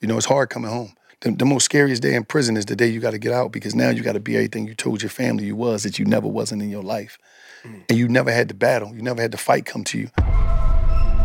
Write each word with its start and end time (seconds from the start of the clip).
You 0.00 0.06
know, 0.06 0.16
it's 0.16 0.26
hard 0.26 0.50
coming 0.50 0.70
home. 0.70 0.92
The, 1.20 1.32
the 1.32 1.44
most 1.44 1.64
scariest 1.64 2.02
day 2.02 2.14
in 2.14 2.24
prison 2.24 2.56
is 2.56 2.66
the 2.66 2.76
day 2.76 2.86
you 2.86 3.00
got 3.00 3.10
to 3.10 3.18
get 3.18 3.32
out 3.32 3.50
because 3.50 3.74
now 3.74 3.90
you 3.90 4.02
got 4.02 4.12
to 4.12 4.20
be 4.20 4.36
everything 4.36 4.68
you 4.68 4.74
told 4.74 5.02
your 5.02 5.10
family 5.10 5.44
you 5.44 5.56
was 5.56 5.82
that 5.82 5.98
you 5.98 6.04
never 6.04 6.28
wasn't 6.28 6.62
in 6.62 6.70
your 6.70 6.84
life. 6.84 7.18
Mm. 7.64 7.82
And 7.88 7.98
you 7.98 8.08
never 8.08 8.30
had 8.30 8.48
to 8.48 8.54
battle. 8.54 8.94
You 8.94 9.02
never 9.02 9.20
had 9.20 9.32
to 9.32 9.38
fight 9.38 9.66
come 9.66 9.82
to 9.84 9.98
you. 9.98 10.10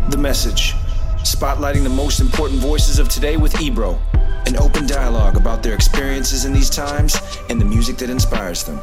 The 0.10 0.18
message. 0.18 0.74
Spotlighting 1.22 1.84
the 1.84 1.90
most 1.90 2.20
important 2.20 2.60
voices 2.60 2.98
of 2.98 3.08
today 3.08 3.38
with 3.38 3.62
Ebro. 3.62 4.00
An 4.48 4.58
open 4.58 4.88
dialogue 4.88 5.38
about 5.38 5.62
their 5.62 5.76
experiences 5.76 6.46
in 6.46 6.54
these 6.54 6.70
times 6.70 7.16
and 7.50 7.62
the 7.62 7.66
music 7.66 7.98
that 7.98 8.10
inspires 8.10 8.64
them. 8.64 8.80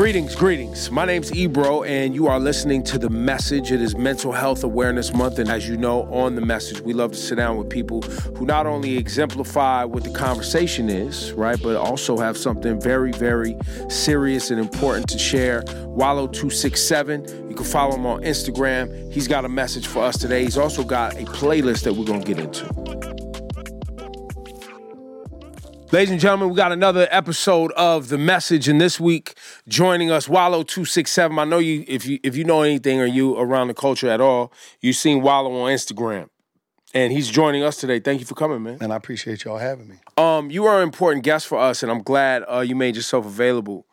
Greetings, 0.00 0.34
greetings. 0.34 0.90
My 0.90 1.04
name's 1.04 1.30
Ebro, 1.34 1.82
and 1.82 2.14
you 2.14 2.26
are 2.26 2.40
listening 2.40 2.82
to 2.84 2.98
The 2.98 3.10
Message. 3.10 3.70
It 3.70 3.82
is 3.82 3.94
Mental 3.94 4.32
Health 4.32 4.64
Awareness 4.64 5.12
Month, 5.12 5.38
and 5.38 5.50
as 5.50 5.68
you 5.68 5.76
know, 5.76 6.04
on 6.04 6.36
The 6.36 6.40
Message, 6.40 6.80
we 6.80 6.94
love 6.94 7.12
to 7.12 7.18
sit 7.18 7.34
down 7.34 7.58
with 7.58 7.68
people 7.68 8.00
who 8.00 8.46
not 8.46 8.66
only 8.66 8.96
exemplify 8.96 9.84
what 9.84 10.02
the 10.02 10.10
conversation 10.10 10.88
is, 10.88 11.34
right, 11.34 11.60
but 11.62 11.76
also 11.76 12.16
have 12.16 12.38
something 12.38 12.80
very, 12.80 13.12
very 13.12 13.54
serious 13.90 14.50
and 14.50 14.58
important 14.58 15.06
to 15.10 15.18
share. 15.18 15.64
Wallo267, 15.64 17.50
you 17.50 17.54
can 17.54 17.66
follow 17.66 17.94
him 17.94 18.06
on 18.06 18.22
Instagram. 18.22 19.12
He's 19.12 19.28
got 19.28 19.44
a 19.44 19.50
message 19.50 19.86
for 19.86 20.02
us 20.02 20.16
today. 20.16 20.44
He's 20.44 20.56
also 20.56 20.82
got 20.82 21.12
a 21.16 21.26
playlist 21.26 21.82
that 21.82 21.92
we're 21.92 22.06
going 22.06 22.22
to 22.22 22.34
get 22.34 22.42
into. 22.42 23.19
Ladies 25.92 26.12
and 26.12 26.20
gentlemen, 26.20 26.50
we 26.50 26.54
got 26.54 26.70
another 26.70 27.08
episode 27.10 27.72
of 27.72 28.10
The 28.10 28.16
Message, 28.16 28.68
and 28.68 28.80
this 28.80 29.00
week 29.00 29.34
joining 29.66 30.08
us, 30.08 30.28
Wallo 30.28 30.62
two 30.62 30.84
six 30.84 31.10
seven. 31.10 31.36
I 31.36 31.42
know 31.42 31.58
you 31.58 31.84
if 31.88 32.06
you 32.06 32.20
if 32.22 32.36
you 32.36 32.44
know 32.44 32.62
anything 32.62 33.00
or 33.00 33.06
you 33.06 33.36
around 33.36 33.66
the 33.66 33.74
culture 33.74 34.08
at 34.08 34.20
all, 34.20 34.52
you've 34.80 34.94
seen 34.94 35.20
Wallo 35.20 35.50
on 35.50 35.72
Instagram, 35.72 36.28
and 36.94 37.12
he's 37.12 37.28
joining 37.28 37.64
us 37.64 37.76
today. 37.76 37.98
Thank 37.98 38.20
you 38.20 38.26
for 38.26 38.36
coming, 38.36 38.62
man. 38.62 38.78
And 38.80 38.92
I 38.92 38.96
appreciate 38.96 39.42
y'all 39.42 39.58
having 39.58 39.88
me. 39.88 39.96
Um, 40.16 40.48
you 40.48 40.64
are 40.66 40.76
an 40.76 40.84
important 40.84 41.24
guest 41.24 41.48
for 41.48 41.58
us, 41.58 41.82
and 41.82 41.90
I'm 41.90 42.04
glad 42.04 42.44
uh, 42.48 42.60
you 42.60 42.76
made 42.76 42.94
yourself 42.94 43.26
available. 43.26 43.84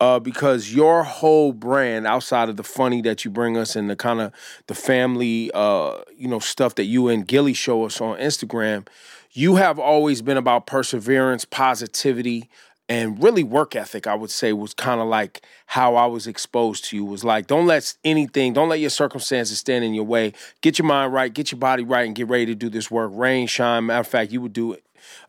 Uh, 0.00 0.18
because 0.18 0.74
your 0.74 1.04
whole 1.04 1.52
brand, 1.52 2.04
outside 2.04 2.48
of 2.48 2.56
the 2.56 2.64
funny 2.64 3.00
that 3.00 3.24
you 3.24 3.30
bring 3.30 3.56
us 3.56 3.76
and 3.76 3.88
the 3.88 3.94
kind 3.94 4.20
of 4.20 4.32
the 4.66 4.74
family, 4.74 5.52
uh, 5.54 5.98
you 6.16 6.26
know, 6.26 6.40
stuff 6.40 6.74
that 6.74 6.84
you 6.84 7.06
and 7.06 7.28
Gilly 7.28 7.54
show 7.54 7.84
us 7.84 8.00
on 8.00 8.18
Instagram, 8.18 8.88
you 9.34 9.56
have 9.56 9.78
always 9.78 10.22
been 10.22 10.36
about 10.36 10.66
perseverance, 10.66 11.44
positivity, 11.44 12.48
and 12.88 13.22
really 13.22 13.42
work 13.42 13.74
ethic 13.74 14.06
i 14.06 14.14
would 14.14 14.30
say 14.30 14.52
was 14.52 14.74
kind 14.74 15.00
of 15.00 15.06
like 15.06 15.42
how 15.66 15.96
i 15.96 16.06
was 16.06 16.26
exposed 16.26 16.84
to 16.84 16.96
you 16.96 17.04
was 17.04 17.24
like 17.24 17.46
don't 17.46 17.66
let 17.66 17.94
anything 18.04 18.52
don't 18.52 18.68
let 18.68 18.80
your 18.80 18.90
circumstances 18.90 19.58
stand 19.58 19.84
in 19.84 19.94
your 19.94 20.04
way. 20.04 20.32
Get 20.60 20.78
your 20.78 20.86
mind 20.86 21.12
right 21.12 21.32
get 21.32 21.50
your 21.50 21.58
body 21.58 21.82
right 21.82 22.06
and 22.06 22.14
get 22.14 22.28
ready 22.28 22.46
to 22.46 22.54
do 22.54 22.68
this 22.68 22.90
work. 22.90 23.10
Rain 23.14 23.46
shine. 23.46 23.86
Matter 23.86 24.00
of 24.00 24.06
fact 24.06 24.32
you 24.32 24.40
would 24.40 24.52
do 24.52 24.76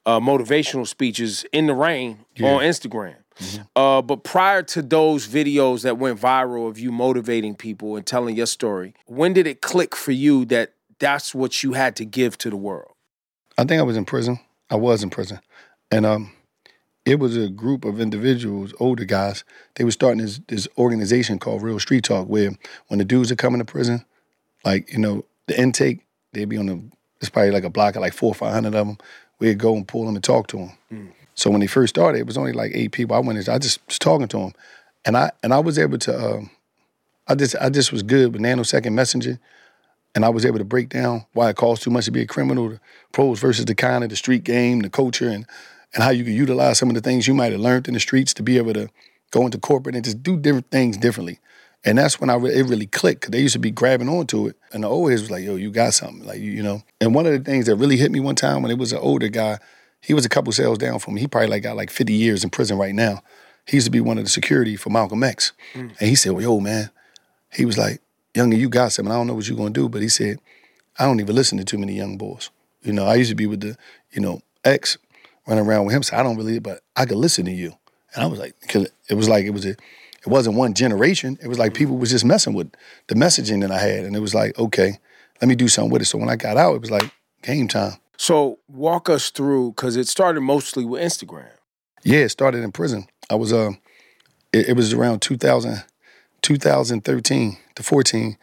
uh, 0.06 0.20
motivational 0.20 0.88
speeches 0.88 1.46
in 1.52 1.68
the 1.68 1.74
rain 1.74 2.20
yeah. 2.36 2.54
on 2.54 2.62
instagram. 2.62 3.16
Mm-hmm. 3.40 3.64
uh, 3.76 4.02
but 4.02 4.24
prior 4.24 4.64
to 4.64 4.82
those 4.82 5.28
videos 5.28 5.84
that 5.84 5.98
went 5.98 6.20
viral 6.20 6.70
of 6.70 6.80
you 6.80 6.90
motivating 6.90 7.54
people 7.54 7.98
and 7.98 8.06
telling 8.06 8.38
your 8.38 8.46
story 8.46 8.94
when 9.08 9.34
did 9.34 9.46
it 9.46 9.62
click 9.62 9.94
for 9.94 10.14
you 10.14 10.46
that 10.46 10.72
that's 11.00 11.36
what 11.36 11.62
you 11.62 11.74
had 11.74 11.98
to 11.98 12.06
give 12.06 12.38
to 12.38 12.50
the 12.50 12.56
world 12.56 12.95
I 13.58 13.64
think 13.64 13.80
I 13.80 13.84
was 13.84 13.98
in 13.98 14.06
prison. 14.06 14.40
I 14.70 14.76
was 14.76 15.04
in 15.04 15.10
prison, 15.10 15.40
and 15.92 16.06
um, 16.06 16.34
it 17.06 17.20
was 17.20 17.38
a 17.38 17.50
group 17.50 17.86
of 17.86 18.02
individuals, 18.02 18.74
older 18.80 19.06
guys. 19.06 19.44
They 19.76 19.84
were 19.84 19.92
starting 19.92 20.22
this 20.22 20.40
this 20.48 20.68
organization 20.78 21.40
called 21.40 21.62
Real 21.62 21.80
Street 21.80 22.04
Talk, 22.04 22.28
where 22.28 22.52
when 22.88 22.98
the 22.98 23.06
dudes 23.06 23.32
are 23.32 23.36
coming 23.36 23.60
to 23.60 23.66
prison, 23.66 24.04
like 24.64 24.92
you 24.92 25.00
know 25.00 25.26
the 25.48 25.60
intake, 25.60 26.06
they'd 26.34 26.50
be 26.50 26.58
on 26.58 26.66
the. 26.66 26.82
It's 27.22 27.30
probably 27.30 27.52
like 27.52 27.64
a 27.64 27.70
block 27.70 27.96
of 27.96 28.02
like 28.02 28.14
four 28.14 28.32
or 28.32 28.36
five 28.36 28.54
hundred 28.54 28.76
of 28.76 28.88
them. 28.88 28.98
We'd 29.40 29.58
go 29.58 29.76
and 29.76 29.88
pull 29.88 30.06
them 30.06 30.16
and 30.16 30.24
talk 30.24 30.48
to 30.48 30.58
them. 30.58 30.72
Mm. 30.92 31.12
So 31.36 31.50
when 31.50 31.60
they 31.60 31.68
first 31.68 31.96
started, 31.96 32.20
it 32.20 32.28
was 32.28 32.38
only 32.38 32.54
like 32.54 32.72
eight 32.74 32.92
people. 32.92 33.16
I 33.16 33.20
went, 33.20 33.50
I 33.50 33.58
just 33.58 33.86
was 33.88 34.00
talking 34.00 34.28
to 34.30 34.38
them, 34.38 34.54
and 35.06 35.16
I 35.16 35.32
and 35.44 35.54
I 35.54 35.60
was 35.60 35.80
able 35.80 35.98
to. 36.00 36.36
Um, 36.36 36.50
I 37.28 37.36
just 37.36 37.56
I 37.62 37.70
just 37.70 37.92
was 37.92 38.04
good 38.04 38.34
with 38.34 38.42
nanosecond 38.42 38.94
messenger 38.94 39.40
and 40.16 40.24
I 40.24 40.30
was 40.30 40.46
able 40.46 40.58
to 40.58 40.66
break 40.66 40.90
down 40.90 41.26
why 41.34 41.50
it 41.50 41.58
costs 41.58 41.84
too 41.84 41.92
much 41.92 42.06
to 42.06 42.12
be 42.12 42.22
a 42.22 42.26
criminal, 42.26 42.80
pros 43.16 43.40
versus 43.40 43.66
the 43.66 43.74
kind 43.74 44.04
of 44.04 44.10
the 44.10 44.16
street 44.16 44.44
game, 44.44 44.82
the 44.82 44.90
culture, 44.90 45.30
and 45.30 45.46
and 45.94 46.04
how 46.04 46.10
you 46.10 46.26
can 46.26 46.34
utilize 46.34 46.78
some 46.78 46.90
of 46.90 46.96
the 46.96 47.02
things 47.02 47.28
you 47.28 47.34
might 47.34 47.54
have 47.54 47.62
learned 47.62 47.88
in 47.88 47.94
the 47.94 48.00
streets 48.02 48.34
to 48.34 48.44
be 48.44 48.58
able 48.58 48.74
to 48.74 48.90
go 49.32 49.46
into 49.46 49.58
corporate 49.58 49.96
and 49.96 50.04
just 50.04 50.22
do 50.22 50.38
different 50.38 50.70
things 50.70 50.98
differently. 50.98 51.40
And 51.86 51.98
that's 51.98 52.20
when 52.20 52.30
I 52.30 52.36
re- 52.36 52.54
it 52.54 52.64
really 52.64 52.88
clicked 52.88 53.22
because 53.22 53.32
they 53.32 53.40
used 53.40 53.54
to 53.54 53.60
be 53.60 53.72
grabbing 53.72 54.10
onto 54.10 54.48
it, 54.48 54.58
and 54.74 54.84
the 54.84 54.90
old 54.90 55.10
heads 55.10 55.22
was 55.22 55.32
like, 55.32 55.46
"Yo, 55.46 55.56
you 55.56 55.72
got 55.72 55.94
something," 55.94 56.26
like 56.26 56.40
you, 56.40 56.52
you 56.52 56.62
know. 56.62 56.84
And 57.00 57.16
one 57.16 57.26
of 57.26 57.32
the 57.32 57.40
things 57.40 57.68
that 57.68 57.78
really 57.78 57.98
hit 57.98 58.12
me 58.12 58.20
one 58.20 58.36
time 58.36 58.62
when 58.62 58.72
it 58.72 58.78
was 58.78 58.92
an 58.92 59.00
older 59.00 59.30
guy, 59.30 59.60
he 60.02 60.14
was 60.14 60.26
a 60.26 60.30
couple 60.30 60.52
cells 60.52 60.78
down 60.78 61.00
from 61.00 61.14
me. 61.14 61.22
He 61.22 61.28
probably 61.28 61.50
like 61.50 61.64
got 61.64 61.78
like 61.78 61.90
50 61.90 62.14
years 62.14 62.44
in 62.44 62.50
prison 62.50 62.78
right 62.78 62.94
now. 62.94 63.24
He 63.66 63.78
used 63.78 63.88
to 63.88 63.92
be 63.92 64.02
one 64.02 64.18
of 64.18 64.26
the 64.26 64.30
security 64.30 64.76
for 64.76 64.90
Malcolm 64.90 65.24
X, 65.24 65.54
mm. 65.74 65.96
and 65.98 66.10
he 66.10 66.16
said, 66.16 66.34
"Well, 66.34 66.42
yo, 66.42 66.60
man," 66.60 66.90
he 67.54 67.66
was 67.66 67.78
like, 67.78 68.02
younger, 68.36 68.58
you 68.58 68.70
got 68.70 68.92
something. 68.92 69.12
I 69.12 69.16
don't 69.16 69.28
know 69.28 69.34
what 69.34 69.48
you're 69.48 69.58
gonna 69.58 69.70
do. 69.70 69.88
But 69.88 70.02
he 70.02 70.10
said, 70.10 70.40
I 71.00 71.06
don't 71.06 71.20
even 71.20 71.36
listen 71.36 71.58
to 71.58 71.64
too 71.64 71.78
many 71.78 71.94
young 71.94 72.18
boys. 72.18 72.50
You 72.86 72.94
know, 72.94 73.06
I 73.06 73.16
used 73.16 73.30
to 73.32 73.36
be 73.36 73.48
with 73.48 73.62
the, 73.62 73.78
you 74.12 74.22
know, 74.22 74.42
ex 74.64 74.98
running 75.48 75.66
around 75.66 75.86
with 75.86 75.96
him. 75.96 76.04
So 76.04 76.16
I 76.16 76.24
don't 76.24 76.38
really, 76.38 76.60
but 76.60 76.82
I 76.96 77.06
could 77.06 77.18
listen 77.18 77.46
to 77.46 77.52
you. 77.52 77.74
And 78.14 78.24
I 78.24 78.28
was 78.28 78.40
like, 78.40 78.56
because 78.62 78.90
it 79.10 79.16
was 79.16 79.28
like 79.28 79.46
it 79.46 79.52
was 79.52 79.66
a, 79.66 79.72
it 79.72 80.28
wasn't 80.28 80.56
one 80.56 80.74
generation. 80.74 81.38
It 81.42 81.48
was 81.48 81.60
like 81.60 81.74
people 81.74 81.98
was 81.98 82.12
just 82.12 82.26
messing 82.26 82.54
with 82.54 82.72
the 83.08 83.16
messaging 83.16 83.62
that 83.62 83.72
I 83.72 83.80
had, 83.80 84.06
and 84.06 84.16
it 84.16 84.20
was 84.20 84.34
like, 84.34 84.58
okay, 84.58 85.00
let 85.42 85.48
me 85.48 85.56
do 85.56 85.68
something 85.68 85.92
with 85.92 86.02
it. 86.02 86.06
So 86.06 86.18
when 86.18 86.30
I 86.30 86.36
got 86.36 86.58
out, 86.58 86.76
it 86.76 86.82
was 86.82 86.92
like 86.92 87.12
game 87.42 87.68
time. 87.68 87.94
So 88.18 88.60
walk 88.68 89.10
us 89.10 89.30
through 89.30 89.72
because 89.72 89.98
it 89.98 90.08
started 90.08 90.42
mostly 90.42 90.86
with 90.86 91.02
Instagram. 91.02 91.50
Yeah, 92.04 92.20
it 92.20 92.30
started 92.30 92.64
in 92.64 92.72
prison. 92.72 93.08
I 93.30 93.36
was 93.36 93.52
uh, 93.52 93.72
it, 94.54 94.70
it 94.70 94.76
was 94.76 94.94
around 94.94 95.22
2000, 95.22 95.84
2013 96.42 97.58
to 97.76 97.84
14, 97.84 98.38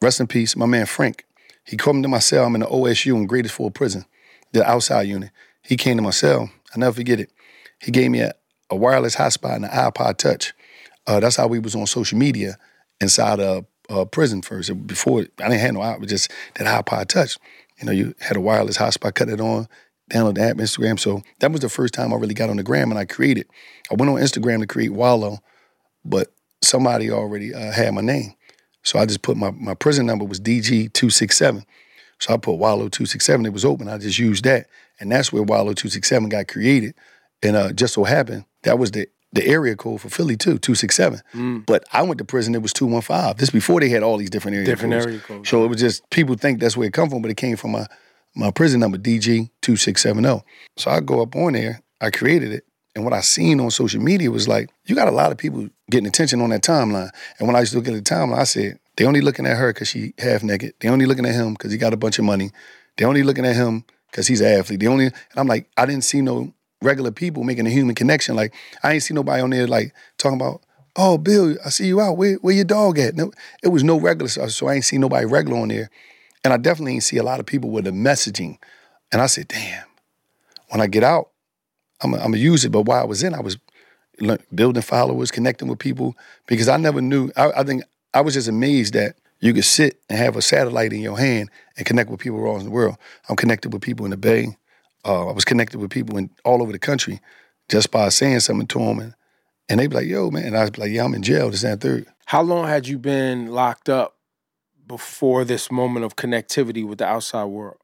rest 0.00 0.20
in 0.20 0.26
peace, 0.26 0.54
my 0.56 0.66
man 0.66 0.86
Frank. 0.86 1.24
He 1.70 1.76
came 1.76 2.02
to 2.02 2.08
my 2.08 2.18
cell. 2.18 2.46
I'm 2.46 2.56
in 2.56 2.62
the 2.62 2.66
OSU 2.66 3.14
in 3.14 3.28
Graterford 3.28 3.74
Prison, 3.74 4.04
the 4.50 4.68
outside 4.68 5.02
unit. 5.02 5.30
He 5.62 5.76
came 5.76 5.96
to 5.98 6.02
my 6.02 6.10
cell. 6.10 6.50
I 6.74 6.78
never 6.80 6.96
forget 6.96 7.20
it. 7.20 7.30
He 7.78 7.92
gave 7.92 8.10
me 8.10 8.18
a, 8.22 8.32
a 8.70 8.74
wireless 8.74 9.14
hotspot 9.14 9.54
and 9.54 9.64
an 9.64 9.70
iPod 9.70 10.16
Touch. 10.16 10.52
Uh, 11.06 11.20
that's 11.20 11.36
how 11.36 11.46
we 11.46 11.60
was 11.60 11.76
on 11.76 11.86
social 11.86 12.18
media 12.18 12.56
inside 13.00 13.38
a, 13.38 13.64
a 13.88 14.04
prison 14.04 14.42
first. 14.42 14.84
Before 14.88 15.20
I 15.20 15.48
didn't 15.48 15.60
have 15.60 15.74
no 15.74 15.80
iPod, 15.80 16.08
just 16.08 16.32
that 16.56 16.84
iPod 16.84 17.06
Touch. 17.06 17.38
You 17.78 17.86
know, 17.86 17.92
you 17.92 18.16
had 18.18 18.36
a 18.36 18.40
wireless 18.40 18.76
hotspot, 18.76 19.14
cut 19.14 19.28
it 19.28 19.40
on, 19.40 19.68
download 20.10 20.34
the 20.34 20.42
app, 20.42 20.56
Instagram. 20.56 20.98
So 20.98 21.22
that 21.38 21.52
was 21.52 21.60
the 21.60 21.68
first 21.68 21.94
time 21.94 22.12
I 22.12 22.16
really 22.16 22.34
got 22.34 22.50
on 22.50 22.56
the 22.56 22.64
gram 22.64 22.90
and 22.90 22.98
I 22.98 23.04
created. 23.04 23.46
I 23.92 23.94
went 23.94 24.10
on 24.10 24.16
Instagram 24.16 24.58
to 24.58 24.66
create 24.66 24.92
Wallo, 24.92 25.38
but 26.04 26.32
somebody 26.62 27.12
already 27.12 27.54
uh, 27.54 27.70
had 27.70 27.94
my 27.94 28.00
name. 28.00 28.34
So 28.82 28.98
I 28.98 29.06
just 29.06 29.22
put 29.22 29.36
my, 29.36 29.50
my 29.50 29.74
prison 29.74 30.06
number 30.06 30.24
was 30.24 30.40
DG267. 30.40 31.64
So 32.18 32.34
I 32.34 32.36
put 32.36 32.54
Wallo 32.54 32.88
267. 32.88 33.46
It 33.46 33.52
was 33.52 33.64
open. 33.64 33.88
I 33.88 33.98
just 33.98 34.18
used 34.18 34.44
that. 34.44 34.66
And 34.98 35.10
that's 35.10 35.32
where 35.32 35.42
Wallo 35.42 35.72
267 35.72 36.28
got 36.28 36.48
created. 36.48 36.94
And 37.42 37.56
uh, 37.56 37.72
just 37.72 37.94
so 37.94 38.04
happened, 38.04 38.44
that 38.62 38.78
was 38.78 38.90
the 38.90 39.08
the 39.32 39.46
area 39.46 39.76
code 39.76 40.00
for 40.00 40.08
Philly 40.08 40.36
too, 40.36 40.58
267. 40.58 41.20
Mm. 41.34 41.64
But 41.66 41.84
I 41.92 42.02
went 42.02 42.18
to 42.18 42.24
prison, 42.24 42.54
it 42.54 42.62
was 42.62 42.72
215. 42.72 43.36
This 43.36 43.50
before 43.50 43.80
they 43.80 43.88
had 43.88 44.02
all 44.02 44.16
these 44.16 44.30
different 44.30 44.56
area 44.56 44.66
different 44.66 44.92
codes. 44.94 45.06
area 45.06 45.18
codes. 45.20 45.48
So 45.48 45.64
it 45.64 45.68
was 45.68 45.78
just, 45.78 46.08
people 46.10 46.34
think 46.34 46.60
that's 46.60 46.76
where 46.76 46.88
it 46.88 46.92
come 46.92 47.08
from, 47.08 47.22
but 47.22 47.30
it 47.30 47.36
came 47.36 47.56
from 47.56 47.72
my, 47.72 47.86
my 48.34 48.50
prison 48.50 48.80
number, 48.80 48.98
DG2670. 48.98 50.42
So 50.76 50.90
I 50.90 51.00
go 51.00 51.22
up 51.22 51.36
on 51.36 51.52
there, 51.52 51.80
I 52.00 52.10
created 52.10 52.52
it, 52.52 52.64
and 53.00 53.04
what 53.06 53.14
I 53.14 53.22
seen 53.22 53.60
on 53.60 53.70
social 53.70 54.02
media 54.02 54.30
was 54.30 54.46
like, 54.46 54.68
you 54.84 54.94
got 54.94 55.08
a 55.08 55.10
lot 55.10 55.32
of 55.32 55.38
people 55.38 55.70
getting 55.90 56.06
attention 56.06 56.42
on 56.42 56.50
that 56.50 56.60
timeline. 56.60 57.08
And 57.38 57.48
when 57.48 57.56
I 57.56 57.60
used 57.60 57.72
to 57.72 57.78
look 57.78 57.88
at 57.88 57.94
the 57.94 58.02
timeline, 58.02 58.38
I 58.38 58.44
said, 58.44 58.78
they 58.96 59.06
only 59.06 59.22
looking 59.22 59.46
at 59.46 59.56
her 59.56 59.72
because 59.72 59.88
she 59.88 60.12
half 60.18 60.42
naked. 60.42 60.74
They 60.80 60.90
only 60.90 61.06
looking 61.06 61.24
at 61.24 61.34
him 61.34 61.54
because 61.54 61.72
he 61.72 61.78
got 61.78 61.94
a 61.94 61.96
bunch 61.96 62.18
of 62.18 62.26
money. 62.26 62.50
They 62.98 63.06
only 63.06 63.22
looking 63.22 63.46
at 63.46 63.56
him 63.56 63.86
because 64.10 64.26
he's 64.26 64.42
an 64.42 64.58
athlete. 64.58 64.80
They 64.80 64.86
only, 64.86 65.06
and 65.06 65.14
I'm 65.34 65.46
like, 65.46 65.66
I 65.78 65.86
didn't 65.86 66.04
see 66.04 66.20
no 66.20 66.52
regular 66.82 67.10
people 67.10 67.42
making 67.42 67.66
a 67.66 67.70
human 67.70 67.94
connection. 67.94 68.36
Like, 68.36 68.52
I 68.82 68.92
ain't 68.92 69.02
see 69.02 69.14
nobody 69.14 69.40
on 69.40 69.48
there 69.48 69.66
like 69.66 69.94
talking 70.18 70.38
about, 70.38 70.60
oh, 70.94 71.16
Bill, 71.16 71.56
I 71.64 71.70
see 71.70 71.86
you 71.86 72.02
out. 72.02 72.18
Where, 72.18 72.34
where 72.34 72.54
your 72.54 72.64
dog 72.64 72.98
at? 72.98 73.14
No, 73.14 73.32
it 73.62 73.68
was 73.68 73.82
no 73.82 73.98
regular 73.98 74.28
stuff. 74.28 74.50
So 74.50 74.66
I 74.66 74.74
ain't 74.74 74.84
see 74.84 74.98
nobody 74.98 75.24
regular 75.24 75.58
on 75.58 75.68
there. 75.68 75.88
And 76.44 76.52
I 76.52 76.58
definitely 76.58 76.92
ain't 76.92 77.04
see 77.04 77.16
a 77.16 77.22
lot 77.22 77.40
of 77.40 77.46
people 77.46 77.70
with 77.70 77.86
the 77.86 77.92
messaging. 77.92 78.58
And 79.10 79.22
I 79.22 79.26
said, 79.26 79.48
damn, 79.48 79.86
when 80.68 80.82
I 80.82 80.86
get 80.86 81.02
out, 81.02 81.30
I'm 82.02 82.12
gonna 82.12 82.36
use 82.36 82.64
it. 82.64 82.72
But 82.72 82.82
while 82.82 83.02
I 83.02 83.06
was 83.06 83.22
in, 83.22 83.34
I 83.34 83.40
was 83.40 83.58
building 84.54 84.82
followers, 84.82 85.30
connecting 85.30 85.68
with 85.68 85.78
people 85.78 86.16
because 86.46 86.68
I 86.68 86.76
never 86.76 87.00
knew. 87.00 87.30
I, 87.36 87.50
I, 87.52 87.64
think 87.64 87.82
I 88.14 88.20
was 88.20 88.34
just 88.34 88.48
amazed 88.48 88.94
that 88.94 89.16
you 89.40 89.54
could 89.54 89.64
sit 89.64 90.00
and 90.08 90.18
have 90.18 90.36
a 90.36 90.42
satellite 90.42 90.92
in 90.92 91.00
your 91.00 91.18
hand 91.18 91.50
and 91.76 91.86
connect 91.86 92.10
with 92.10 92.20
people 92.20 92.44
all 92.44 92.54
over 92.54 92.64
the 92.64 92.70
world. 92.70 92.96
I'm 93.28 93.36
connected 93.36 93.72
with 93.72 93.82
people 93.82 94.04
in 94.04 94.10
the 94.10 94.16
Bay. 94.16 94.56
Uh, 95.04 95.28
I 95.28 95.32
was 95.32 95.44
connected 95.44 95.78
with 95.78 95.90
people 95.90 96.18
in 96.18 96.30
all 96.44 96.62
over 96.62 96.72
the 96.72 96.78
country 96.78 97.20
just 97.70 97.90
by 97.90 98.08
saying 98.10 98.40
something 98.40 98.66
to 98.68 98.78
them, 98.78 98.98
and 98.98 99.14
and 99.68 99.80
they 99.80 99.86
be 99.86 99.96
like, 99.96 100.06
"Yo, 100.06 100.30
man," 100.30 100.44
and 100.44 100.56
I 100.56 100.62
was 100.62 100.76
like, 100.76 100.90
"Yeah, 100.90 101.04
I'm 101.04 101.14
in 101.14 101.22
jail." 101.22 101.50
This 101.50 101.64
and 101.64 101.80
third. 101.80 102.06
How 102.26 102.42
long 102.42 102.68
had 102.68 102.86
you 102.86 102.98
been 102.98 103.48
locked 103.48 103.88
up 103.88 104.16
before 104.86 105.44
this 105.44 105.70
moment 105.70 106.04
of 106.04 106.16
connectivity 106.16 106.86
with 106.86 106.98
the 106.98 107.06
outside 107.06 107.46
world? 107.46 107.78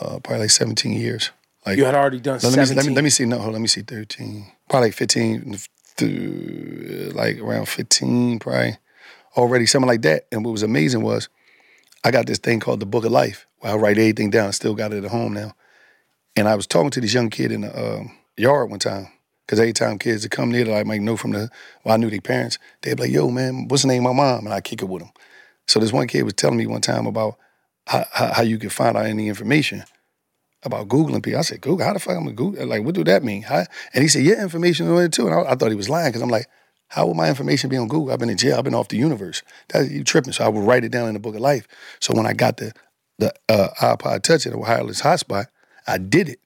Uh, 0.00 0.18
probably 0.18 0.40
like 0.40 0.50
17 0.50 0.92
years. 0.92 1.30
Like 1.66 1.78
You 1.78 1.84
had 1.84 1.96
already 1.96 2.20
done 2.20 2.38
let 2.44 2.52
me, 2.56 2.74
let 2.74 2.86
me 2.86 2.94
let 2.94 3.04
me 3.04 3.10
see. 3.10 3.24
No, 3.24 3.38
hold 3.38 3.48
on, 3.48 3.52
let 3.54 3.60
me 3.60 3.66
see. 3.66 3.82
13, 3.82 4.46
probably 4.68 4.88
like 4.88 4.94
15, 4.94 5.56
through, 5.96 7.10
like 7.14 7.38
around 7.38 7.68
15, 7.68 8.38
probably 8.38 8.78
already 9.36 9.66
something 9.66 9.88
like 9.88 10.02
that. 10.02 10.26
And 10.30 10.44
what 10.44 10.52
was 10.52 10.62
amazing 10.62 11.02
was 11.02 11.28
I 12.04 12.10
got 12.10 12.26
this 12.26 12.38
thing 12.38 12.60
called 12.60 12.80
the 12.80 12.86
Book 12.86 13.04
of 13.04 13.10
Life. 13.10 13.46
Where 13.58 13.72
I 13.72 13.76
write 13.76 13.98
everything 13.98 14.30
down. 14.30 14.48
I 14.48 14.50
still 14.52 14.74
got 14.74 14.92
it 14.92 15.04
at 15.04 15.10
home 15.10 15.32
now. 15.32 15.54
And 16.36 16.48
I 16.48 16.54
was 16.54 16.66
talking 16.66 16.90
to 16.90 17.00
this 17.00 17.14
young 17.14 17.30
kid 17.30 17.50
in 17.50 17.62
the 17.62 17.96
um, 17.98 18.16
yard 18.36 18.70
one 18.70 18.78
time. 18.78 19.08
Because 19.44 19.58
every 19.60 19.72
time 19.72 19.98
kids 19.98 20.24
would 20.24 20.32
come 20.32 20.50
near, 20.50 20.64
that 20.64 20.74
I 20.74 20.84
might 20.84 21.00
know 21.00 21.16
from 21.16 21.30
the, 21.30 21.48
well, 21.84 21.94
I 21.94 21.96
knew 21.96 22.10
their 22.10 22.20
parents, 22.20 22.58
they'd 22.82 22.96
be 22.96 23.04
like, 23.04 23.12
yo, 23.12 23.30
man, 23.30 23.68
what's 23.68 23.82
the 23.82 23.88
name 23.88 24.04
of 24.04 24.14
my 24.14 24.22
mom? 24.22 24.44
And 24.44 24.52
I 24.52 24.60
kick 24.60 24.82
it 24.82 24.88
with 24.88 25.02
them. 25.02 25.12
So 25.68 25.78
this 25.78 25.92
one 25.92 26.08
kid 26.08 26.24
was 26.24 26.34
telling 26.34 26.58
me 26.58 26.66
one 26.66 26.80
time 26.80 27.06
about 27.06 27.36
how, 27.86 28.04
how, 28.12 28.32
how 28.34 28.42
you 28.42 28.58
could 28.58 28.72
find 28.72 28.96
out 28.96 29.06
any 29.06 29.28
information 29.28 29.84
about 30.66 30.88
Googling 30.88 31.22
people. 31.22 31.38
I 31.38 31.42
said, 31.42 31.60
Google, 31.60 31.86
how 31.86 31.92
the 31.92 31.98
fuck 31.98 32.16
am 32.16 32.22
I 32.22 32.24
gonna 32.24 32.32
Google? 32.32 32.66
Like, 32.66 32.82
what 32.82 32.94
do 32.94 33.04
that 33.04 33.24
mean? 33.24 33.42
How? 33.42 33.64
And 33.94 34.02
he 34.02 34.08
said, 34.08 34.22
your 34.22 34.40
information 34.40 34.86
is 34.86 34.92
on 34.92 35.02
it 35.02 35.12
too. 35.12 35.26
And 35.26 35.34
I, 35.34 35.52
I 35.52 35.54
thought 35.54 35.70
he 35.70 35.76
was 35.76 35.88
lying 35.88 36.08
because 36.08 36.22
I'm 36.22 36.28
like, 36.28 36.46
how 36.88 37.06
would 37.06 37.16
my 37.16 37.28
information 37.28 37.70
be 37.70 37.76
on 37.76 37.88
Google? 37.88 38.12
I've 38.12 38.18
been 38.18 38.30
in 38.30 38.36
jail. 38.36 38.58
I've 38.58 38.64
been 38.64 38.74
off 38.74 38.88
the 38.88 38.96
universe. 38.96 39.42
That 39.68 39.90
you 39.90 40.04
tripping. 40.04 40.32
So 40.32 40.44
I 40.44 40.48
would 40.48 40.64
write 40.64 40.84
it 40.84 40.92
down 40.92 41.08
in 41.08 41.14
the 41.14 41.20
book 41.20 41.34
of 41.34 41.40
life. 41.40 41.66
So 42.00 42.14
when 42.14 42.26
I 42.26 42.32
got 42.32 42.58
the 42.58 42.72
the 43.18 43.32
uh, 43.48 43.68
iPod 43.80 44.22
Touch 44.22 44.44
and 44.44 44.54
the 44.54 44.58
wireless 44.58 45.00
hotspot, 45.00 45.46
I 45.86 45.98
did 45.98 46.28
it, 46.28 46.40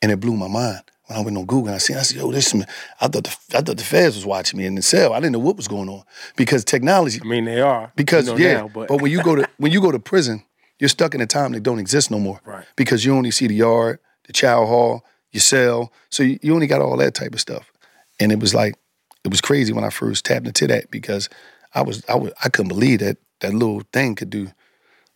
and 0.00 0.10
it 0.10 0.20
blew 0.20 0.36
my 0.36 0.48
mind. 0.48 0.82
When 1.06 1.18
I 1.18 1.22
went 1.22 1.36
on 1.36 1.46
Google 1.46 1.68
and 1.68 1.74
I 1.74 1.78
seen, 1.78 1.96
I 1.96 2.02
said, 2.02 2.18
"Yo, 2.18 2.30
this 2.32 2.48
some." 2.48 2.64
I 3.00 3.08
thought 3.08 3.24
the 3.24 3.36
I 3.54 3.60
thought 3.62 3.76
the 3.76 3.84
feds 3.84 4.16
was 4.16 4.26
watching 4.26 4.58
me 4.58 4.66
in 4.66 4.74
the 4.74 4.82
cell. 4.82 5.12
I 5.12 5.20
didn't 5.20 5.32
know 5.32 5.38
what 5.38 5.56
was 5.56 5.68
going 5.68 5.88
on 5.88 6.02
because 6.36 6.64
technology. 6.64 7.20
I 7.22 7.26
mean, 7.26 7.44
they 7.44 7.60
are. 7.60 7.92
Because 7.96 8.26
you 8.26 8.34
know, 8.34 8.38
yeah, 8.38 8.54
now, 8.54 8.68
but, 8.68 8.88
but, 8.88 9.00
when 9.00 9.10
you 9.10 9.22
go 9.22 9.36
to 9.36 9.48
when 9.58 9.72
you 9.72 9.80
go 9.80 9.90
to 9.90 9.98
prison, 9.98 10.44
you're 10.78 10.88
stuck 10.88 11.14
in 11.14 11.20
a 11.20 11.26
time 11.26 11.52
that 11.52 11.62
don't 11.62 11.78
exist 11.78 12.10
no 12.10 12.18
more. 12.18 12.40
Right. 12.44 12.64
Because 12.76 13.04
you 13.04 13.14
only 13.14 13.30
see 13.30 13.46
the 13.46 13.54
yard, 13.54 13.98
the 14.26 14.32
chow 14.32 14.66
hall, 14.66 15.04
your 15.32 15.40
cell. 15.40 15.92
So 16.10 16.22
you, 16.22 16.38
you 16.42 16.54
only 16.54 16.66
got 16.66 16.80
all 16.80 16.96
that 16.98 17.14
type 17.14 17.34
of 17.34 17.40
stuff. 17.40 17.72
And 18.20 18.32
it 18.32 18.40
was 18.40 18.54
like 18.54 18.74
it 19.24 19.30
was 19.30 19.40
crazy 19.40 19.72
when 19.72 19.84
I 19.84 19.90
first 19.90 20.24
tapped 20.24 20.46
into 20.46 20.66
that 20.68 20.90
because 20.90 21.28
I 21.74 21.82
was 21.82 22.04
I 22.08 22.14
was 22.14 22.32
I 22.42 22.48
couldn't 22.48 22.68
believe 22.68 23.00
that 23.00 23.18
that 23.40 23.52
little 23.52 23.82
thing 23.92 24.14
could 24.14 24.30
do 24.30 24.48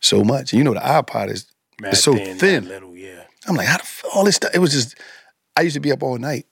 so 0.01 0.23
much. 0.23 0.53
And 0.53 0.57
you 0.57 0.63
know 0.63 0.73
the 0.73 0.79
iPod 0.79 1.29
is 1.29 1.45
mad 1.81 1.93
it's 1.93 2.03
so 2.03 2.13
thin, 2.13 2.37
thin. 2.37 2.67
little, 2.67 2.95
yeah. 2.95 3.23
I'm 3.47 3.55
like, 3.55 3.67
how 3.67 3.77
the 3.77 3.83
f- 3.83 4.03
all 4.13 4.23
this 4.23 4.35
stuff? 4.35 4.51
It 4.53 4.59
was 4.59 4.71
just 4.71 4.97
I 5.57 5.61
used 5.61 5.75
to 5.75 5.79
be 5.79 5.91
up 5.91 6.03
all 6.03 6.17
night 6.17 6.45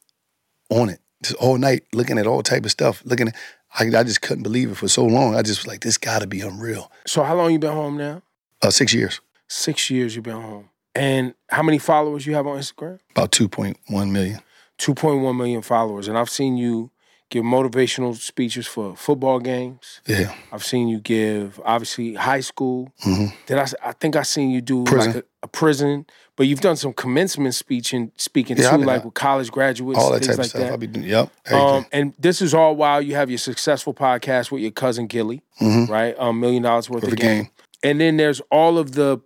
on 0.69 0.89
it, 0.89 0.99
just 1.23 1.35
all 1.35 1.57
night 1.57 1.83
looking 1.93 2.17
at 2.17 2.27
all 2.27 2.43
type 2.43 2.65
of 2.65 2.71
stuff. 2.71 3.01
Looking 3.05 3.29
at 3.29 3.35
I, 3.79 3.85
I 3.85 4.03
just 4.03 4.21
couldn't 4.21 4.43
believe 4.43 4.71
it 4.71 4.75
for 4.75 4.87
so 4.87 5.05
long. 5.05 5.35
I 5.35 5.41
just 5.41 5.61
was 5.61 5.67
like, 5.67 5.81
this 5.81 5.97
got 5.97 6.19
to 6.19 6.27
be 6.27 6.41
unreal. 6.41 6.91
So 7.07 7.23
how 7.23 7.35
long 7.35 7.51
you 7.51 7.59
been 7.59 7.71
home 7.71 7.97
now? 7.97 8.21
Uh, 8.61 8.69
six 8.69 8.93
years, 8.93 9.21
Six 9.47 9.89
years 9.89 10.15
you've 10.15 10.23
been 10.23 10.41
home. 10.41 10.69
And 10.95 11.33
how 11.49 11.63
many 11.63 11.77
followers 11.77 12.25
you 12.25 12.35
have 12.35 12.47
on 12.47 12.57
Instagram? 12.57 12.99
about 13.11 13.31
two 13.31 13.47
point 13.49 13.77
one 13.87 14.11
million. 14.11 14.39
2.1 14.79 15.37
million 15.37 15.61
followers. 15.61 16.07
And 16.07 16.17
I've 16.17 16.29
seen 16.29 16.57
you 16.57 16.89
give 17.29 17.43
motivational 17.43 18.15
speeches 18.15 18.65
for 18.65 18.95
football 18.95 19.39
games. 19.39 20.01
Yeah, 20.07 20.33
I've 20.51 20.63
seen 20.63 20.87
you 20.87 20.99
give, 20.99 21.61
obviously, 21.63 22.15
high 22.15 22.39
school. 22.39 22.91
hmm 23.01 23.27
Did 23.45 23.59
I? 23.59 23.67
I 23.83 23.91
think 23.91 24.15
I 24.15 24.23
seen 24.23 24.49
you 24.49 24.59
do 24.59 24.83
Prison. 24.85 25.13
like 25.13 25.23
a, 25.23 25.27
a 25.43 25.47
prison, 25.47 26.07
but 26.35 26.47
you've 26.47 26.61
done 26.61 26.77
some 26.77 26.93
commencement 26.93 27.53
speech 27.53 27.93
and 27.93 28.11
speaking 28.17 28.57
Yeah, 28.57 28.71
too, 28.71 28.77
like 28.83 29.05
with 29.05 29.13
college 29.13 29.51
graduates, 29.51 29.99
all 29.99 30.11
that 30.13 30.23
things 30.23 30.29
type 30.29 30.37
like 30.37 30.45
of 30.45 30.49
stuff. 30.49 30.61
that. 30.61 30.71
I'll 30.71 30.77
be 30.77 30.87
doing. 30.87 31.05
Yep. 31.05 31.31
Um, 31.53 31.85
and 31.91 32.13
this 32.17 32.41
is 32.41 32.55
all 32.55 32.75
while 32.75 33.01
you 33.03 33.13
have 33.15 33.29
your 33.29 33.37
successful 33.37 33.93
podcast 33.93 34.49
with 34.51 34.63
your 34.63 34.71
cousin 34.71 35.05
Gilly, 35.05 35.43
Mhm. 35.61 35.89
right? 35.89 36.15
Um, 36.17 36.39
million 36.39 36.63
dollars 36.63 36.89
worth 36.89 37.03
of 37.03 37.15
game. 37.15 37.43
game. 37.43 37.49
And 37.83 37.99
then 37.99 38.17
there's 38.17 38.41
all 38.51 38.77
of 38.77 38.91
the, 38.93 39.19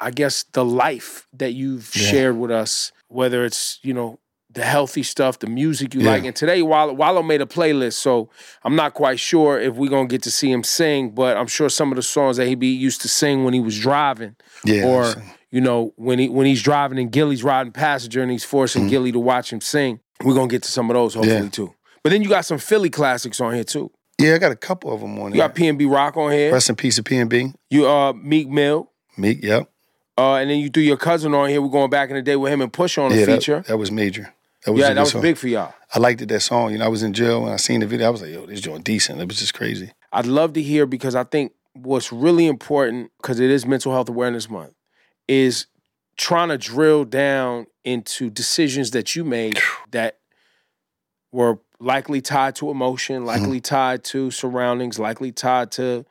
I 0.00 0.10
guess, 0.10 0.44
the 0.52 0.64
life 0.64 1.26
that 1.32 1.52
you've 1.52 1.90
Yeah. 1.94 2.10
shared 2.10 2.36
with 2.38 2.50
us, 2.50 2.92
whether 3.08 3.44
it's, 3.44 3.78
you 3.82 3.94
know, 3.94 4.18
the 4.50 4.62
healthy 4.62 5.02
stuff, 5.02 5.38
the 5.40 5.48
music 5.48 5.94
you 5.94 6.00
Yeah. 6.02 6.10
like. 6.12 6.24
And 6.24 6.36
today, 6.36 6.62
Wallo, 6.62 6.92
Wallo 6.92 7.22
made 7.22 7.40
a 7.40 7.46
playlist, 7.46 7.94
so 7.94 8.28
I'm 8.62 8.76
not 8.76 8.94
quite 8.94 9.18
sure 9.18 9.58
if 9.58 9.74
we're 9.74 9.90
going 9.90 10.06
to 10.08 10.12
get 10.12 10.22
to 10.24 10.30
see 10.30 10.50
him 10.52 10.62
sing, 10.62 11.10
but 11.10 11.36
I'm 11.36 11.48
sure 11.48 11.68
some 11.68 11.90
of 11.90 11.96
the 11.96 12.02
songs 12.02 12.36
that 12.36 12.46
he 12.46 12.54
be 12.54 12.68
used 12.68 13.00
to 13.02 13.08
sing 13.08 13.44
when 13.44 13.52
he 13.54 13.60
was 13.60 13.76
driving 13.78 14.36
Yeah. 14.64 14.84
or 14.84 15.14
you 15.50 15.60
know 15.60 15.92
when 15.96 16.18
he 16.20 16.28
when 16.28 16.46
he's 16.46 16.62
driving 16.62 16.98
and 16.98 17.10
Gilly's 17.12 17.42
riding 17.44 17.72
passenger 17.72 18.22
and 18.22 18.30
he's 18.30 18.44
forcing 18.44 18.86
Gilly 18.88 19.10
to 19.12 19.18
watch 19.20 19.52
him 19.52 19.60
sing. 19.60 19.98
We're 20.22 20.34
gonna 20.34 20.46
get 20.48 20.62
to 20.64 20.70
some 20.70 20.88
of 20.90 20.94
those 20.94 21.14
hopefully 21.14 21.34
Mm-hmm. 21.36 21.44
Yeah. 21.44 21.50
too. 21.50 21.74
But 22.04 22.10
then 22.10 22.22
you 22.22 22.28
got 22.28 22.44
some 22.44 22.58
Philly 22.58 22.90
classics 22.90 23.40
on 23.40 23.54
here 23.54 23.64
too. 23.64 23.90
Yeah, 24.18 24.34
I 24.34 24.38
got 24.38 24.52
a 24.52 24.56
couple 24.56 24.92
of 24.92 25.00
them 25.00 25.18
on 25.18 25.32
here. 25.32 25.42
You 25.42 25.48
there. 25.48 25.48
got 25.48 25.56
PNB 25.56 25.92
Rock 25.92 26.16
on 26.16 26.32
here. 26.32 26.52
Rest 26.52 26.70
in 26.70 26.76
peace 26.76 26.98
of 26.98 27.04
PNB. 27.04 27.54
You 27.70 27.88
uh 27.88 28.12
Meek 28.12 28.48
Mill. 28.48 28.90
Meek. 29.16 29.42
Yep. 29.42 29.70
Uh, 30.16 30.36
and 30.36 30.48
then 30.48 30.58
you 30.58 30.70
threw 30.70 30.82
your 30.82 30.96
cousin 30.96 31.34
on 31.34 31.48
here. 31.48 31.60
We're 31.60 31.68
going 31.68 31.90
back 31.90 32.08
in 32.08 32.16
the 32.16 32.22
day 32.22 32.36
with 32.36 32.52
him 32.52 32.60
and 32.60 32.72
Push 32.72 32.98
on 32.98 33.10
a 33.10 33.16
yeah, 33.16 33.26
feature. 33.26 33.56
That, 33.56 33.66
that 33.66 33.76
was 33.78 33.90
major. 33.90 34.32
That 34.64 34.72
was 34.72 34.80
yeah, 34.80 34.94
that 34.94 35.00
was 35.00 35.10
song. 35.10 35.22
big 35.22 35.36
for 35.36 35.48
y'all. 35.48 35.74
I 35.92 35.98
liked 35.98 36.22
it 36.22 36.28
that 36.28 36.40
song. 36.40 36.72
You 36.72 36.78
know, 36.78 36.84
I 36.84 36.88
was 36.88 37.02
in 37.02 37.12
jail 37.12 37.42
when 37.42 37.52
I 37.52 37.56
seen 37.56 37.80
the 37.80 37.86
video. 37.86 38.06
I 38.06 38.10
was 38.10 38.22
like, 38.22 38.30
yo, 38.30 38.46
this 38.46 38.60
joint 38.60 38.84
decent. 38.84 39.20
It 39.20 39.28
was 39.28 39.38
just 39.38 39.54
crazy. 39.54 39.92
I'd 40.12 40.26
love 40.26 40.52
to 40.54 40.62
hear 40.62 40.86
because 40.86 41.14
I 41.14 41.24
think 41.24 41.52
what's 41.74 42.12
really 42.12 42.46
important, 42.46 43.10
because 43.20 43.40
it 43.40 43.50
is 43.50 43.66
Mental 43.66 43.92
Health 43.92 44.08
Awareness 44.08 44.48
Month, 44.48 44.74
is 45.28 45.66
trying 46.16 46.48
to 46.48 46.58
drill 46.58 47.04
down 47.04 47.66
into 47.84 48.30
decisions 48.30 48.92
that 48.92 49.14
you 49.14 49.24
made 49.24 49.58
that 49.90 50.18
were 51.32 51.58
likely 51.80 52.20
tied 52.20 52.54
to 52.56 52.70
emotion, 52.70 53.24
likely 53.24 53.60
tied 53.60 54.04
to 54.04 54.30
surroundings, 54.30 54.98
likely 54.98 55.32
tied 55.32 55.70
to 55.72 56.04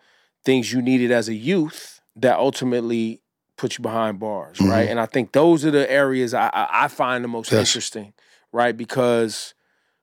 things 0.43 0.71
you 0.71 0.81
needed 0.81 1.11
as 1.11 1.29
a 1.29 1.33
youth 1.33 2.01
that 2.15 2.37
ultimately 2.37 3.21
put 3.57 3.77
you 3.77 3.81
behind 3.81 4.19
bars, 4.19 4.59
right? 4.59 4.89
And 4.89 4.99
I 4.99 5.05
think 5.05 5.31
those 5.31 5.63
are 5.65 5.71
the 5.71 5.89
areas 5.89 6.33
I, 6.33 6.49
I, 6.53 6.87
find 6.87 7.23
the 7.23 7.27
most 7.27 7.51
Yes. 7.51 7.59
interesting, 7.67 8.13
right? 8.51 8.75
Because 8.75 9.53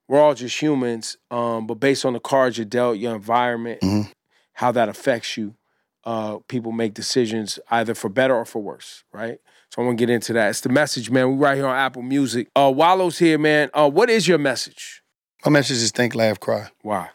we're 0.08 0.20
all 0.20 0.34
just 0.34 0.60
humans, 0.60 1.16
um, 1.30 1.66
but 1.66 1.74
based 1.74 2.04
on 2.04 2.14
the 2.14 2.20
cards 2.20 2.56
you're 2.58 2.64
dealt, 2.64 2.98
your 2.98 3.14
environment, 3.14 3.80
Mhm. 3.82 4.10
how 4.54 4.72
that 4.72 4.88
affects 4.88 5.36
you, 5.36 5.54
uh, 6.04 6.38
people 6.48 6.72
make 6.72 6.94
decisions 6.94 7.58
either 7.70 7.94
for 7.94 8.08
better 8.08 8.34
or 8.34 8.44
for 8.44 8.62
worse, 8.62 9.04
right? 9.12 9.38
So 9.70 9.82
I 9.82 9.84
want 9.84 9.98
to 9.98 10.06
get 10.06 10.12
into 10.12 10.32
that. 10.32 10.48
It's 10.50 10.62
the 10.62 10.68
message, 10.68 11.10
man. 11.10 11.30
We're 11.32 11.46
right 11.46 11.56
here 11.56 11.66
on 11.66 11.76
Apple 11.76 12.02
Music. 12.02 12.48
Uh, 12.56 12.72
Wallo's 12.74 13.18
here, 13.18 13.38
man. 13.38 13.70
Uh, 13.74 13.90
what 13.90 14.08
is 14.10 14.26
your 14.26 14.38
message? 14.38 15.00
My 15.44 15.50
message 15.50 15.78
is 15.78 15.90
think, 15.90 16.14
laugh, 16.14 16.38
cry. 16.38 16.69
Why? 16.82 17.08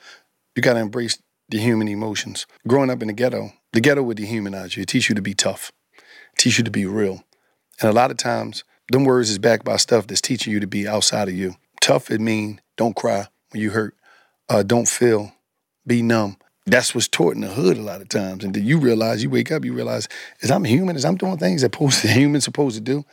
You 0.56 0.64
got 0.64 0.74
to 0.74 0.80
embrace 0.80 1.20
the 1.50 1.60
human 1.60 1.88
emotions. 1.88 2.48
Growing 2.68 2.90
up 2.90 3.04
in 3.04 3.08
the 3.08 3.14
ghetto, 3.14 3.52
the 3.72 3.82
ghetto 3.82 4.02
would 4.02 4.18
dehumanize 4.18 4.76
you. 4.76 4.82
It 4.82 4.88
teach 4.88 5.10
you 5.10 5.16
to 5.16 5.22
be 5.22 5.36
tough, 5.36 5.72
teach 6.36 6.58
you 6.58 6.64
to 6.64 6.72
be 6.72 6.88
real. 6.88 7.24
And 7.80 7.90
a 7.90 7.94
lot 7.94 8.10
of 8.10 8.18
times, 8.18 8.64
them 8.92 9.04
words 9.04 9.30
is 9.30 9.38
backed 9.38 9.64
by 9.64 9.78
stuff 9.78 10.08
that's 10.08 10.22
teaching 10.22 10.52
you 10.52 10.60
to 10.60 10.66
be 10.66 10.88
outside 10.88 11.28
of 11.28 11.36
you. 11.36 11.56
Tough, 11.82 12.10
it 12.10 12.20
mean 12.20 12.62
don't 12.78 12.96
cry 12.96 13.28
when 13.52 13.62
you 13.62 13.70
hurt. 13.70 13.96
Uh, 14.50 14.64
don't 14.64 14.88
feel, 14.88 15.32
be 15.86 16.02
numb. 16.02 16.38
That's 16.66 16.96
what's 16.96 17.08
taught 17.08 17.36
in 17.36 17.42
the 17.42 17.48
hood 17.48 17.78
a 17.78 17.82
lot 17.82 18.02
of 18.02 18.10
times. 18.10 18.44
And 18.44 18.56
then 18.56 18.66
you 18.66 18.80
realize, 18.80 19.22
you 19.22 19.30
wake 19.30 19.52
up, 19.52 19.64
you 19.64 19.74
realize, 19.74 20.08
is 20.40 20.50
I'm 20.50 20.64
human? 20.64 20.96
Is 20.96 21.06
I'm 21.06 21.16
doing 21.16 21.38
things 21.38 21.62
that 21.62 21.74
supposed 21.76 22.02
to, 22.02 22.08
humans 22.08 22.44
supposed 22.44 22.76
to 22.76 22.82
do? 22.82 23.06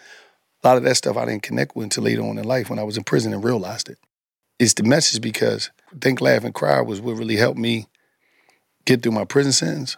A 0.62 0.68
lot 0.68 0.78
of 0.78 0.84
that 0.84 0.96
stuff 0.96 1.18
I 1.18 1.26
didn't 1.26 1.42
connect 1.42 1.76
with 1.76 1.84
until 1.84 2.04
later 2.04 2.22
on 2.22 2.38
in 2.38 2.44
life 2.44 2.70
when 2.70 2.78
I 2.78 2.82
was 2.82 2.96
in 2.96 3.04
prison 3.04 3.34
and 3.34 3.44
realized 3.44 3.90
it. 3.90 3.98
It's 4.58 4.74
the 4.74 4.84
message 4.84 5.20
because 5.20 5.70
Think, 6.00 6.20
Laugh, 6.20 6.44
and 6.44 6.54
Cry 6.54 6.80
was 6.80 7.00
what 7.00 7.16
really 7.16 7.36
helped 7.36 7.58
me 7.58 7.86
get 8.84 9.02
through 9.02 9.12
my 9.12 9.24
prison 9.24 9.52
sentence 9.52 9.96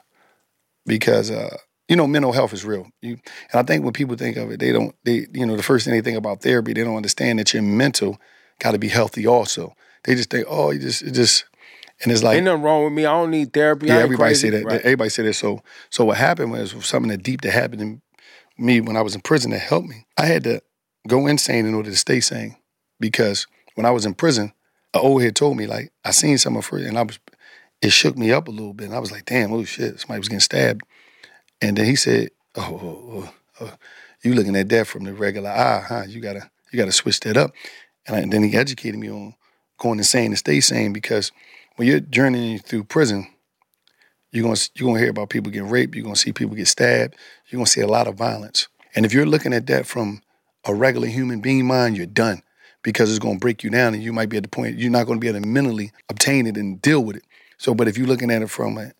because 0.87 1.31
uh, 1.31 1.57
you 1.89 1.97
know 1.97 2.07
mental 2.07 2.33
health 2.33 2.53
is 2.53 2.65
real. 2.65 2.89
You, 3.03 3.19
and 3.53 3.61
I 3.61 3.63
think 3.63 3.85
when 3.85 3.93
people 3.93 4.17
think 4.17 4.37
of 4.37 4.51
it, 4.51 4.61
they 4.61 4.73
don't. 4.73 4.95
They 5.05 5.27
you 5.33 5.47
know 5.47 5.57
the 5.57 5.63
first 5.63 5.85
thing 5.85 5.95
they 5.95 6.01
think 6.01 6.19
about 6.19 6.43
therapy, 6.43 6.73
they 6.73 6.85
don't 6.85 6.97
understand 6.97 7.39
that 7.39 7.53
your 7.53 7.63
mental 7.63 8.19
got 8.59 8.73
to 8.73 8.79
be 8.79 8.89
healthy 8.89 9.27
also. 9.27 9.75
They 10.05 10.15
just 10.15 10.31
think, 10.31 10.47
oh, 10.49 10.71
you 10.71 10.81
just 10.81 11.03
it 11.03 11.13
just, 11.13 11.45
and 12.03 12.13
it's 12.13 12.23
like 12.23 12.37
Ain't 12.37 12.45
nothing 12.45 12.63
wrong 12.63 12.85
with 12.85 12.93
me. 12.93 13.07
I 13.07 13.13
don't 13.13 13.31
need 13.31 13.53
therapy. 13.53 13.87
Yeah, 13.87 13.99
everybody 13.99 14.31
crazy. 14.31 14.51
say 14.51 14.51
that. 14.51 14.65
Right. 14.65 14.81
Everybody 14.81 15.11
say 15.11 15.23
that. 15.25 15.35
So 15.35 15.63
so 15.91 16.05
what 16.05 16.17
happened 16.17 16.53
was 16.53 16.73
something 16.85 17.11
that 17.11 17.23
deep 17.23 17.43
that 17.43 17.53
happened 17.53 17.81
in 17.81 18.03
me 18.59 18.81
when 18.81 18.97
I 18.97 19.03
was 19.03 19.15
in 19.15 19.21
prison 19.21 19.51
that 19.53 19.61
helped 19.61 19.89
me. 19.89 20.07
I 20.19 20.27
had 20.27 20.45
to 20.45 20.61
go 21.09 21.27
insane 21.27 21.67
in 21.67 21.75
order 21.75 21.91
to 21.91 21.97
stay 21.97 22.21
sane 22.21 22.57
because 23.01 23.47
when 23.75 23.87
I 23.87 23.91
was 23.91 24.07
in 24.07 24.15
prison, 24.15 24.53
an 24.93 25.01
old 25.01 25.23
head 25.23 25.37
told 25.37 25.57
me 25.57 25.67
like 25.67 25.93
I 26.05 26.11
seen 26.11 26.39
someone 26.39 26.63
for 26.63 26.79
and 26.79 26.99
I 26.99 27.03
was 27.03 27.19
it 27.83 27.93
shook 27.93 28.17
me 28.17 28.33
up 28.33 28.49
a 28.49 28.51
little 28.51 28.73
bit 28.73 28.87
and 28.87 28.95
I 28.95 28.99
was 28.99 29.13
like, 29.13 29.27
damn, 29.27 29.53
oh 29.53 29.65
shit, 29.65 30.01
somebody 30.01 30.21
was 30.21 30.29
getting 30.29 30.41
stabbed. 30.41 30.83
And 31.61 31.77
then 31.77 31.85
he 31.85 31.97
said, 31.97 32.31
oh, 32.55 32.81
oh, 32.83 33.13
oh, 33.13 33.35
oh, 33.61 33.75
you 34.23 34.35
looking 34.35 34.57
at 34.57 34.69
that 34.71 34.87
from 34.87 35.05
the 35.05 35.13
regular 35.13 35.51
eye, 35.51 35.85
huh? 35.87 36.05
You 36.09 36.21
gotta 36.21 36.51
you 36.73 36.79
gotta 36.79 36.93
switch 36.93 37.21
that 37.21 37.37
up. 37.37 37.53
And, 38.07 38.17
I, 38.17 38.21
and 38.21 38.33
then 38.33 38.43
he 38.43 38.57
educated 38.57 38.99
me 38.99 39.11
on 39.11 39.35
going 39.79 39.99
insane 39.99 40.27
and 40.27 40.39
stay 40.39 40.61
sane 40.61 40.93
because 40.93 41.33
when 41.77 41.89
you're 41.89 42.01
journeying 42.01 42.61
through 42.61 42.85
prison, 42.85 43.27
you're 44.33 44.45
gonna 44.45 44.61
you're 44.75 44.89
gonna 44.89 45.01
hear 45.01 45.11
about 45.11 45.31
people 45.31 45.53
getting 45.53 45.71
raped. 45.71 45.95
You're 45.95 46.05
gonna 46.05 46.17
see 46.17 46.33
people 46.33 46.57
get 46.57 46.69
stabbed. 46.69 47.17
You're 47.49 47.59
gonna 47.59 47.67
see 47.67 47.81
a 47.81 47.87
lot 47.87 48.07
of 48.07 48.15
violence. 48.15 48.69
And 48.95 49.05
if 49.05 49.13
you're 49.13 49.27
looking 49.27 49.53
at 49.53 49.67
that 49.67 49.87
from 49.87 50.23
a 50.65 50.75
regular 50.75 51.09
human 51.09 51.41
being 51.41 51.67
mind, 51.67 51.97
you're 51.97 52.07
done 52.07 52.43
because 52.85 53.11
it's 53.11 53.19
gonna 53.19 53.41
break 53.41 53.65
you 53.65 53.71
down, 53.71 53.95
and 53.95 54.03
you 54.03 54.13
might 54.13 54.29
be 54.29 54.37
at 54.37 54.45
the 54.45 54.49
point 54.49 54.79
you're 54.79 54.93
not 54.93 55.09
gonna 55.09 55.19
be 55.19 55.27
able 55.27 55.41
to 55.41 55.47
mentally 55.47 55.91
obtain 56.09 56.47
it 56.47 56.57
and 56.57 56.81
deal 56.81 57.03
with 57.03 57.17
it. 57.17 57.25
So, 57.59 57.75
but 57.75 57.89
if 57.89 57.99
you're 57.99 58.07
looking 58.07 58.31
at 58.31 58.43
it 58.43 58.51
from 58.51 58.79
a 58.79 58.93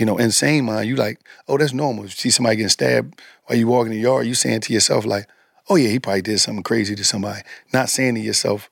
you 0.00 0.06
know, 0.06 0.16
insane 0.16 0.64
mind, 0.64 0.88
you 0.88 0.96
like, 0.96 1.20
oh, 1.46 1.58
that's 1.58 1.74
normal. 1.74 2.04
You 2.04 2.10
see 2.10 2.30
somebody 2.30 2.56
getting 2.56 2.70
stabbed 2.70 3.20
while 3.44 3.58
you 3.58 3.66
walk 3.66 3.84
in 3.84 3.92
the 3.92 3.98
yard, 3.98 4.26
you 4.26 4.32
saying 4.32 4.62
to 4.62 4.72
yourself 4.72 5.04
like, 5.04 5.28
oh 5.68 5.76
yeah, 5.76 5.90
he 5.90 5.98
probably 5.98 6.22
did 6.22 6.40
something 6.40 6.62
crazy 6.62 6.94
to 6.94 7.04
somebody. 7.04 7.42
Not 7.74 7.90
saying 7.90 8.14
to 8.14 8.20
yourself, 8.20 8.70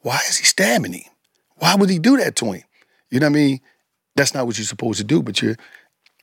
why 0.00 0.18
is 0.28 0.38
he 0.38 0.46
stabbing 0.46 0.94
him? 0.94 1.10
Why 1.56 1.74
would 1.74 1.90
he 1.90 1.98
do 1.98 2.16
that 2.16 2.36
to 2.36 2.52
him? 2.52 2.62
You 3.10 3.20
know 3.20 3.26
what 3.26 3.36
I 3.36 3.40
mean? 3.40 3.60
That's 4.16 4.32
not 4.32 4.46
what 4.46 4.56
you're 4.56 4.64
supposed 4.64 4.96
to 4.96 5.04
do. 5.04 5.22
But 5.22 5.42
you're 5.42 5.56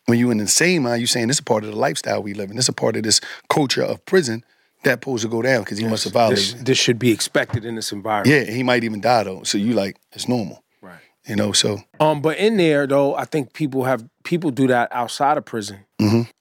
when 0.08 0.17
you're 0.17 0.31
in 0.31 0.39
the 0.39 0.48
same 0.48 0.81
mind, 0.81 1.00
you're 1.00 1.08
saying 1.08 1.27
this 1.27 1.36
is 1.36 1.41
a 1.41 1.43
part 1.43 1.63
of 1.63 1.69
the 1.69 1.75
lifestyle 1.77 2.24
we 2.24 2.34
live 2.34 2.50
in. 2.50 2.55
This 2.55 2.65
is 2.65 2.69
a 2.69 2.74
part 2.74 2.96
of 2.96 3.03
this 3.03 3.22
culture 3.50 3.84
of 3.84 4.03
prison 4.05 4.43
that 4.83 5.01
supposed 5.03 5.24
to 5.24 5.29
go 5.29 5.41
down 5.41 5.63
because 5.63 5.77
he 5.77 5.86
must 5.88 6.05
have 6.05 6.13
violated. 6.13 6.55
This, 6.55 6.63
this 6.63 6.77
should 6.77 7.00
be 7.00 7.12
expected 7.12 7.65
in 7.65 7.75
this 7.75 7.91
environment. 7.91 8.48
Yeah, 8.48 8.51
he 8.53 8.63
might 8.63 8.83
even 8.83 9.01
die 9.01 9.24
though. 9.24 9.43
So 9.43 9.57
you 9.57 9.74
like 9.74 9.98
it's 10.13 10.27
normal. 10.27 10.63
Right. 10.81 11.00
You 11.27 11.36
know, 11.36 11.51
so 11.51 11.81
Um, 12.00 12.21
but 12.21 12.38
in 12.38 12.57
there 12.57 12.88
though, 12.88 13.15
I 13.15 13.25
think 13.25 13.53
people 13.53 13.83
have 13.83 14.07
people 14.24 14.51
do 14.51 14.67
that 14.67 14.89
outside 14.91 15.38
of 15.38 15.45
prison 15.45 15.86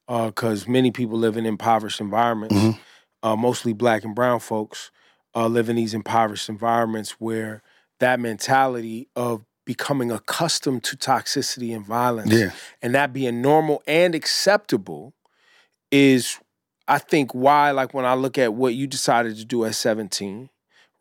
because 0.07 0.69
many 0.69 0.91
people 0.91 1.19
live 1.19 1.37
in 1.37 1.47
impoverished 1.47 2.01
environments. 2.01 2.55
Mhm. 2.55 2.79
Uh, 3.23 3.35
mostly 3.35 3.73
black 3.73 4.05
and 4.05 4.15
brown 4.15 4.39
folks 4.39 4.93
uh, 5.35 5.49
live 5.49 5.69
in 5.69 5.75
these 5.77 5.93
impoverished 5.93 6.49
environments 6.49 7.13
where 7.19 7.63
that 7.99 8.21
mentality 8.21 9.09
of 9.17 9.45
becoming 9.67 10.11
accustomed 10.13 10.85
to 10.85 10.97
toxicity 10.97 11.75
and 11.75 11.85
violence 11.85 12.33
yeah, 12.33 12.51
and 12.81 12.95
that 12.95 13.13
being 13.13 13.43
normal 13.43 13.83
and 13.89 14.15
acceptable 14.15 15.15
is 15.91 16.39
I 16.89 16.99
think 16.99 17.35
why 17.35 17.71
like 17.73 17.93
when 17.95 18.05
I 18.07 18.15
look 18.15 18.39
at 18.39 18.55
what 18.55 18.75
you 18.75 18.87
decided 18.87 19.37
to 19.37 19.45
do 19.45 19.65
at 19.65 19.75
17, 19.75 20.49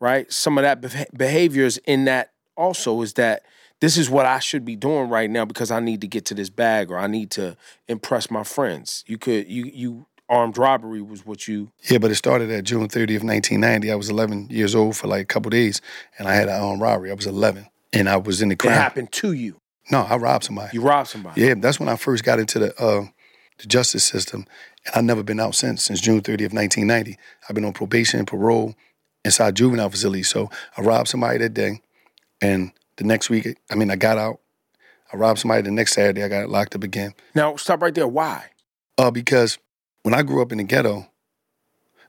right? 0.00 0.30
Some 0.32 0.58
of 0.58 0.62
that 0.62 0.80
beh- 0.82 1.16
behaviors 1.16 1.78
in 1.78 2.04
that 2.04 2.32
also 2.56 3.00
is 3.02 3.14
that 3.14 3.42
this 3.80 3.96
is 3.96 4.10
what 4.10 4.26
I 4.26 4.38
should 4.40 4.64
be 4.64 4.76
doing 4.76 5.08
right 5.08 5.30
now 5.30 5.44
because 5.44 5.70
I 5.70 5.80
need 5.80 6.00
to 6.02 6.06
get 6.08 6.24
to 6.26 6.34
this 6.34 6.50
bag 6.50 6.90
or 6.90 6.98
I 6.98 7.06
need 7.06 7.30
to 7.32 7.56
impress 7.86 8.30
my 8.30 8.44
friends. 8.44 9.04
You 9.06 9.18
could 9.18 9.48
you 9.48 9.64
you 9.72 10.06
armed 10.28 10.58
robbery 10.58 11.00
was 11.00 11.24
what 11.24 11.48
you 11.48 11.70
yeah. 11.88 11.98
But 11.98 12.10
it 12.10 12.16
started 12.16 12.50
at 12.50 12.64
June 12.64 12.88
30th, 12.88 13.24
1990. 13.24 13.90
I 13.90 13.94
was 13.94 14.10
11 14.10 14.48
years 14.50 14.74
old 14.74 14.96
for 14.96 15.06
like 15.06 15.22
a 15.22 15.26
couple 15.26 15.48
days, 15.50 15.80
and 16.18 16.28
I 16.28 16.34
had 16.34 16.48
an 16.48 16.60
armed 16.60 16.82
robbery. 16.82 17.10
I 17.10 17.14
was 17.14 17.26
11, 17.26 17.66
and 17.92 18.08
I 18.08 18.16
was 18.16 18.42
in 18.42 18.48
the 18.48 18.54
it 18.54 18.58
crime. 18.58 18.74
happened 18.74 19.12
to 19.12 19.32
you. 19.32 19.60
No, 19.90 20.02
I 20.02 20.16
robbed 20.16 20.44
somebody. 20.44 20.70
You 20.74 20.82
robbed 20.82 21.08
somebody. 21.08 21.40
Yeah, 21.40 21.54
that's 21.56 21.80
when 21.80 21.88
I 21.88 21.96
first 21.96 22.24
got 22.24 22.38
into 22.38 22.58
the 22.58 22.78
uh, 22.82 23.06
the 23.58 23.66
justice 23.66 24.04
system, 24.04 24.46
and 24.86 24.94
I've 24.94 25.04
never 25.04 25.22
been 25.22 25.40
out 25.40 25.54
since 25.54 25.84
since 25.84 26.00
June 26.00 26.20
30th, 26.20 26.52
1990. 26.52 27.18
I've 27.48 27.54
been 27.54 27.64
on 27.64 27.72
probation, 27.72 28.24
parole, 28.26 28.74
inside 29.24 29.56
juvenile 29.56 29.90
facilities. 29.90 30.28
So 30.28 30.50
I 30.76 30.82
robbed 30.82 31.08
somebody 31.08 31.38
that 31.38 31.54
day, 31.54 31.80
and 32.40 32.72
the 32.96 33.04
next 33.04 33.30
week, 33.30 33.56
I 33.70 33.74
mean, 33.74 33.90
I 33.90 33.96
got 33.96 34.18
out. 34.18 34.40
I 35.12 35.16
robbed 35.16 35.38
somebody 35.38 35.62
the 35.62 35.70
next 35.70 35.94
Saturday. 35.94 36.22
I 36.22 36.28
got 36.28 36.48
locked 36.50 36.74
up 36.74 36.84
again. 36.84 37.14
Now 37.34 37.56
stop 37.56 37.80
right 37.80 37.94
there. 37.94 38.08
Why? 38.08 38.50
Uh, 38.96 39.10
because 39.10 39.58
when 40.02 40.14
I 40.14 40.22
grew 40.22 40.42
up 40.42 40.52
in 40.52 40.58
the 40.58 40.64
ghetto, 40.64 41.08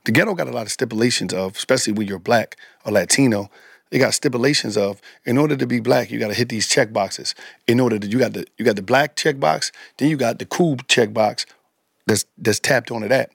the 0.04 0.12
ghetto 0.12 0.34
got 0.34 0.48
a 0.48 0.52
lot 0.52 0.62
of 0.62 0.72
stipulations 0.72 1.32
of, 1.32 1.56
especially 1.56 1.92
when 1.92 2.06
you're 2.06 2.18
black 2.18 2.56
or 2.84 2.92
Latino, 2.92 3.50
they 3.90 3.98
got 3.98 4.14
stipulations 4.14 4.76
of 4.76 5.00
in 5.24 5.36
order 5.36 5.56
to 5.56 5.66
be 5.66 5.80
black, 5.80 6.10
you 6.10 6.18
got 6.18 6.28
to 6.28 6.34
hit 6.34 6.48
these 6.48 6.68
check 6.68 6.92
boxes. 6.92 7.34
In 7.66 7.80
order 7.80 7.98
to 7.98 8.06
you 8.06 8.18
got 8.18 8.32
the 8.32 8.46
you 8.56 8.64
got 8.64 8.76
the 8.76 8.82
black 8.82 9.16
check 9.16 9.38
box, 9.38 9.72
then 9.98 10.08
you 10.08 10.16
got 10.16 10.38
the 10.38 10.46
cool 10.46 10.76
check 10.88 11.12
box 11.12 11.46
that's 12.06 12.24
that's 12.38 12.60
tapped 12.60 12.90
onto 12.90 13.08
that. 13.08 13.30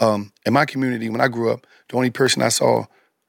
Um, 0.00 0.32
in 0.46 0.52
my 0.52 0.64
community, 0.64 1.08
when 1.08 1.20
I 1.20 1.28
grew 1.28 1.52
up, 1.52 1.66
the 1.88 1.96
only 1.96 2.10
person 2.10 2.42
I 2.42 2.48
saw 2.48 2.86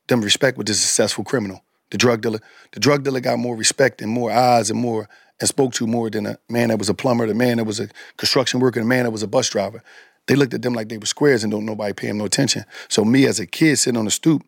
them 0.08 0.22
respect 0.22 0.58
was 0.58 0.66
the 0.66 0.74
successful 0.74 1.24
criminal, 1.24 1.64
the 1.92 1.98
drug 1.98 2.22
dealer. 2.22 2.40
The 2.72 2.80
drug 2.80 3.04
dealer 3.04 3.20
got 3.20 3.38
more 3.40 3.56
respect 3.56 4.02
and 4.02 4.12
more 4.12 4.32
eyes 4.32 4.70
and 4.70 4.80
more 4.80 5.08
and 5.40 5.48
spoke 5.48 5.74
to 5.74 5.88
more 5.88 6.10
than 6.10 6.26
a 6.26 6.38
man 6.50 6.70
that 6.70 6.78
was 6.78 6.90
a 6.90 6.94
plumber, 6.94 7.28
the 7.28 7.34
man 7.34 7.58
that 7.58 7.66
was 7.66 7.80
a 7.80 7.90
construction 8.18 8.60
worker, 8.60 8.80
the 8.80 8.86
man 8.86 9.04
that 9.04 9.12
was 9.12 9.24
a 9.24 9.28
bus 9.28 9.50
driver. 9.50 9.84
They 10.28 10.36
looked 10.36 10.54
at 10.54 10.62
them 10.62 10.74
like 10.74 10.90
they 10.90 10.98
were 10.98 11.08
squares 11.08 11.44
and 11.44 11.52
don't 11.52 11.66
nobody 11.66 11.94
pay 11.94 12.08
them 12.08 12.20
no 12.20 12.26
attention. 12.26 12.64
So 12.90 13.04
me 13.04 13.26
as 13.26 13.40
a 13.40 13.48
kid 13.48 13.78
sitting 13.78 13.98
on 13.98 14.06
the 14.06 14.12
stoop, 14.12 14.48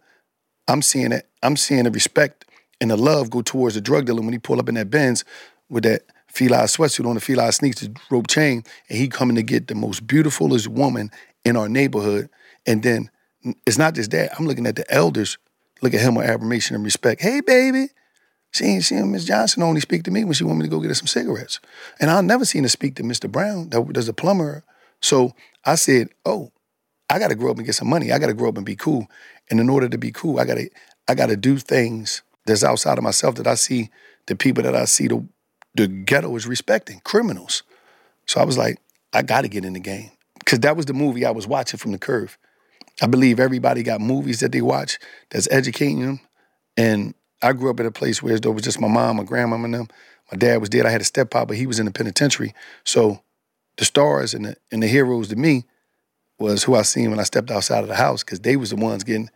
I'm 0.67 0.81
seeing 0.81 1.11
it. 1.11 1.27
I'm 1.41 1.57
seeing 1.57 1.83
the 1.83 1.91
respect 1.91 2.45
and 2.79 2.91
the 2.91 2.97
love 2.97 3.29
go 3.29 3.41
towards 3.41 3.75
the 3.75 3.81
drug 3.81 4.05
dealer 4.05 4.21
when 4.21 4.33
he 4.33 4.39
pull 4.39 4.59
up 4.59 4.69
in 4.69 4.75
that 4.75 4.89
Benz 4.89 5.23
with 5.69 5.83
that 5.83 6.03
Fila 6.27 6.63
sweatsuit 6.63 7.07
on, 7.07 7.15
the 7.15 7.21
Fila 7.21 7.51
sneaks, 7.51 7.81
the 7.81 7.95
rope 8.09 8.27
chain, 8.27 8.63
and 8.89 8.97
he 8.97 9.07
coming 9.07 9.35
to 9.35 9.43
get 9.43 9.67
the 9.67 9.75
most 9.75 10.07
beautifulest 10.07 10.67
woman 10.67 11.11
in 11.45 11.55
our 11.55 11.69
neighborhood. 11.69 12.29
And 12.65 12.81
then 12.81 13.11
it's 13.67 13.77
not 13.77 13.93
just 13.93 14.11
that. 14.11 14.31
I'm 14.37 14.47
looking 14.47 14.65
at 14.65 14.75
the 14.75 14.91
elders, 14.91 15.37
look 15.81 15.93
at 15.93 16.01
him 16.01 16.15
with 16.15 16.27
admiration 16.27 16.75
and 16.75 16.83
respect. 16.83 17.21
Hey, 17.21 17.41
baby. 17.41 17.89
She 18.51 18.65
ain't 18.65 18.83
seen 18.83 19.11
Miss 19.11 19.25
Johnson 19.25 19.63
only 19.63 19.81
speak 19.81 20.03
to 20.03 20.11
me 20.11 20.23
when 20.23 20.33
she 20.33 20.43
want 20.43 20.59
me 20.59 20.65
to 20.65 20.69
go 20.69 20.79
get 20.79 20.89
her 20.89 20.95
some 20.95 21.07
cigarettes. 21.07 21.59
And 21.99 22.09
I'll 22.09 22.21
never 22.21 22.45
seen 22.45 22.63
her 22.63 22.69
speak 22.69 22.95
to 22.95 23.03
Mr. 23.03 23.31
Brown, 23.31 23.69
that 23.69 23.93
there's 23.93 24.07
a 24.07 24.13
plumber. 24.13 24.63
So 25.01 25.33
I 25.65 25.75
said, 25.75 26.09
oh, 26.25 26.51
I 27.09 27.19
gotta 27.19 27.35
grow 27.35 27.51
up 27.51 27.57
and 27.57 27.65
get 27.65 27.75
some 27.75 27.89
money. 27.89 28.11
I 28.11 28.19
gotta 28.19 28.33
grow 28.33 28.49
up 28.49 28.57
and 28.57 28.65
be 28.65 28.75
cool. 28.75 29.07
And 29.49 29.59
in 29.59 29.69
order 29.69 29.89
to 29.89 29.97
be 29.97 30.11
cool, 30.11 30.39
I 30.39 30.45
gotta 30.45 30.69
I 31.07 31.15
gotta 31.15 31.35
do 31.37 31.57
things 31.57 32.21
that's 32.45 32.63
outside 32.63 32.97
of 32.97 33.03
myself 33.03 33.35
that 33.35 33.47
I 33.47 33.55
see 33.55 33.89
the 34.27 34.35
people 34.35 34.63
that 34.63 34.75
I 34.75 34.85
see 34.85 35.07
the 35.07 35.25
the 35.75 35.87
ghetto 35.87 36.35
is 36.35 36.47
respecting, 36.47 37.01
criminals. 37.03 37.63
So 38.25 38.39
I 38.39 38.45
was 38.45 38.57
like, 38.57 38.79
I 39.11 39.21
gotta 39.21 39.47
get 39.47 39.65
in 39.65 39.73
the 39.73 39.79
game. 39.79 40.11
Cause 40.45 40.59
that 40.59 40.75
was 40.75 40.85
the 40.85 40.93
movie 40.93 41.25
I 41.25 41.31
was 41.31 41.47
watching 41.47 41.77
from 41.77 41.91
the 41.91 41.97
curve. 41.97 42.37
I 43.01 43.07
believe 43.07 43.39
everybody 43.39 43.81
got 43.81 44.01
movies 44.01 44.39
that 44.41 44.51
they 44.51 44.61
watch 44.61 44.99
that's 45.29 45.47
educating 45.51 46.01
them. 46.01 46.19
And 46.77 47.13
I 47.41 47.53
grew 47.53 47.69
up 47.69 47.79
in 47.79 47.85
a 47.85 47.91
place 47.91 48.21
where 48.21 48.35
it 48.35 48.45
was 48.45 48.63
just 48.63 48.79
my 48.79 48.87
mom, 48.87 49.17
my 49.17 49.23
grandmama, 49.23 49.65
and 49.65 49.73
them. 49.73 49.87
My 50.31 50.37
dad 50.37 50.57
was 50.57 50.69
dead. 50.69 50.85
I 50.85 50.89
had 50.89 51.01
a 51.01 51.05
step 51.05 51.29
but 51.31 51.51
he 51.51 51.67
was 51.67 51.79
in 51.79 51.85
the 51.85 51.91
penitentiary. 51.91 52.53
So 52.83 53.21
the 53.77 53.85
stars 53.85 54.33
and 54.33 54.45
the 54.45 54.55
and 54.71 54.81
the 54.81 54.87
heroes 54.87 55.27
to 55.29 55.35
me 55.35 55.65
was 56.43 56.63
who 56.63 56.75
I 56.75 56.81
seen 56.81 57.09
when 57.09 57.19
I 57.19 57.23
stepped 57.23 57.49
outside 57.49 57.83
of 57.83 57.87
the 57.87 57.95
house 57.95 58.23
because 58.23 58.41
they 58.41 58.57
was 58.57 58.69
the 58.69 58.75
ones 58.75 59.03
getting 59.03 59.29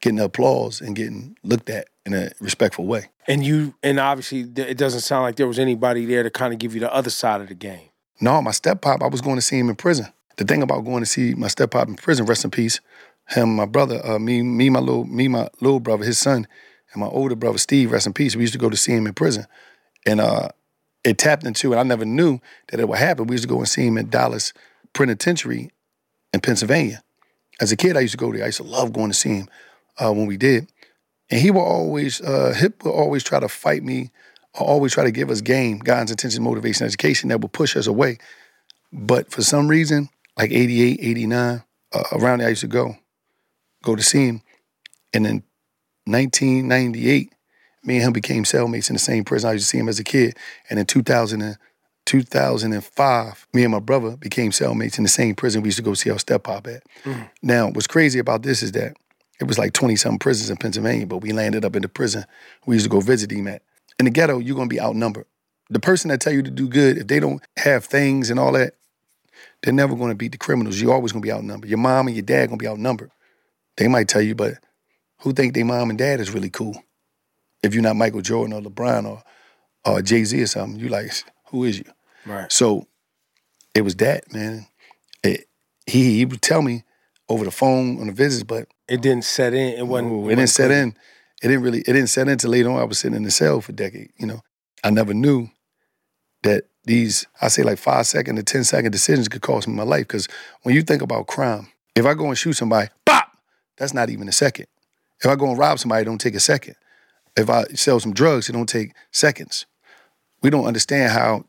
getting 0.00 0.16
the 0.16 0.24
applause 0.24 0.80
and 0.80 0.96
getting 0.96 1.36
looked 1.42 1.68
at 1.68 1.88
in 2.06 2.14
a 2.14 2.30
respectful 2.40 2.86
way. 2.86 3.10
And 3.26 3.44
you 3.44 3.74
and 3.82 3.98
obviously 3.98 4.40
it 4.40 4.78
doesn't 4.78 5.00
sound 5.00 5.24
like 5.24 5.36
there 5.36 5.48
was 5.48 5.58
anybody 5.58 6.06
there 6.06 6.22
to 6.22 6.30
kind 6.30 6.52
of 6.52 6.58
give 6.58 6.74
you 6.74 6.80
the 6.80 6.92
other 6.92 7.10
side 7.10 7.40
of 7.40 7.48
the 7.48 7.54
game. 7.54 7.88
No, 8.20 8.40
my 8.40 8.52
step 8.52 8.80
pop, 8.80 9.02
I 9.02 9.08
was 9.08 9.20
going 9.20 9.36
to 9.36 9.42
see 9.42 9.58
him 9.58 9.68
in 9.68 9.74
prison. 9.74 10.06
The 10.36 10.44
thing 10.44 10.62
about 10.62 10.84
going 10.84 11.02
to 11.02 11.08
see 11.08 11.34
my 11.34 11.48
step 11.48 11.72
pop 11.72 11.88
in 11.88 11.96
prison, 11.96 12.26
rest 12.26 12.44
in 12.44 12.50
peace, 12.50 12.80
him, 13.28 13.56
my 13.56 13.66
brother, 13.66 14.00
uh, 14.04 14.18
me, 14.18 14.42
me, 14.42 14.70
my 14.70 14.78
little, 14.78 15.04
me, 15.04 15.28
my 15.28 15.48
little 15.60 15.80
brother, 15.80 16.04
his 16.04 16.18
son, 16.18 16.46
and 16.92 17.00
my 17.00 17.08
older 17.08 17.34
brother 17.34 17.58
Steve, 17.58 17.90
rest 17.90 18.06
in 18.06 18.12
peace. 18.12 18.36
We 18.36 18.42
used 18.42 18.52
to 18.52 18.58
go 18.58 18.70
to 18.70 18.76
see 18.76 18.92
him 18.92 19.06
in 19.06 19.14
prison, 19.14 19.46
and 20.06 20.20
uh, 20.20 20.48
it 21.04 21.18
tapped 21.18 21.44
into, 21.44 21.72
and 21.72 21.80
I 21.80 21.82
never 21.82 22.04
knew 22.04 22.38
that 22.68 22.80
it 22.80 22.88
would 22.88 22.98
happen. 22.98 23.26
We 23.26 23.34
used 23.34 23.44
to 23.44 23.48
go 23.48 23.58
and 23.58 23.68
see 23.68 23.86
him 23.86 23.98
at 23.98 24.10
Dallas 24.10 24.52
Penitentiary 24.92 25.70
in 26.32 26.40
Pennsylvania. 26.40 27.02
As 27.60 27.72
a 27.72 27.76
kid, 27.76 27.96
I 27.96 28.00
used 28.00 28.12
to 28.12 28.18
go 28.18 28.32
there. 28.32 28.42
I 28.42 28.46
used 28.46 28.58
to 28.58 28.64
love 28.64 28.92
going 28.92 29.10
to 29.10 29.16
see 29.16 29.36
him 29.36 29.48
uh, 29.98 30.12
when 30.12 30.26
we 30.26 30.36
did, 30.36 30.66
and 31.30 31.40
he 31.40 31.50
will 31.50 31.60
always, 31.60 32.20
uh, 32.20 32.54
Hip 32.56 32.84
will 32.84 32.92
always 32.92 33.22
try 33.22 33.40
to 33.40 33.48
fight 33.48 33.82
me, 33.82 34.10
always 34.54 34.92
try 34.92 35.04
to 35.04 35.10
give 35.10 35.30
us 35.30 35.40
game, 35.40 35.78
guidance, 35.78 36.10
intention, 36.10 36.42
motivation, 36.42 36.86
education 36.86 37.28
that 37.28 37.40
will 37.40 37.48
push 37.48 37.76
us 37.76 37.86
away. 37.86 38.18
But 38.92 39.30
for 39.30 39.42
some 39.42 39.68
reason, 39.68 40.08
like 40.36 40.50
88, 40.50 40.98
89, 41.00 41.62
uh, 41.92 42.02
around 42.12 42.38
there 42.38 42.48
I 42.48 42.50
used 42.50 42.62
to 42.62 42.66
go, 42.66 42.96
go 43.82 43.96
to 43.96 44.02
see 44.02 44.26
him. 44.26 44.42
And 45.14 45.26
in 45.26 45.42
1998, 46.04 47.32
me 47.84 47.96
and 47.96 48.04
him 48.04 48.12
became 48.12 48.44
cellmates 48.44 48.88
in 48.88 48.94
the 48.94 49.00
same 49.00 49.24
prison. 49.24 49.50
I 49.50 49.52
used 49.54 49.64
to 49.64 49.68
see 49.68 49.78
him 49.78 49.88
as 49.88 49.98
a 49.98 50.04
kid. 50.04 50.36
And 50.70 50.78
in 50.78 50.86
2000 50.86 51.42
and, 51.42 51.58
2005, 52.06 53.46
me 53.52 53.62
and 53.62 53.72
my 53.72 53.78
brother 53.78 54.16
became 54.16 54.50
cellmates 54.50 54.98
in 54.98 55.04
the 55.04 55.10
same 55.10 55.34
prison. 55.34 55.62
We 55.62 55.68
used 55.68 55.78
to 55.78 55.82
go 55.82 55.94
see 55.94 56.10
our 56.10 56.18
step 56.18 56.44
pop 56.44 56.66
at. 56.66 56.82
Mm. 57.04 57.30
Now, 57.42 57.70
what's 57.70 57.86
crazy 57.86 58.18
about 58.18 58.42
this 58.42 58.62
is 58.62 58.72
that 58.72 58.96
it 59.40 59.44
was 59.44 59.58
like 59.58 59.72
20 59.72 59.96
something 59.96 60.18
prisons 60.18 60.50
in 60.50 60.56
Pennsylvania, 60.56 61.06
but 61.06 61.18
we 61.18 61.32
landed 61.32 61.64
up 61.64 61.76
in 61.76 61.82
the 61.82 61.88
prison 61.88 62.24
we 62.66 62.76
used 62.76 62.84
to 62.84 62.90
go 62.90 63.00
visit 63.00 63.30
him 63.30 63.48
at. 63.48 63.62
In 63.98 64.04
the 64.04 64.10
ghetto, 64.10 64.38
you're 64.38 64.56
gonna 64.56 64.68
be 64.68 64.80
outnumbered. 64.80 65.26
The 65.70 65.80
person 65.80 66.10
that 66.10 66.20
tell 66.20 66.32
you 66.32 66.42
to 66.42 66.50
do 66.50 66.68
good, 66.68 66.98
if 66.98 67.06
they 67.06 67.20
don't 67.20 67.42
have 67.56 67.84
things 67.84 68.30
and 68.30 68.38
all 68.38 68.52
that, 68.52 68.74
they're 69.62 69.72
never 69.72 69.94
gonna 69.94 70.14
beat 70.14 70.32
the 70.32 70.38
criminals. 70.38 70.80
You're 70.80 70.92
always 70.92 71.12
gonna 71.12 71.22
be 71.22 71.32
outnumbered. 71.32 71.70
Your 71.70 71.78
mom 71.78 72.08
and 72.08 72.16
your 72.16 72.24
dad 72.24 72.46
gonna 72.46 72.56
be 72.56 72.68
outnumbered. 72.68 73.10
They 73.76 73.88
might 73.88 74.08
tell 74.08 74.22
you, 74.22 74.34
but 74.34 74.54
who 75.20 75.32
think 75.32 75.54
their 75.54 75.64
mom 75.64 75.90
and 75.90 75.98
dad 75.98 76.20
is 76.20 76.30
really 76.30 76.50
cool? 76.50 76.82
If 77.62 77.74
you're 77.74 77.82
not 77.82 77.96
Michael 77.96 78.22
Jordan 78.22 78.52
or 78.52 78.60
LeBron 78.60 79.06
or 79.08 79.22
or 79.84 80.02
Jay 80.02 80.24
Z 80.24 80.40
or 80.40 80.46
something, 80.46 80.78
you 80.78 80.88
like, 80.88 81.12
who 81.52 81.64
is 81.64 81.78
you? 81.78 81.84
Right. 82.26 82.50
So 82.50 82.88
it 83.74 83.82
was 83.82 83.94
that, 83.96 84.32
man. 84.32 84.66
It, 85.22 85.46
he 85.86 86.16
he 86.18 86.24
would 86.24 86.42
tell 86.42 86.62
me 86.62 86.82
over 87.28 87.44
the 87.44 87.50
phone 87.50 88.00
on 88.00 88.08
the 88.08 88.12
visits, 88.12 88.42
but 88.42 88.66
It 88.88 89.00
didn't 89.00 89.24
set 89.24 89.54
in. 89.54 89.78
It 89.78 89.86
wasn't. 89.86 90.12
Ooh, 90.12 90.28
it 90.28 90.34
didn't 90.34 90.50
set 90.50 90.70
in. 90.70 90.96
It 91.42 91.48
didn't 91.48 91.62
really. 91.62 91.80
It 91.80 91.92
didn't 91.92 92.08
set 92.08 92.22
in 92.22 92.32
until 92.32 92.50
later 92.50 92.70
on. 92.70 92.80
I 92.80 92.84
was 92.84 92.98
sitting 92.98 93.16
in 93.16 93.22
the 93.22 93.30
cell 93.30 93.60
for 93.60 93.72
a 93.72 93.74
decade. 93.74 94.10
You 94.18 94.26
know, 94.26 94.40
I 94.82 94.90
never 94.90 95.14
knew 95.14 95.48
that 96.42 96.64
these 96.84 97.26
I 97.40 97.48
say 97.48 97.62
like 97.62 97.78
five 97.78 98.06
second 98.06 98.36
to 98.36 98.42
10 98.42 98.64
second 98.64 98.90
decisions 98.90 99.28
could 99.28 99.42
cost 99.42 99.68
me 99.68 99.74
my 99.74 99.84
life. 99.84 100.08
Because 100.08 100.28
when 100.62 100.74
you 100.74 100.82
think 100.82 101.02
about 101.02 101.26
crime, 101.26 101.68
if 101.94 102.04
I 102.04 102.14
go 102.14 102.26
and 102.26 102.38
shoot 102.38 102.54
somebody, 102.54 102.88
pop, 103.04 103.30
that's 103.76 103.94
not 103.94 104.10
even 104.10 104.28
a 104.28 104.32
second. 104.32 104.66
If 105.22 105.30
I 105.30 105.36
go 105.36 105.48
and 105.48 105.58
rob 105.58 105.78
somebody, 105.78 106.02
it 106.02 106.06
don't 106.06 106.20
take 106.20 106.34
a 106.34 106.40
second. 106.40 106.74
If 107.36 107.48
I 107.48 107.64
sell 107.74 108.00
some 108.00 108.12
drugs, 108.12 108.48
it 108.48 108.52
don't 108.52 108.68
take 108.68 108.92
seconds. 109.12 109.66
We 110.42 110.50
don't 110.50 110.66
understand 110.66 111.12
how 111.12 111.44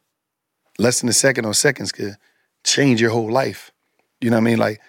less 0.78 1.00
than 1.00 1.10
a 1.10 1.14
second 1.14 1.46
or 1.46 1.54
seconds 1.54 1.92
could 1.92 2.16
change 2.64 3.02
your 3.02 3.12
whole 3.12 3.32
life. 3.32 3.72
You 4.22 4.30
know 4.30 4.38
what 4.38 4.42
I 4.42 4.46
mean? 4.46 4.58
Like 4.58 4.82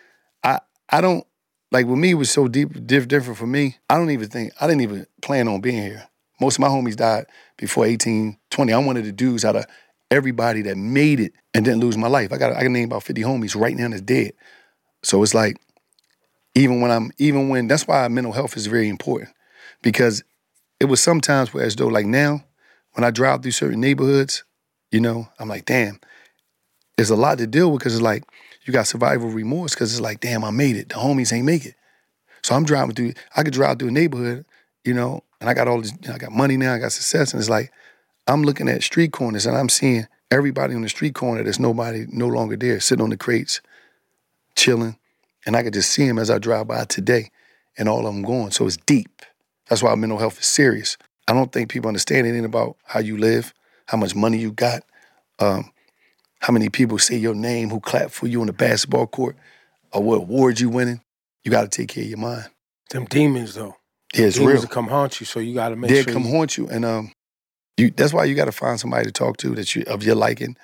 I 0.43 0.61
I 0.89 1.01
don't 1.01 1.27
like 1.73 1.87
with 1.87 1.99
me 1.99 2.11
it 2.11 2.15
was 2.15 2.31
so 2.31 2.49
deep 2.49 2.87
diff, 2.87 3.09
different 3.09 3.39
for 3.39 3.47
me. 3.47 3.79
I 3.89 3.97
don't 3.97 4.11
even 4.11 4.29
think 4.29 4.53
I 4.61 4.67
didn't 4.67 4.83
even 4.83 5.07
plan 5.23 5.49
on 5.49 5.61
being 5.61 5.83
here. 5.83 6.09
Most 6.41 6.57
of 6.57 6.61
my 6.61 6.69
homies 6.69 6.97
died 6.97 7.27
before 7.57 7.87
18, 7.87 8.37
20. 8.51 8.73
I'm 8.73 8.87
one 8.87 8.97
of 8.97 9.05
the 9.05 9.13
dudes 9.13 9.45
out 9.45 9.57
of 9.57 9.67
everybody 10.11 10.63
that 10.63 10.77
made 10.77 11.21
it 11.21 11.33
and 11.55 11.65
didn't 11.65 11.81
lose 11.81 11.97
my 11.97 12.09
life. 12.09 12.33
I 12.33 12.39
got 12.39 12.55
I 12.57 12.63
can 12.63 12.73
name 12.73 12.91
about 12.91 13.03
50 13.03 13.23
homies 13.23 13.61
right 13.61 13.77
now 13.77 13.89
that's 13.89 14.03
dead. 14.03 14.33
So 15.03 15.23
it's 15.23 15.35
like 15.35 15.59
even 16.55 16.81
when 16.81 16.91
I'm 16.91 17.11
even 17.19 17.49
when 17.49 17.67
that's 17.67 17.87
why 17.87 18.07
mental 18.09 18.33
health 18.33 18.57
is 18.57 18.67
very 18.67 18.89
important 18.89 19.31
because 19.83 20.23
it 20.81 20.87
was 20.87 21.01
sometimes 21.01 21.53
where 21.53 21.65
as 21.65 21.77
though 21.77 21.89
like 21.89 22.07
now 22.07 22.45
when 22.95 23.05
I 23.05 23.11
drive 23.11 23.43
through 23.43 23.53
certain 23.53 23.81
neighborhoods, 23.81 24.45
you 24.91 25.01
know, 25.01 25.29
I'm 25.39 25.49
like, 25.49 25.65
damn, 25.65 26.01
there's 26.97 27.11
a 27.11 27.17
lot 27.17 27.39
to 27.39 27.47
deal 27.47 27.71
with 27.71 27.81
because 27.81 27.95
it's 27.95 28.03
like 28.03 28.25
you 28.65 28.73
got 28.73 28.87
survival 28.87 29.29
remorse 29.29 29.75
because 29.75 29.93
it's 29.93 30.01
like, 30.01 30.21
damn, 30.21 30.45
I 30.45 30.51
made 30.51 30.77
it. 30.77 30.89
The 30.89 30.95
homies 30.95 31.33
ain't 31.33 31.47
make 31.47 31.67
it. 31.67 31.75
So 32.43 32.55
I'm 32.55 32.65
driving 32.65 32.95
through. 32.95 33.15
I 33.37 33.43
could 33.43 33.53
drive 33.53 33.79
through 33.79 33.89
a 33.89 33.93
neighborhood, 33.93 34.45
you 34.85 34.95
know, 34.95 35.23
and 35.41 35.51
I 35.51 35.55
got 35.55 35.69
all 35.69 35.81
this. 35.81 35.93
You 36.03 36.09
know, 36.09 36.15
I 36.15 36.19
got 36.19 36.33
money 36.33 36.57
now. 36.57 36.75
I 36.75 36.79
got 36.79 36.93
success, 36.93 37.33
and 37.33 37.41
it's 37.41 37.51
like 37.51 37.73
I'm 38.27 38.43
looking 38.43 38.69
at 38.69 38.83
street 38.83 39.13
corners 39.13 39.47
and 39.47 39.57
I'm 39.57 39.69
seeing 39.69 40.07
everybody 40.31 40.75
on 40.75 40.83
the 40.83 40.89
street 40.89 41.15
corner. 41.15 41.43
There's 41.43 41.61
nobody 41.61 42.07
no 42.11 42.29
longer 42.29 42.57
there, 42.57 42.81
sitting 42.81 43.03
on 43.03 43.11
the 43.11 43.17
crates, 43.17 43.61
chilling, 44.57 44.97
and 45.47 45.57
I 45.57 45.63
could 45.63 45.75
just 45.75 45.91
see 45.91 46.07
them 46.07 46.19
as 46.19 46.31
I 46.31 46.39
drive 46.39 46.69
by 46.69 46.85
today, 46.85 47.31
and 47.77 47.89
all 47.89 48.07
of 48.07 48.15
them 48.15 48.23
going. 48.23 48.53
So 48.53 48.67
it's 48.67 48.77
deep. 48.77 49.23
That's 49.69 49.83
why 49.83 49.95
mental 49.95 50.19
health 50.19 50.39
is 50.39 50.47
serious. 50.47 50.97
I 51.29 51.33
don't 51.33 51.53
think 51.53 51.71
people 51.71 51.89
understand 51.89 52.27
anything 52.27 52.45
about 52.45 52.77
how 52.85 53.01
you 53.01 53.17
live, 53.17 53.55
how 53.87 53.97
much 53.97 54.15
money 54.15 54.39
you 54.39 54.53
got, 54.53 54.83
um, 55.39 55.71
how 56.41 56.53
many 56.53 56.69
people 56.69 56.99
say 56.99 57.17
your 57.17 57.35
name, 57.35 57.71
who 57.71 57.81
clap 57.81 58.11
for 58.11 58.27
you 58.27 58.41
on 58.41 58.47
the 58.47 58.53
basketball 58.53 59.07
court, 59.07 59.37
or 59.93 60.03
what 60.03 60.17
awards 60.17 60.61
you 60.61 60.69
winning. 60.69 61.01
You 61.43 61.51
got 61.51 61.63
to 61.63 61.69
take 61.69 61.89
care 61.89 62.05
of 62.05 62.11
your 62.11 62.19
mind. 62.19 62.51
Them 62.91 63.07
demons 63.07 63.55
though. 63.55 63.77
Yeah, 64.15 64.27
it's 64.27 64.37
demons 64.37 64.61
real. 64.61 64.69
come 64.69 64.89
haunt 64.89 65.21
you, 65.21 65.27
so 65.27 65.41
you 65.41 65.55
got 65.55 65.71
to 65.71 65.77
make 65.77 65.91
sure. 65.91 65.97
They'll 65.97 66.05
sure. 66.05 66.13
come 66.13 66.25
you- 66.25 66.37
haunt 66.37 66.57
you, 66.57 66.69
and 66.69 66.85
um, 66.85 67.13
you. 67.77 67.91
That's 67.91 68.13
why 68.13 68.25
you 68.25 68.35
got 68.35 68.45
to 68.45 68.53
find 68.53 68.79
somebody 68.79 69.07
to 69.07 69.13
talk 69.13 69.39
to 69.39 69.55
that 69.55 69.75
you 69.75 69.85
of 69.87 70.03
your 70.03 70.15
liking. 70.15 70.57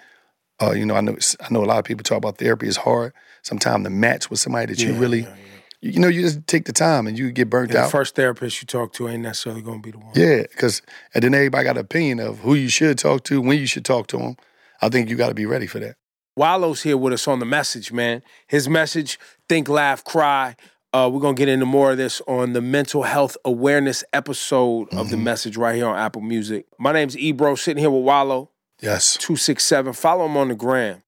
Uh, 0.63 0.73
you 0.73 0.85
know, 0.85 0.95
I 0.95 1.01
know 1.01 1.17
I 1.41 1.47
know 1.51 1.65
a 1.65 1.67
lot 1.67 1.79
of 1.79 1.85
people 1.85 2.05
talk 2.05 2.19
about 2.19 2.39
therapy 2.39 2.69
is 2.69 2.77
hard. 2.77 3.13
Sometimes 3.43 3.85
to 3.85 3.91
match 3.91 4.29
with 4.29 4.39
somebody 4.39 4.67
that 4.67 4.83
you 4.83 4.93
really, 4.93 5.21
yeah, 5.21 5.29
yeah. 5.29 5.50
You, 5.83 5.99
know, 5.99 6.09
you 6.09 6.21
just 6.23 6.47
take 6.47 6.67
the 6.67 6.73
time 6.75 7.07
and 7.07 7.19
you 7.19 7.33
get 7.33 7.49
burnt 7.49 7.71
And 7.71 7.79
the 7.79 7.85
out. 7.85 7.91
first 7.91 8.15
therapist 8.15 8.61
you 8.61 8.67
talk 8.67 8.93
to 8.95 9.09
ain't 9.09 9.23
necessarily 9.23 9.63
going 9.63 9.81
to 9.81 9.83
be 9.83 9.91
the 9.93 9.99
one. 9.99 10.13
Yeah, 10.15 10.43
because 10.43 10.83
and 11.15 11.25
then 11.25 11.33
everybody 11.35 11.65
got 11.65 11.77
an 11.79 11.85
opinion 11.85 12.21
of 12.21 12.41
who 12.41 12.55
you 12.55 12.69
should 12.69 12.99
talk 12.99 13.25
to, 13.25 13.41
when 13.41 13.59
you 13.59 13.67
should 13.67 13.85
talk 13.85 14.07
to 14.09 14.19
them. 14.19 14.37
I 14.83 14.89
think 14.91 15.09
you 15.09 15.17
got 15.17 15.29
to 15.29 15.35
be 15.35 15.47
ready 15.47 15.67
for 15.67 15.79
that. 15.81 15.97
Wallo's 16.37 16.83
here 16.83 16.97
with 16.97 17.13
us 17.13 17.27
on 17.29 17.39
the 17.39 17.47
message, 17.47 17.93
man. 17.93 18.23
His 18.47 18.69
message, 18.69 19.19
think, 19.49 19.69
laugh, 19.69 20.05
cry. 20.05 20.55
Uh, 20.93 21.09
we're 21.13 21.21
gonna 21.21 21.35
get 21.35 21.49
into 21.49 21.67
more 21.67 21.93
of 21.93 21.99
this 21.99 22.21
on 22.27 22.53
the 22.53 22.61
mental 22.61 23.03
health 23.05 23.37
awareness 23.45 24.03
episode 24.13 24.89
of 24.93 24.99
Mm-hmm. 25.07 25.11
the 25.11 25.17
message 25.19 25.57
right 25.57 25.75
here 25.77 25.87
on 25.87 25.97
Apple 25.99 26.21
Music. 26.23 26.67
My 26.79 26.93
name's 26.93 27.17
Ebro, 27.17 27.55
sitting 27.55 27.81
here 27.81 27.91
with 27.91 28.03
Wallo, 28.05 28.51
Yes. 28.83 29.17
267. 29.19 29.93
Follow 29.93 30.27
him 30.27 30.37
on 30.37 30.49
the 30.49 30.55
gram. 30.55 31.03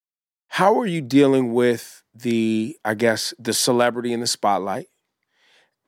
How 0.49 0.79
are 0.79 0.87
you 0.87 1.01
dealing 1.01 1.53
with 1.53 2.02
the, 2.15 2.77
I 2.85 2.95
guess, 2.95 3.35
the 3.39 3.53
celebrity 3.53 4.13
in 4.13 4.21
the 4.21 4.27
spotlight 4.27 4.89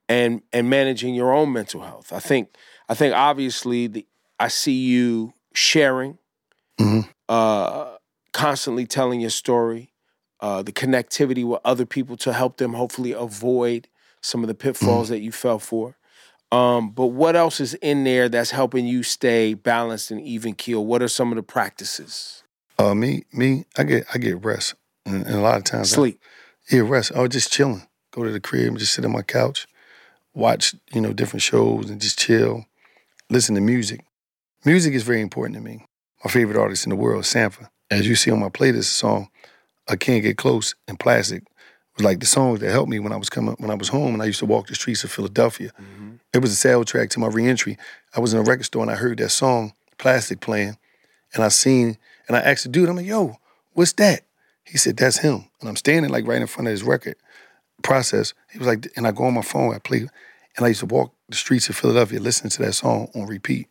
and 0.08 0.42
and 0.52 0.68
managing 0.68 1.14
your 1.14 1.32
own 1.32 1.52
mental 1.52 1.82
health? 1.82 2.12
I 2.12 2.20
think 2.20 2.56
I 2.88 2.94
think 2.94 3.14
obviously 3.14 3.86
the 3.86 4.06
I 4.38 4.48
see 4.48 4.72
you 4.72 5.32
sharing 5.54 6.18
Mhm. 6.80 7.08
uh, 7.28 7.96
constantly 8.32 8.84
telling 8.84 9.20
your 9.20 9.30
story, 9.30 9.92
uh, 10.40 10.62
the 10.62 10.72
connectivity 10.72 11.44
with 11.44 11.60
other 11.64 11.86
people 11.86 12.16
to 12.16 12.32
help 12.32 12.56
them 12.56 12.74
hopefully 12.74 13.12
avoid 13.12 13.88
some 14.20 14.42
of 14.42 14.48
the 14.48 14.54
pitfalls 14.54 15.08
that 15.08 15.20
you 15.20 15.30
fell 15.30 15.58
for. 15.60 15.96
Um, 16.50 16.90
but 16.90 17.06
what 17.06 17.36
else 17.36 17.60
is 17.60 17.74
in 17.74 18.04
there 18.04 18.28
that's 18.28 18.50
helping 18.50 18.86
you 18.86 19.02
stay 19.02 19.54
balanced 19.54 20.10
and 20.10 20.20
even 20.20 20.54
keel? 20.54 20.84
What 20.84 21.00
are 21.02 21.08
some 21.08 21.30
of 21.32 21.36
the 21.36 21.42
practices? 21.42 22.42
Uh, 22.78 22.94
me, 22.94 23.24
me, 23.32 23.64
I 23.78 23.84
get, 23.84 24.06
I 24.12 24.18
get 24.18 24.44
rest, 24.44 24.74
and, 25.06 25.26
and 25.26 25.34
a 25.36 25.40
lot 25.40 25.56
of 25.56 25.64
times, 25.64 25.92
I- 25.92 25.96
Sleep. 25.96 26.20
yeah, 26.70 26.80
rest. 26.84 27.12
I 27.14 27.20
was 27.20 27.30
just 27.30 27.52
chilling. 27.52 27.86
Go 28.10 28.22
to 28.24 28.30
the 28.30 28.40
crib 28.40 28.68
and 28.68 28.78
just 28.78 28.94
sit 28.94 29.04
on 29.04 29.10
my 29.12 29.22
couch, 29.22 29.66
watch, 30.34 30.74
you 30.92 31.00
know, 31.00 31.12
different 31.12 31.42
shows 31.42 31.90
and 31.90 32.00
just 32.00 32.18
chill, 32.18 32.64
listen 33.28 33.54
to 33.56 33.60
music. 33.60 34.04
Music 34.64 34.94
is 34.94 35.02
very 35.02 35.20
important 35.20 35.56
to 35.56 35.60
me. 35.62 35.84
My 36.24 36.30
favorite 36.30 36.56
artist 36.56 36.86
in 36.86 36.90
the 36.90 36.96
world 36.96 37.24
Sampha. 37.24 37.68
As 37.90 38.06
you 38.08 38.14
see 38.14 38.30
on 38.30 38.40
my 38.40 38.48
playlist 38.48 38.84
song, 38.84 39.28
I 39.88 39.96
Can't 39.96 40.22
Get 40.22 40.38
Close 40.38 40.74
and 40.88 40.98
Plastic 40.98 41.42
was 41.96 42.04
like 42.04 42.20
the 42.20 42.26
songs 42.26 42.60
that 42.60 42.70
helped 42.70 42.88
me 42.88 42.98
when 42.98 43.12
I 43.12 43.16
was 43.16 43.28
coming 43.28 43.54
when 43.58 43.70
I 43.70 43.74
was 43.74 43.88
home 43.88 44.14
and 44.14 44.22
I 44.22 44.26
used 44.26 44.38
to 44.38 44.46
walk 44.46 44.68
the 44.68 44.74
streets 44.74 45.04
of 45.04 45.10
Philadelphia. 45.12 45.70
Mm-hmm. 45.80 46.14
It 46.32 46.38
was 46.38 46.52
a 46.64 46.68
soundtrack 46.68 47.10
to 47.10 47.20
my 47.20 47.26
reentry. 47.28 47.76
I 48.16 48.20
was 48.20 48.32
in 48.32 48.40
a 48.40 48.42
record 48.42 48.64
store 48.64 48.82
and 48.82 48.90
I 48.90 48.94
heard 48.96 49.18
that 49.18 49.28
song, 49.30 49.74
Plastic, 49.98 50.40
playing, 50.40 50.78
and 51.34 51.44
I 51.44 51.48
seen 51.48 51.98
and 52.26 52.36
I 52.36 52.40
asked 52.40 52.62
the 52.64 52.70
dude, 52.70 52.88
I'm 52.88 52.96
like, 52.96 53.06
yo, 53.06 53.36
what's 53.74 53.92
that? 53.94 54.22
He 54.64 54.78
said, 54.78 54.96
that's 54.96 55.18
him. 55.18 55.44
And 55.60 55.68
I'm 55.68 55.76
standing 55.76 56.10
like 56.10 56.26
right 56.26 56.40
in 56.40 56.46
front 56.46 56.68
of 56.68 56.72
his 56.72 56.82
record 56.82 57.16
process. 57.82 58.34
He 58.50 58.58
was 58.58 58.66
like, 58.66 58.88
and 58.96 59.06
I 59.06 59.12
go 59.12 59.24
on 59.24 59.34
my 59.34 59.42
phone, 59.42 59.74
I 59.74 59.78
play, 59.78 60.08
and 60.56 60.64
I 60.64 60.68
used 60.68 60.80
to 60.80 60.86
walk 60.86 61.12
the 61.28 61.36
streets 61.36 61.68
of 61.68 61.76
Philadelphia 61.76 62.20
listening 62.20 62.50
to 62.50 62.62
that 62.62 62.72
song 62.72 63.08
on 63.14 63.26
repeat. 63.26 63.68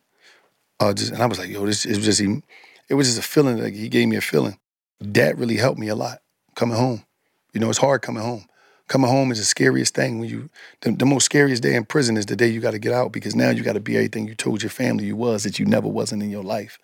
Uh, 0.80 0.92
just 0.92 1.12
and 1.12 1.22
I 1.22 1.26
was 1.26 1.38
like, 1.38 1.50
yo, 1.50 1.64
this 1.66 1.84
it 1.84 1.96
was 1.96 2.04
just 2.04 2.20
he, 2.20 2.42
it 2.88 2.94
was 2.94 3.08
just 3.08 3.18
a 3.18 3.22
feeling. 3.22 3.58
Like 3.58 3.74
he 3.74 3.88
gave 3.88 4.08
me 4.08 4.16
a 4.16 4.20
feeling. 4.20 4.58
That 5.00 5.36
really 5.38 5.56
helped 5.56 5.78
me 5.78 5.88
a 5.88 5.94
lot 5.94 6.18
coming 6.54 6.76
home. 6.76 7.04
You 7.52 7.60
know, 7.60 7.68
it's 7.68 7.78
hard 7.78 8.02
coming 8.02 8.22
home. 8.22 8.46
Coming 8.86 9.10
home 9.10 9.32
is 9.32 9.38
the 9.38 9.44
scariest 9.44 9.94
thing 9.94 10.18
when 10.18 10.28
you. 10.28 10.50
The, 10.80 10.92
the 10.92 11.06
most 11.06 11.24
scariest 11.24 11.62
day 11.62 11.74
in 11.74 11.84
prison 11.84 12.16
is 12.16 12.26
the 12.26 12.36
day 12.36 12.48
you 12.48 12.60
got 12.60 12.72
to 12.72 12.78
get 12.78 12.92
out 12.92 13.12
because 13.12 13.34
now 13.34 13.50
you 13.50 13.62
got 13.62 13.74
to 13.74 13.80
be 13.80 13.96
everything 13.96 14.28
you 14.28 14.34
told 14.34 14.62
your 14.62 14.70
family 14.70 15.06
you 15.06 15.16
was 15.16 15.44
that 15.44 15.58
you 15.58 15.64
never 15.64 15.88
wasn't 15.88 16.22
in 16.22 16.30
your 16.30 16.42
life, 16.44 16.78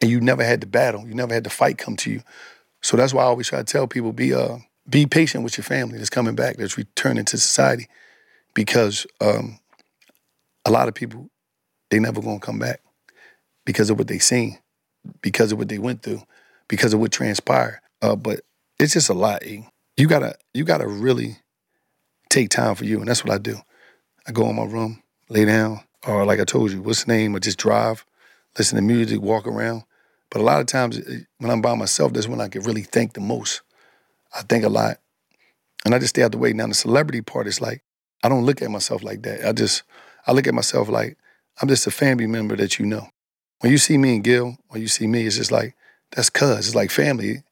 and 0.00 0.10
you 0.10 0.20
never 0.20 0.44
had 0.44 0.60
to 0.62 0.66
battle. 0.66 1.06
You 1.06 1.14
never 1.14 1.34
had 1.34 1.44
the 1.44 1.50
fight 1.50 1.78
come 1.78 1.96
to 1.96 2.10
you. 2.10 2.22
So 2.82 2.96
that's 2.96 3.12
why 3.12 3.22
I 3.22 3.26
always 3.26 3.48
try 3.48 3.58
to 3.58 3.64
tell 3.64 3.86
people 3.86 4.12
be 4.12 4.34
uh 4.34 4.58
be 4.88 5.06
patient 5.06 5.42
with 5.42 5.58
your 5.58 5.64
family 5.64 5.98
that's 5.98 6.10
coming 6.10 6.36
back 6.36 6.56
that's 6.56 6.78
returning 6.78 7.24
to 7.26 7.38
society, 7.38 7.88
because 8.54 9.06
um, 9.20 9.58
a 10.64 10.70
lot 10.70 10.88
of 10.88 10.94
people 10.94 11.28
they 11.90 11.98
never 11.98 12.20
gonna 12.20 12.40
come 12.40 12.58
back 12.58 12.80
because 13.64 13.90
of 13.90 13.98
what 13.98 14.08
they 14.08 14.18
seen, 14.18 14.58
because 15.22 15.52
of 15.52 15.58
what 15.58 15.68
they 15.68 15.78
went 15.78 16.02
through, 16.02 16.22
because 16.68 16.94
of 16.94 17.00
what 17.00 17.10
transpired. 17.12 17.80
Uh, 18.02 18.14
but 18.14 18.40
it's 18.78 18.92
just 18.92 19.08
a 19.08 19.14
lot. 19.14 19.44
E. 19.44 19.66
You 19.96 20.06
gotta 20.06 20.36
you 20.54 20.64
gotta 20.64 20.86
really 20.86 21.38
take 22.28 22.50
time 22.50 22.74
for 22.74 22.84
you, 22.84 22.98
and 22.98 23.08
that's 23.08 23.24
what 23.24 23.32
I 23.32 23.38
do. 23.38 23.58
I 24.28 24.32
go 24.32 24.48
in 24.48 24.56
my 24.56 24.64
room, 24.64 25.02
lay 25.28 25.44
down, 25.44 25.80
or 26.06 26.24
like 26.24 26.40
I 26.40 26.44
told 26.44 26.70
you, 26.70 26.82
what's 26.82 27.04
the 27.04 27.12
name? 27.12 27.34
Or 27.34 27.40
just 27.40 27.58
drive, 27.58 28.04
listen 28.58 28.76
to 28.76 28.82
music, 28.82 29.20
walk 29.20 29.46
around. 29.46 29.84
But 30.30 30.40
a 30.40 30.44
lot 30.44 30.60
of 30.60 30.66
times 30.66 30.98
eh, 30.98 31.20
when 31.38 31.50
I'm 31.50 31.62
by 31.62 31.74
myself, 31.74 32.12
that's 32.12 32.28
when 32.28 32.40
I 32.40 32.48
can 32.48 32.62
really 32.62 32.82
think 32.82 33.14
the 33.14 33.20
most. 33.20 33.62
I 34.34 34.42
think 34.42 34.64
a 34.64 34.68
lot, 34.68 34.98
and 35.84 35.94
I 35.94 35.98
just 35.98 36.10
stay 36.10 36.22
out 36.22 36.32
the 36.32 36.38
way. 36.38 36.52
Now 36.52 36.66
the 36.66 36.74
celebrity 36.74 37.22
part 37.22 37.46
is 37.46 37.60
like 37.60 37.82
I 38.24 38.28
don't 38.28 38.44
look 38.46 38.62
at 38.62 38.70
myself 38.70 39.02
like 39.02 39.22
that. 39.22 39.46
I 39.46 39.52
just 39.52 39.82
I 40.26 40.32
look 40.32 40.46
at 40.46 40.54
myself 40.54 40.88
like 40.88 41.16
I'm 41.62 41.68
just 41.68 41.86
a 41.86 41.90
family 41.90 42.26
member 42.26 42.56
that 42.56 42.78
you 42.78 42.86
know. 42.86 43.08
When 43.60 43.72
you 43.72 43.78
see 43.78 43.98
me 43.98 44.16
and 44.16 44.24
Gil, 44.24 44.56
when 44.68 44.82
you 44.82 44.88
see 44.88 45.06
me, 45.06 45.26
it's 45.26 45.36
just 45.36 45.52
like 45.52 45.74
that's 46.12 46.30
cuz. 46.30 46.66
It's 46.68 46.74
like 46.74 46.90
family. 46.90 47.42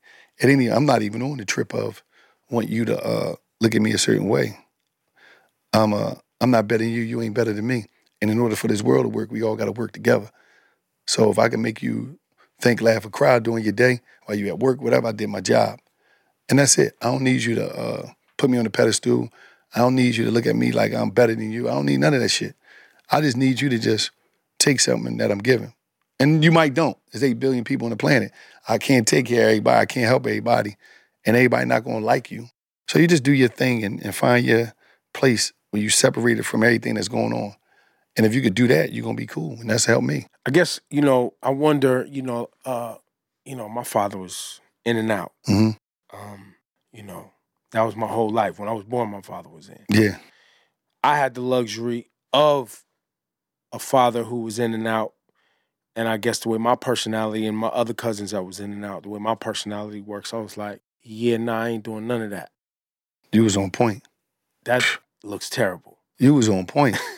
Ain't. 0.42 0.62
even- 0.62 0.72
I'm 0.76 0.87
not 0.87 1.02
even 1.02 1.22
on 1.22 1.38
the 1.38 1.44
trip 1.44 1.74
of 1.74 2.02
want 2.50 2.68
you 2.68 2.84
to 2.87 2.98
uh, 3.04 3.34
look 3.60 3.74
at 3.74 3.82
me 3.82 3.92
a 3.92 3.98
certain 3.98 4.28
way. 4.28 4.58
I'm 5.72 5.92
uh, 5.94 6.14
I'm 6.40 6.50
not 6.50 6.68
better 6.68 6.84
than 6.84 6.92
you. 6.92 7.02
You 7.02 7.22
ain't 7.22 7.34
better 7.34 7.52
than 7.52 7.66
me. 7.66 7.87
And 8.20 8.30
in 8.30 8.38
order 8.38 8.56
for 8.56 8.68
this 8.68 8.82
world 8.82 9.04
to 9.04 9.08
work, 9.08 9.30
we 9.30 9.42
all 9.42 9.56
got 9.56 9.66
to 9.66 9.72
work 9.72 9.92
together. 9.92 10.30
So 11.06 11.30
if 11.30 11.38
I 11.38 11.48
can 11.48 11.62
make 11.62 11.82
you 11.82 12.18
think, 12.64 12.81
laugh, 12.81 13.05
or 13.05 13.11
cry 13.11 13.38
during 13.38 13.62
your 13.62 13.72
day 13.72 14.00
while 14.24 14.37
you 14.37 14.48
at 14.48 14.59
work, 14.59 14.81
whatever, 14.81 15.09
I 15.09 15.12
did 15.12 15.29
my 15.29 15.40
job. 15.40 15.79
And 16.48 16.59
that's 16.59 16.79
it. 16.79 16.96
I 17.00 17.07
don't 17.07 17.22
need 17.22 17.42
you 17.42 17.55
to 17.57 17.79
uh, 17.79 18.11
put 18.38 18.50
me 18.50 18.59
on 18.59 18.66
a 18.66 18.70
pedestal. 18.70 19.29
I 19.74 19.81
don't 19.81 19.94
need 19.94 20.16
you 20.16 20.24
to 20.24 20.31
look 20.31 20.46
at 20.46 20.57
me 20.57 20.72
like 20.72 20.92
I'm 20.94 21.11
better 21.11 21.35
than 21.35 21.53
you. 21.53 21.68
I 21.68 21.72
don't 21.74 21.87
need 21.87 22.00
none 22.00 22.14
of 22.14 22.20
that 22.20 22.31
shit. 22.31 22.57
I 23.11 23.20
just 23.20 23.37
need 23.37 23.61
you 23.61 23.68
to 23.68 23.79
just 23.79 24.11
take 24.59 24.81
something 24.81 25.18
that 25.18 25.31
I'm 25.31 25.38
giving. 25.38 25.74
And 26.18 26.42
you 26.42 26.53
might 26.53 26.74
don't. 26.74 26.96
There's 27.12 27.22
8 27.22 27.38
billion 27.38 27.64
people 27.64 27.87
on 27.87 27.90
the 27.90 27.96
planet. 27.96 28.33
I 28.68 28.79
can't 28.79 29.07
take 29.07 29.27
care 29.27 29.42
of 29.42 29.48
everybody. 29.48 29.79
I 29.79 29.87
can't 29.87 30.07
help 30.07 30.27
everybody. 30.27 30.77
And 31.27 31.37
everybody 31.37 31.66
not 31.66 31.85
going 31.85 32.00
to 32.00 32.07
like 32.07 32.31
you. 32.31 32.48
So 32.88 32.98
you 32.98 33.07
just 33.07 33.24
do 33.24 33.33
your 33.33 33.48
thing 33.48 33.85
and, 33.85 34.03
and 34.03 34.14
find 34.14 34.44
your 34.44 34.72
place 35.12 35.53
where 35.70 35.83
you 35.83 35.90
separate 35.90 36.38
it 36.38 36.44
from 36.44 36.62
everything 36.62 36.94
that's 36.94 37.09
going 37.09 37.33
on. 37.33 37.57
And 38.16 38.24
if 38.24 38.35
you 38.35 38.42
could 38.42 38.55
do 38.55 38.68
that, 38.68 38.92
you're 38.92 39.03
going 39.03 39.16
to 39.16 39.20
be 39.20 39.27
cool. 39.27 39.57
And 39.61 39.68
that's 39.68 39.87
helped 39.87 40.07
me. 40.07 40.27
I 40.46 40.50
guess 40.50 40.81
you 40.90 41.03
know. 41.03 41.35
I 41.42 41.50
wonder. 41.50 42.07
You 42.09 42.22
know. 42.22 42.48
Uh, 42.64 42.96
you 43.44 43.57
know. 43.57 43.68
My 43.68 43.85
father 43.85 44.18
was 44.18 44.61
in 44.85 44.96
and 44.96 45.11
out. 45.11 45.33
hmm 45.46 45.70
Um, 46.12 46.55
you 46.92 47.03
know. 47.03 47.33
That 47.72 47.83
was 47.83 47.96
my 47.96 48.07
whole 48.07 48.31
life. 48.31 48.59
When 48.59 48.68
I 48.68 48.72
was 48.72 48.85
born, 48.85 49.11
my 49.11 49.20
father 49.20 49.48
was 49.48 49.68
in. 49.68 49.85
Yeah. 49.90 50.18
I 51.03 51.18
had 51.18 51.35
the 51.35 51.40
luxury 51.40 52.11
of 52.33 52.85
a 53.72 53.81
father 53.81 54.22
who 54.22 54.42
was 54.42 54.61
in 54.61 54.74
and 54.74 54.87
out 54.87 55.14
and 55.96 56.09
I 56.09 56.16
guess 56.16 56.40
the 56.40 56.48
way 56.48 56.59
my 56.59 56.74
personality 56.74 57.46
and 57.46 57.57
my 57.57 57.68
other 57.68 57.94
cousins 57.94 58.33
that 58.33 58.42
was 58.42 58.59
in 58.61 58.72
and 58.72 58.85
out, 58.85 59.05
the 59.05 59.09
way 59.09 59.20
my 59.20 59.35
personality 59.35 60.00
works, 60.00 60.35
I 60.35 60.38
was 60.38 60.57
like, 60.57 60.81
yeah, 61.03 61.37
nah, 61.37 61.62
I 61.62 61.68
ain't 61.70 61.85
doing 61.85 62.07
none 62.07 62.22
of 62.22 62.31
that. 62.31 62.50
You 63.33 63.44
was 63.44 63.57
on 63.57 63.70
point. 63.70 64.03
That 64.64 64.85
looks 65.22 65.48
terrible. 65.48 65.93
You 66.18 66.35
was 66.35 66.48
on 66.48 66.66
point. 66.66 66.96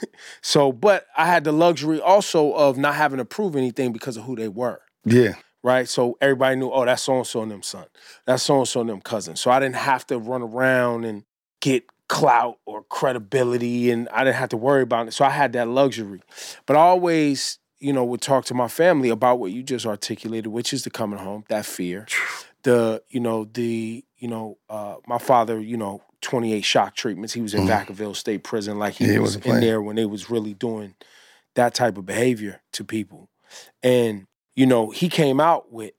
So, 0.43 0.71
but 0.71 1.07
I 1.17 1.27
had 1.27 1.43
the 1.43 1.53
luxury 1.53 2.01
also 2.01 2.53
of 2.53 2.79
not 2.79 2.95
having 2.95 3.19
to 3.19 3.25
prove 3.25 3.57
anything 3.57 3.93
because 3.93 4.17
of 4.17 4.25
who 4.25 4.37
they 4.37 4.49
were. 4.49 4.81
yeah. 5.05 5.35
right? 5.63 5.89
So 5.89 6.17
everybody 6.21 6.55
knew, 6.57 6.71
oh, 6.71 6.85
that's 6.85 7.03
so 7.03 7.17
and 7.17 7.27
so 7.27 7.43
and 7.43 7.51
them 7.51 7.63
son. 7.63 7.87
That's 8.27 8.45
so 8.45 8.59
and 8.59 8.69
so 8.69 8.81
and 8.81 8.91
them 8.91 9.01
cousin. 9.01 9.35
So 9.35 9.51
I 9.51 9.59
didn't 9.59 9.77
have 9.77 10.07
to 10.07 10.19
run 10.19 10.43
around 10.43 11.05
and 11.05 11.25
get 11.61 11.85
clout 12.09 12.59
or 12.65 12.85
credibility, 12.85 13.91
and 13.91 14.09
I 14.11 14.23
didn't 14.23 14.37
have 14.37 14.51
to 14.51 14.57
worry 14.57 14.83
about 14.83 15.09
it. 15.09 15.15
So 15.15 15.25
I 15.25 15.31
had 15.31 15.53
that 15.55 15.67
luxury. 15.69 16.21
But 16.65 16.77
I 16.77 16.81
always, 16.81 17.59
you 17.81 17.93
know, 17.93 18.05
would 18.05 18.21
talk 18.21 18.45
to 18.47 18.55
my 18.55 18.69
family 18.69 19.09
about 19.09 19.41
what 19.41 19.51
you 19.51 19.65
just 19.65 19.85
articulated, 19.87 20.47
which 20.49 20.73
is 20.73 20.85
the 20.85 20.91
coming 20.91 21.19
home, 21.19 21.45
that 21.49 21.67
fear, 21.67 22.07
the, 22.63 23.03
you 23.09 23.19
know, 23.21 23.45
the, 23.53 24.05
you 24.19 24.29
know, 24.29 24.59
uh, 24.71 24.97
my 25.09 25.19
father, 25.19 25.61
you 25.61 25.77
know, 25.77 26.03
28 26.27 26.63
shock 26.63 26.97
treatments. 26.97 27.33
He 27.33 27.41
was 27.41 27.55
in 27.55 27.63
mm. 27.63 27.69
Vacaville 27.69 28.17
State 28.17 28.43
Prison, 28.43 28.81
like 28.81 28.95
he. 28.95 29.07
Yeah, 29.07 29.21
was 29.21 29.37
in 29.37 29.43
playing. 29.43 29.61
there 29.61 29.81
when 29.81 29.95
they 29.95 30.07
was 30.07 30.29
really 30.29 30.55
doing 30.55 30.97
that 31.55 31.73
type 31.73 31.97
of 31.97 32.05
behavior 32.05 32.63
to 32.73 32.85
people. 32.85 33.31
And, 33.81 34.27
you 34.57 34.67
know, 34.67 34.91
he 34.91 35.09
came 35.09 35.39
out 35.39 35.73
with 35.73 35.93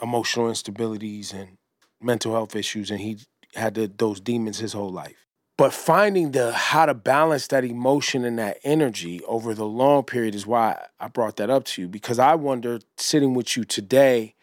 emotional 0.00 0.46
instabilities 0.46 1.34
and 1.34 1.58
mental 2.00 2.32
health 2.32 2.54
issues, 2.54 2.92
and 2.92 3.00
he 3.00 3.18
had 3.56 3.74
the, 3.74 3.90
those 3.94 4.20
demons 4.20 4.60
his 4.60 4.72
whole 4.72 4.88
life. 4.92 5.26
But 5.58 5.72
finding 5.72 6.30
the 6.30 6.52
how 6.52 6.86
to 6.86 6.94
balance 6.94 7.48
that 7.48 7.64
emotion 7.64 8.24
and 8.24 8.38
that 8.38 8.58
energy 8.62 9.20
over 9.24 9.52
the 9.52 9.66
long 9.66 10.04
period 10.04 10.36
is 10.36 10.46
why 10.46 10.86
I 11.00 11.08
brought 11.08 11.36
that 11.36 11.50
up 11.50 11.64
to 11.64 11.82
you 11.82 11.88
because 11.88 12.20
I 12.20 12.36
wonder, 12.36 12.78
sitting 12.96 13.34
with 13.34 13.56
you 13.56 13.64
today, 13.64 14.36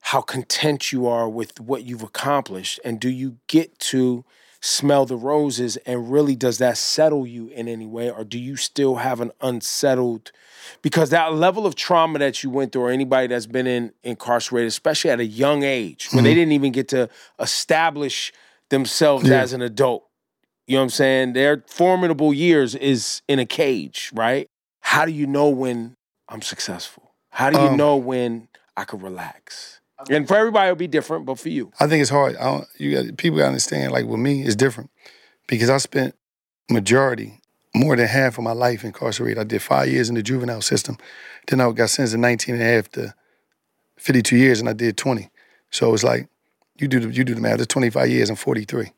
how 0.00 0.20
content 0.20 0.92
you 0.92 1.08
are 1.08 1.28
with 1.28 1.58
what 1.58 1.84
you've 1.84 2.04
accomplished, 2.04 2.78
and 2.84 3.00
do 3.00 3.10
you 3.10 3.38
get 3.46 3.78
to 3.80 4.24
smell 4.64 5.04
the 5.04 5.16
roses, 5.16 5.76
and 5.84 6.10
really 6.10 6.34
does 6.34 6.56
that 6.56 6.78
settle 6.78 7.26
you 7.26 7.48
in 7.48 7.68
any 7.68 7.86
way, 7.86 8.10
or 8.10 8.24
do 8.24 8.38
you 8.38 8.56
still 8.56 8.96
have 8.96 9.20
an 9.20 9.30
unsettled? 9.42 10.32
Because 10.80 11.10
that 11.10 11.34
level 11.34 11.66
of 11.66 11.74
trauma 11.74 12.18
that 12.18 12.42
you 12.42 12.48
went 12.48 12.72
through, 12.72 12.82
or 12.84 12.90
anybody 12.90 13.26
that's 13.26 13.44
been 13.46 13.66
in 13.66 13.92
incarcerated, 14.02 14.68
especially 14.68 15.10
at 15.10 15.20
a 15.20 15.26
young 15.26 15.62
age, 15.64 16.08
when 16.12 16.24
they 16.24 16.32
didn't 16.32 16.52
even 16.52 16.72
get 16.72 16.88
to 16.88 17.10
establish 17.38 18.32
themselves 18.70 19.28
Yeah. 19.28 19.42
as 19.42 19.52
an 19.52 19.60
adult. 19.60 20.06
You 20.66 20.76
know 20.76 20.80
what 20.80 20.84
I'm 20.84 20.90
saying? 20.90 21.32
Their 21.34 21.62
formidable 21.66 22.32
years 22.32 22.74
is 22.74 23.20
in 23.28 23.38
a 23.38 23.44
cage, 23.44 24.10
right? 24.14 24.48
How 24.80 25.04
do 25.04 25.12
you 25.12 25.26
know 25.26 25.50
when 25.50 25.94
I'm 26.30 26.40
successful? 26.40 27.12
How 27.32 27.50
do 27.50 27.58
you 27.58 27.68
Um, 27.68 27.76
know 27.76 27.96
when 27.96 28.48
I 28.78 28.84
could 28.84 29.02
relax? 29.02 29.73
And 30.10 30.26
for 30.26 30.36
everybody, 30.36 30.66
it'll 30.66 30.76
be 30.76 30.86
different, 30.86 31.24
but 31.24 31.38
for 31.38 31.48
you, 31.48 31.72
I 31.78 31.86
think 31.86 32.00
it's 32.00 32.10
hard. 32.10 32.36
I 32.36 32.44
don't, 32.44 32.66
you 32.78 32.94
got 32.94 33.16
people 33.16 33.38
gotta 33.38 33.48
understand. 33.48 33.92
Like 33.92 34.06
with 34.06 34.20
me, 34.20 34.42
it's 34.42 34.56
different 34.56 34.90
because 35.46 35.70
I 35.70 35.78
spent 35.78 36.14
majority, 36.68 37.40
more 37.74 37.96
than 37.96 38.06
half 38.06 38.38
of 38.38 38.44
my 38.44 38.52
life 38.52 38.84
incarcerated. 38.84 39.38
I 39.38 39.44
did 39.44 39.62
five 39.62 39.88
years 39.88 40.08
in 40.08 40.14
the 40.14 40.22
juvenile 40.22 40.62
system. 40.62 40.98
Then 41.46 41.60
I 41.60 41.70
got 41.72 41.90
sentenced 41.90 42.14
to 42.14 42.18
19 42.18 42.54
and 42.56 42.62
a 42.62 42.66
half 42.66 42.90
to 42.92 43.14
52 43.98 44.36
years, 44.36 44.60
and 44.60 44.68
I 44.68 44.72
did 44.72 44.96
20. 44.96 45.30
So 45.70 45.94
it's 45.94 46.04
like 46.04 46.28
you 46.78 46.88
do 46.88 47.00
the 47.00 47.08
you 47.10 47.24
do 47.24 47.34
the 47.34 47.40
math. 47.40 47.60
It's 47.60 47.66
25 47.66 48.08
years 48.08 48.28
and 48.28 48.38
43. 48.38 48.90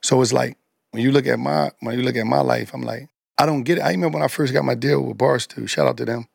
So 0.00 0.20
it's 0.20 0.32
like 0.32 0.56
when 0.90 1.02
you 1.02 1.12
look 1.12 1.26
at 1.26 1.38
my 1.38 1.70
when 1.80 1.98
you 1.98 2.04
look 2.04 2.16
at 2.16 2.26
my 2.26 2.40
life, 2.40 2.72
I'm 2.74 2.82
like 2.82 3.08
I 3.38 3.46
don't 3.46 3.62
get 3.62 3.78
it. 3.78 3.82
I 3.82 3.90
remember 3.90 4.18
when 4.18 4.24
I 4.24 4.28
first 4.28 4.52
got 4.52 4.64
my 4.64 4.74
deal 4.74 5.02
with 5.02 5.18
Barstool. 5.18 5.68
Shout 5.68 5.86
out 5.86 5.96
to 5.98 6.04
them. 6.04 6.28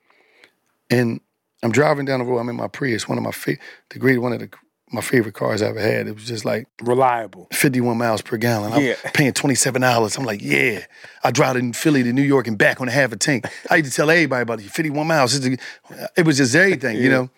And 0.89 1.21
I'm 1.63 1.71
driving 1.71 2.05
down 2.05 2.19
the 2.19 2.25
road. 2.25 2.37
I'm 2.39 2.49
in 2.49 2.55
my 2.55 2.67
Prius, 2.67 3.07
one 3.07 3.17
of 3.17 3.23
my 3.23 3.31
fa- 3.31 3.57
the 3.89 3.99
great 3.99 4.19
one 4.19 4.33
of 4.33 4.39
the 4.39 4.49
my 4.89 5.01
favorite 5.01 5.33
cars 5.33 5.61
I 5.61 5.67
ever 5.67 5.81
had. 5.81 6.07
It 6.07 6.15
was 6.15 6.23
just 6.23 6.45
like 6.45 6.65
reliable. 6.81 7.49
51 7.51 7.97
miles 7.97 8.21
per 8.21 8.37
gallon. 8.37 8.71
I'm 8.71 8.81
Yeah. 8.81 8.95
paying 9.13 9.33
$27. 9.33 10.17
I'm 10.17 10.23
like, 10.23 10.41
yeah. 10.41 10.85
I 11.25 11.31
drive 11.31 11.57
in 11.57 11.73
Philly 11.73 12.03
to 12.03 12.13
New 12.13 12.21
York 12.21 12.47
and 12.47 12.57
back 12.57 12.79
on 12.79 12.87
a 12.87 12.91
half 12.91 13.11
a 13.11 13.17
tank. 13.17 13.47
I 13.69 13.75
used 13.75 13.91
to 13.91 13.95
tell 13.97 14.09
everybody 14.09 14.43
about 14.43 14.61
it. 14.61 14.69
51 14.71 15.05
miles. 15.05 15.35
It 15.35 16.25
was 16.25 16.37
just 16.37 16.55
everything, 16.55 16.95
you 17.01 17.09
know? 17.09 17.29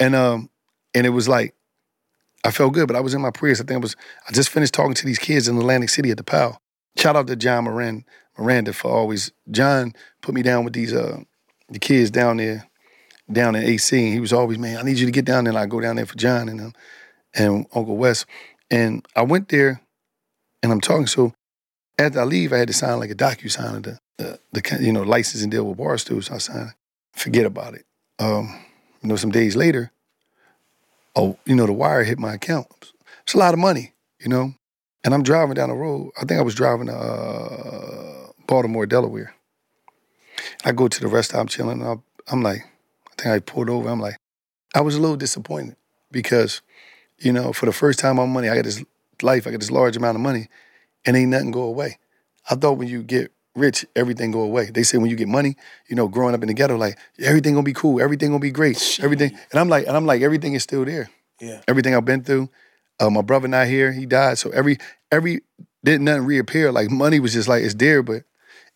And 0.00 0.14
um, 0.14 0.48
and 0.94 1.04
it 1.04 1.10
was 1.10 1.28
like, 1.28 1.54
I 2.44 2.50
felt 2.50 2.72
good, 2.72 2.86
but 2.86 2.96
I 2.96 3.00
was 3.00 3.12
in 3.12 3.20
my 3.20 3.30
Prius. 3.30 3.60
I 3.60 3.64
think 3.64 3.76
it 3.78 3.82
was, 3.82 3.94
I 4.26 4.32
just 4.32 4.48
finished 4.48 4.72
talking 4.72 4.94
to 4.94 5.04
these 5.04 5.18
kids 5.18 5.48
in 5.48 5.58
Atlantic 5.58 5.90
City 5.90 6.10
at 6.10 6.16
the 6.16 6.24
PAL. 6.24 6.62
Shout 6.96 7.14
out 7.16 7.26
to 7.26 7.36
John 7.36 7.64
Moran, 7.64 8.06
Miranda 8.38 8.72
for 8.72 8.90
always, 8.90 9.32
John 9.50 9.92
put 10.22 10.34
me 10.34 10.40
down 10.42 10.64
with 10.64 10.72
these, 10.72 10.94
uh, 10.94 11.18
the 11.68 11.78
kids 11.78 12.10
down 12.10 12.38
there, 12.38 12.66
down 13.30 13.54
in 13.54 13.62
AC. 13.62 13.98
And 13.98 14.14
he 14.14 14.20
was 14.20 14.32
always, 14.32 14.58
man, 14.58 14.78
I 14.78 14.82
need 14.82 14.98
you 14.98 15.06
to 15.06 15.12
get 15.12 15.24
down 15.24 15.44
there. 15.44 15.52
And 15.52 15.58
I 15.58 15.66
go 15.66 15.80
down 15.80 15.96
there 15.96 16.06
for 16.06 16.16
John 16.16 16.48
and, 16.48 16.60
um, 16.60 16.72
and 17.34 17.66
Uncle 17.74 17.96
Wes. 17.96 18.26
And 18.70 19.06
I 19.14 19.22
went 19.22 19.48
there 19.48 19.80
and 20.62 20.72
I'm 20.72 20.80
talking. 20.80 21.06
So 21.06 21.32
after 21.98 22.20
I 22.20 22.24
leave, 22.24 22.52
I 22.52 22.58
had 22.58 22.68
to 22.68 22.74
sign 22.74 22.98
like 22.98 23.10
a 23.10 23.14
docu 23.14 23.50
sign 23.50 23.76
of 23.76 23.82
the, 23.84 23.98
the, 24.18 24.40
the 24.52 24.78
you 24.80 24.92
know 24.92 25.02
licensing 25.02 25.50
deal 25.50 25.64
with 25.64 25.78
Barstool. 25.78 26.22
So 26.22 26.34
I 26.34 26.38
signed. 26.38 26.72
Forget 27.12 27.46
about 27.46 27.74
it. 27.74 27.86
Um, 28.18 28.58
you 29.02 29.08
know, 29.08 29.16
some 29.16 29.30
days 29.30 29.56
later, 29.56 29.90
oh, 31.14 31.38
you 31.46 31.54
know, 31.54 31.66
the 31.66 31.72
wire 31.72 32.04
hit 32.04 32.18
my 32.18 32.34
account. 32.34 32.66
It's 33.22 33.32
a 33.32 33.38
lot 33.38 33.54
of 33.54 33.60
money, 33.60 33.92
you 34.20 34.28
know. 34.28 34.52
And 35.02 35.14
I'm 35.14 35.22
driving 35.22 35.54
down 35.54 35.70
the 35.70 35.74
road. 35.74 36.10
I 36.20 36.24
think 36.24 36.38
I 36.38 36.42
was 36.42 36.54
driving 36.54 36.88
to 36.88 36.94
uh, 36.94 38.32
Baltimore, 38.46 38.86
Delaware. 38.86 39.34
I 40.64 40.72
go 40.72 40.88
to 40.88 41.00
the 41.00 41.08
rest 41.08 41.30
stop, 41.30 41.48
chilling. 41.48 41.82
I'm 42.28 42.42
like, 42.42 42.64
I 43.18 43.22
think 43.22 43.34
I 43.34 43.38
pulled 43.40 43.70
over. 43.70 43.88
I'm 43.88 44.00
like, 44.00 44.18
I 44.74 44.80
was 44.80 44.94
a 44.94 45.00
little 45.00 45.16
disappointed 45.16 45.76
because, 46.10 46.60
you 47.18 47.32
know, 47.32 47.52
for 47.52 47.66
the 47.66 47.72
first 47.72 47.98
time 47.98 48.18
on 48.18 48.30
money, 48.30 48.48
I 48.48 48.56
got 48.56 48.64
this 48.64 48.84
life, 49.22 49.46
I 49.46 49.50
got 49.50 49.60
this 49.60 49.70
large 49.70 49.96
amount 49.96 50.16
of 50.16 50.20
money, 50.20 50.48
and 51.04 51.16
ain't 51.16 51.30
nothing 51.30 51.50
go 51.50 51.62
away. 51.62 51.98
I 52.50 52.54
thought 52.56 52.74
when 52.78 52.88
you 52.88 53.02
get 53.02 53.32
rich, 53.54 53.86
everything 53.96 54.30
go 54.30 54.40
away. 54.40 54.70
They 54.70 54.82
say 54.82 54.98
when 54.98 55.10
you 55.10 55.16
get 55.16 55.28
money, 55.28 55.56
you 55.88 55.96
know, 55.96 56.08
growing 56.08 56.34
up 56.34 56.42
in 56.42 56.48
the 56.48 56.54
ghetto, 56.54 56.76
like 56.76 56.98
everything 57.18 57.54
gonna 57.54 57.64
be 57.64 57.72
cool, 57.72 58.00
everything 58.00 58.30
gonna 58.30 58.38
be 58.38 58.50
great, 58.50 59.00
everything. 59.02 59.36
And 59.50 59.58
I'm 59.58 59.68
like, 59.68 59.86
and 59.86 59.96
I'm 59.96 60.06
like, 60.06 60.22
everything 60.22 60.54
is 60.54 60.62
still 60.62 60.84
there. 60.84 61.08
Yeah. 61.40 61.62
Everything 61.66 61.94
I've 61.94 62.04
been 62.04 62.22
through. 62.22 62.50
Uh, 62.98 63.10
my 63.10 63.22
brother 63.22 63.48
not 63.48 63.66
here, 63.66 63.92
he 63.92 64.06
died. 64.06 64.38
So 64.38 64.50
every 64.50 64.78
every 65.10 65.40
didn't 65.84 66.04
nothing 66.04 66.24
reappear. 66.24 66.72
Like 66.72 66.90
money 66.90 67.20
was 67.20 67.32
just 67.32 67.48
like 67.48 67.62
it's 67.62 67.74
there, 67.74 68.02
but 68.02 68.24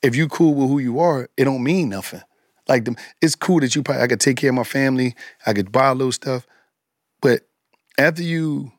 if 0.02 0.16
you 0.16 0.28
cool 0.28 0.54
with 0.54 0.68
who 0.68 0.78
you 0.78 0.98
are, 1.00 1.28
it 1.36 1.44
don't 1.44 1.62
mean 1.62 1.90
nothing. 1.90 2.22
Like 2.70 2.86
them, 2.86 2.96
it's 3.20 3.34
cool 3.34 3.60
that 3.60 3.74
you 3.74 3.82
probably 3.82 4.02
I 4.02 4.06
could 4.06 4.20
take 4.20 4.38
care 4.38 4.50
of 4.50 4.56
my 4.56 4.64
family, 4.64 5.14
I 5.44 5.52
could 5.52 5.70
buy 5.72 5.88
a 5.88 5.94
little 5.94 6.12
stuff, 6.12 6.46
but 7.20 7.42
after 7.98 8.22
you 8.22 8.72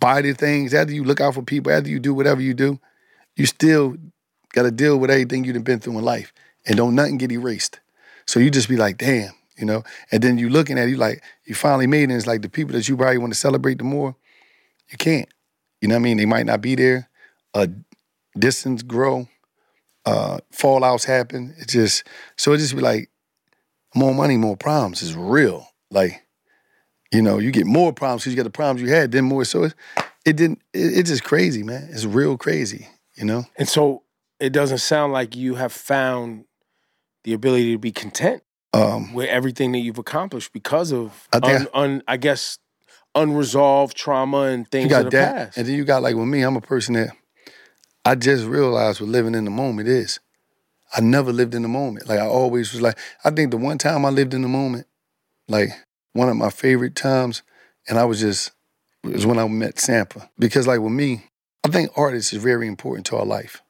buy 0.00 0.22
the 0.22 0.32
things, 0.32 0.74
after 0.74 0.92
you 0.92 1.04
look 1.04 1.20
out 1.20 1.34
for 1.34 1.42
people, 1.42 1.70
after 1.70 1.88
you 1.88 2.00
do 2.00 2.14
whatever 2.14 2.40
you 2.40 2.54
do, 2.54 2.80
you 3.36 3.46
still 3.46 3.96
got 4.52 4.62
to 4.62 4.70
deal 4.70 4.98
with 4.98 5.10
everything 5.10 5.44
you've 5.44 5.62
been 5.64 5.80
through 5.80 5.98
in 5.98 6.04
life, 6.04 6.32
and 6.66 6.76
don't 6.76 6.94
nothing 6.94 7.18
get 7.18 7.30
erased. 7.30 7.78
So 8.26 8.40
you 8.40 8.50
just 8.50 8.68
be 8.68 8.76
like, 8.76 8.98
damn, 8.98 9.32
you 9.56 9.66
know. 9.66 9.84
And 10.10 10.22
then 10.22 10.38
you 10.38 10.48
looking 10.48 10.78
at 10.78 10.88
it, 10.88 10.90
you 10.90 10.96
like 10.96 11.22
you 11.44 11.54
finally 11.54 11.86
made 11.86 12.02
it. 12.02 12.04
And 12.04 12.12
it's 12.14 12.26
like 12.26 12.42
the 12.42 12.48
people 12.48 12.72
that 12.72 12.88
you 12.88 12.96
probably 12.96 13.18
want 13.18 13.32
to 13.32 13.38
celebrate 13.38 13.78
the 13.78 13.84
more, 13.84 14.16
you 14.90 14.98
can't. 14.98 15.28
You 15.80 15.88
know 15.88 15.94
what 15.94 16.00
I 16.00 16.02
mean? 16.02 16.16
They 16.16 16.26
might 16.26 16.46
not 16.46 16.60
be 16.60 16.74
there. 16.74 17.08
Uh, 17.54 17.66
distance 18.38 18.82
grow. 18.82 19.28
Uh, 20.04 20.38
fallouts 20.52 21.04
happen. 21.04 21.54
It 21.58 21.68
just 21.68 22.04
so 22.36 22.52
it 22.52 22.58
just 22.58 22.74
be 22.74 22.80
like 22.80 23.10
more 23.96 24.14
money, 24.14 24.36
more 24.36 24.56
problems 24.56 25.02
is 25.02 25.14
real. 25.16 25.66
Like 25.90 26.22
you 27.12 27.22
know, 27.22 27.38
you 27.38 27.50
get 27.52 27.66
more 27.66 27.92
problems 27.92 28.22
because 28.22 28.32
you 28.32 28.36
got 28.36 28.44
the 28.44 28.50
problems 28.50 28.82
you 28.82 28.88
had, 28.94 29.12
then 29.12 29.24
more. 29.24 29.44
So 29.44 29.64
it, 29.64 29.74
it 30.24 30.36
didn't. 30.36 30.60
It, 30.74 30.98
it's 30.98 31.10
just 31.10 31.24
crazy, 31.24 31.62
man. 31.62 31.88
It's 31.90 32.04
real 32.04 32.36
crazy. 32.36 32.88
You 33.14 33.24
know. 33.24 33.44
And 33.56 33.68
so 33.68 34.02
it 34.38 34.52
doesn't 34.52 34.78
sound 34.78 35.12
like 35.12 35.34
you 35.34 35.54
have 35.54 35.72
found 35.72 36.44
the 37.24 37.32
ability 37.32 37.72
to 37.72 37.78
be 37.78 37.90
content 37.90 38.42
Um, 38.74 39.14
with 39.14 39.28
everything 39.28 39.72
that 39.72 39.78
you've 39.78 39.98
accomplished 39.98 40.52
because 40.52 40.92
of, 40.92 41.26
I 41.32 41.38
un, 41.42 41.68
un, 41.72 42.02
I 42.06 42.18
guess, 42.18 42.58
unresolved 43.14 43.96
trauma 43.96 44.42
and 44.42 44.70
things 44.70 44.90
you 44.90 44.96
of 44.96 45.04
got 45.04 45.10
the 45.10 45.16
that, 45.16 45.34
past. 45.34 45.58
and 45.58 45.66
then 45.66 45.74
you 45.74 45.84
got 45.84 46.02
like 46.02 46.14
with 46.16 46.26
me, 46.28 46.42
I'm 46.42 46.56
a 46.56 46.60
person 46.60 46.94
that 46.94 47.10
I 48.04 48.14
just 48.14 48.44
realized 48.44 49.00
what 49.00 49.08
living 49.08 49.34
in 49.34 49.44
the 49.44 49.50
moment 49.50 49.88
is. 49.88 50.20
I 50.94 51.00
never 51.00 51.32
lived 51.32 51.54
in 51.54 51.62
the 51.62 51.68
moment. 51.68 52.08
Like 52.08 52.18
I 52.18 52.26
always 52.26 52.72
was 52.72 52.82
like, 52.82 52.98
I 53.24 53.30
think 53.30 53.50
the 53.50 53.56
one 53.56 53.78
time 53.78 54.04
I 54.04 54.10
lived 54.10 54.34
in 54.34 54.42
the 54.42 54.48
moment, 54.48 54.86
like 55.48 55.70
one 56.12 56.28
of 56.28 56.36
my 56.36 56.50
favorite 56.50 56.94
times, 56.94 57.42
and 57.88 57.98
I 57.98 58.04
was 58.04 58.20
just 58.20 58.52
was 59.02 59.26
when 59.26 59.38
I 59.38 59.46
met 59.48 59.76
Sampha. 59.76 60.28
Because 60.38 60.66
like 60.66 60.80
with 60.80 60.92
me, 60.92 61.24
I 61.64 61.68
think 61.68 61.90
artists 61.96 62.32
is 62.32 62.42
very 62.42 62.66
important 62.66 63.06
to 63.06 63.16
our 63.16 63.24
life. 63.26 63.62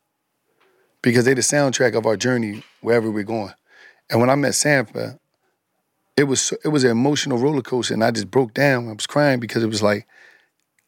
Because 1.03 1.25
they 1.25 1.35
the 1.35 1.41
soundtrack 1.41 1.95
of 1.97 2.07
our 2.07 2.17
journey 2.17 2.63
wherever 2.81 3.11
we're 3.11 3.23
going. 3.23 3.53
And 4.11 4.21
when 4.21 4.31
I 4.31 4.35
met 4.35 4.53
Sampha, 4.53 5.19
it 6.17 6.25
was 6.25 6.53
it 6.65 6.69
was 6.69 6.85
an 6.85 6.91
emotional 6.91 7.39
roller 7.39 7.63
coaster, 7.63 7.95
and 7.95 8.03
I 8.03 8.11
just 8.11 8.31
broke 8.31 8.55
down. 8.55 8.89
I 8.89 8.93
was 8.93 9.07
crying 9.07 9.41
because 9.41 9.63
it 9.63 9.69
was 9.69 9.83
like 9.83 10.07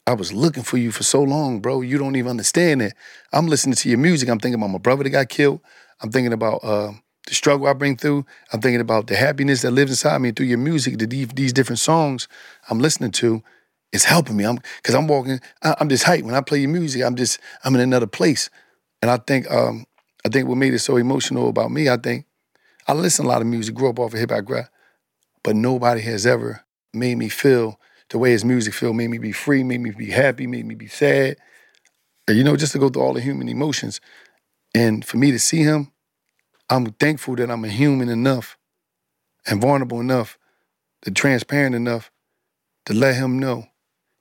I 0.06 0.14
was 0.14 0.32
looking 0.32 0.62
for 0.62 0.78
you 0.78 0.90
for 0.90 1.02
so 1.02 1.22
long, 1.22 1.60
bro. 1.60 1.82
You 1.82 1.98
don't 1.98 2.16
even 2.16 2.30
understand 2.30 2.80
it. 2.80 2.94
I'm 3.32 3.46
listening 3.46 3.74
to 3.74 3.88
your 3.90 3.98
music. 3.98 4.30
I'm 4.30 4.40
thinking 4.40 4.58
about 4.58 4.70
my 4.70 4.78
brother 4.78 5.04
that 5.04 5.10
got 5.10 5.28
killed. 5.28 5.60
I'm 6.02 6.10
thinking 6.10 6.32
about 6.32 6.64
uh, 6.64 6.92
the 7.26 7.34
struggle 7.34 7.66
I 7.66 7.72
bring 7.72 7.96
through. 7.96 8.24
I'm 8.52 8.60
thinking 8.60 8.80
about 8.80 9.06
the 9.06 9.16
happiness 9.16 9.62
that 9.62 9.72
lives 9.72 9.90
inside 9.90 10.18
me 10.18 10.32
through 10.32 10.46
your 10.46 10.58
music, 10.58 10.98
the, 10.98 11.06
these 11.06 11.52
different 11.52 11.78
songs 11.78 12.28
I'm 12.70 12.78
listening 12.78 13.12
to. 13.12 13.42
It's 13.92 14.04
helping 14.04 14.36
me. 14.36 14.44
I'm 14.44 14.58
because 14.76 14.94
I'm 14.94 15.08
walking. 15.08 15.40
I, 15.62 15.74
am 15.80 15.88
just 15.88 16.04
hyped 16.04 16.22
when 16.22 16.34
I 16.34 16.42
play 16.42 16.58
your 16.58 16.70
music. 16.70 17.02
I'm 17.02 17.16
just 17.16 17.40
I'm 17.64 17.74
in 17.74 17.80
another 17.80 18.06
place, 18.06 18.50
and 19.00 19.10
I 19.10 19.16
think 19.16 19.50
um 19.50 19.86
I 20.26 20.28
think 20.28 20.46
what 20.46 20.58
made 20.58 20.74
it 20.74 20.80
so 20.80 20.96
emotional 20.96 21.48
about 21.48 21.70
me. 21.70 21.88
I 21.88 21.96
think 21.96 22.26
I 22.86 22.92
listen 22.92 23.24
a 23.24 23.28
lot 23.28 23.40
of 23.40 23.46
music, 23.46 23.74
grew 23.74 23.88
up 23.88 23.98
off 23.98 24.12
of 24.12 24.18
hip 24.18 24.30
hop 24.30 24.44
but 25.42 25.56
nobody 25.56 26.02
has 26.02 26.26
ever 26.26 26.64
made 26.92 27.16
me 27.16 27.28
feel 27.28 27.80
the 28.10 28.18
way 28.18 28.32
his 28.32 28.44
music 28.44 28.74
feel. 28.74 28.92
Made 28.92 29.08
me 29.08 29.18
be 29.18 29.32
free. 29.32 29.62
Made 29.62 29.80
me 29.80 29.90
be 29.90 30.10
happy. 30.10 30.46
Made 30.46 30.66
me 30.66 30.74
be 30.74 30.88
sad. 30.88 31.36
You 32.28 32.44
know, 32.44 32.56
just 32.56 32.72
to 32.72 32.78
go 32.78 32.90
through 32.90 33.02
all 33.02 33.14
the 33.14 33.20
human 33.20 33.48
emotions, 33.48 34.00
and 34.74 35.04
for 35.04 35.16
me 35.16 35.30
to 35.30 35.38
see 35.38 35.62
him, 35.62 35.92
I'm 36.70 36.86
thankful 36.92 37.36
that 37.36 37.50
I'm 37.50 37.64
a 37.64 37.68
human 37.68 38.08
enough 38.08 38.56
and 39.46 39.60
vulnerable 39.60 40.00
enough, 40.00 40.38
to 41.02 41.10
transparent 41.10 41.74
enough 41.74 42.10
to 42.86 42.92
let 42.92 43.14
him 43.14 43.38
know 43.38 43.66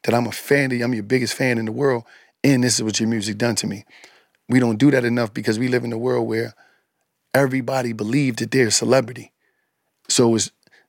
that 0.04 0.14
I'm 0.14 0.28
a 0.28 0.32
fan 0.32 0.72
of 0.72 0.78
you, 0.78 0.84
I'm 0.84 0.94
your 0.94 1.04
biggest 1.04 1.34
fan 1.34 1.58
in 1.58 1.66
the 1.66 1.72
world, 1.72 2.04
and 2.44 2.64
this 2.64 2.76
is 2.76 2.84
what 2.84 3.00
your 3.00 3.10
music 3.10 3.38
done 3.38 3.56
to 3.56 3.68
me. 3.68 3.84
We 4.48 4.60
don't 4.60 4.78
do 4.78 4.92
that 4.92 5.04
enough 5.04 5.34
because 5.34 5.60
we 5.60 5.68
live 5.68 5.84
in 5.84 5.92
a 5.92 5.98
world 5.98 6.28
where 6.28 6.54
everybody 7.34 7.94
believes 7.94 8.38
that 8.38 8.52
they're 8.52 8.68
a 8.68 8.72
celebrity. 8.72 9.34
So 10.08 10.38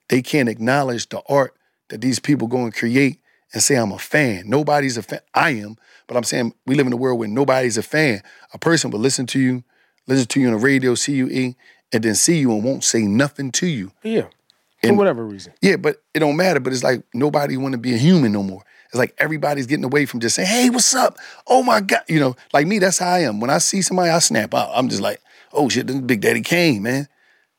they 0.07 0.21
can't 0.21 0.47
acknowledge 0.47 1.09
the 1.09 1.21
art 1.27 1.55
that 1.89 2.01
these 2.01 2.19
people 2.19 2.47
go 2.47 2.63
and 2.63 2.73
create 2.73 3.19
and 3.53 3.63
say, 3.63 3.75
I'm 3.75 3.91
a 3.91 3.99
fan. 3.99 4.43
Nobody's 4.47 4.97
a 4.97 5.03
fan. 5.03 5.21
I 5.33 5.51
am, 5.51 5.77
but 6.07 6.17
I'm 6.17 6.23
saying 6.23 6.53
we 6.65 6.75
live 6.75 6.87
in 6.87 6.93
a 6.93 6.97
world 6.97 7.19
where 7.19 7.27
nobody's 7.27 7.77
a 7.77 7.83
fan. 7.83 8.21
A 8.53 8.59
person 8.59 8.91
will 8.91 8.99
listen 8.99 9.25
to 9.27 9.39
you, 9.39 9.63
listen 10.07 10.27
to 10.27 10.39
you 10.39 10.47
on 10.47 10.53
the 10.53 10.59
radio, 10.59 10.95
see 10.95 11.13
you 11.13 11.27
eat, 11.27 11.55
and 11.91 12.03
then 12.03 12.15
see 12.15 12.39
you 12.39 12.51
and 12.51 12.63
won't 12.63 12.83
say 12.83 13.03
nothing 13.03 13.51
to 13.53 13.67
you. 13.67 13.91
Yeah. 14.03 14.27
For 14.81 14.89
and, 14.89 14.97
whatever 14.97 15.25
reason. 15.25 15.53
Yeah, 15.61 15.75
but 15.75 16.01
it 16.13 16.19
don't 16.19 16.37
matter. 16.37 16.59
But 16.59 16.71
it's 16.71 16.83
like 16.83 17.03
nobody 17.13 17.57
want 17.57 17.73
to 17.73 17.77
be 17.77 17.93
a 17.93 17.97
human 17.97 18.31
no 18.31 18.43
more. 18.43 18.63
It's 18.85 18.97
like 18.97 19.13
everybody's 19.17 19.67
getting 19.67 19.83
away 19.83 20.05
from 20.05 20.21
just 20.21 20.35
saying, 20.35 20.47
"Hey, 20.47 20.69
what's 20.69 20.95
up? 20.95 21.17
Oh 21.45 21.61
my 21.63 21.81
god!" 21.81 22.03
You 22.07 22.19
know, 22.21 22.35
like 22.53 22.65
me. 22.65 22.79
That's 22.79 22.97
how 22.97 23.09
I 23.09 23.19
am. 23.19 23.41
When 23.41 23.49
I 23.49 23.57
see 23.57 23.81
somebody, 23.81 24.09
I 24.09 24.19
snap 24.19 24.53
out. 24.53 24.71
I'm 24.73 24.87
just 24.87 25.01
like, 25.01 25.21
"Oh 25.51 25.67
shit, 25.67 25.87
this 25.87 25.97
Big 25.97 26.21
Daddy 26.21 26.41
Kane, 26.41 26.81
man." 26.81 27.09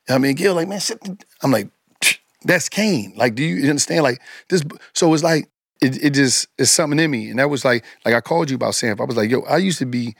I 0.09 0.17
mean, 0.17 0.35
Gil, 0.35 0.55
like, 0.55 0.67
man, 0.67 0.81
shit. 0.81 0.99
I'm 1.43 1.53
like, 1.53 1.69
that's 2.43 2.71
Kane. 2.71 3.13
Like, 3.17 3.35
do 3.35 3.45
you 3.45 3.69
understand? 3.69 4.03
Like 4.03 4.23
this. 4.49 4.63
So 4.95 5.13
it's 5.13 5.23
like 5.23 5.50
it, 5.81 6.03
it 6.05 6.11
just 6.11 6.49
it's 6.59 6.71
something 6.71 6.99
in 6.99 7.11
me, 7.11 7.31
and 7.31 7.39
that 7.39 7.51
was 7.51 7.65
like, 7.65 7.85
like 8.05 8.15
I 8.15 8.21
called 8.21 8.51
you 8.51 8.57
about 8.57 8.75
Sam. 8.75 9.01
I 9.01 9.05
was 9.05 9.17
like, 9.17 9.31
yo, 9.31 9.41
I 9.43 9.57
used 9.57 9.79
to 9.79 9.87
be 9.87 10.15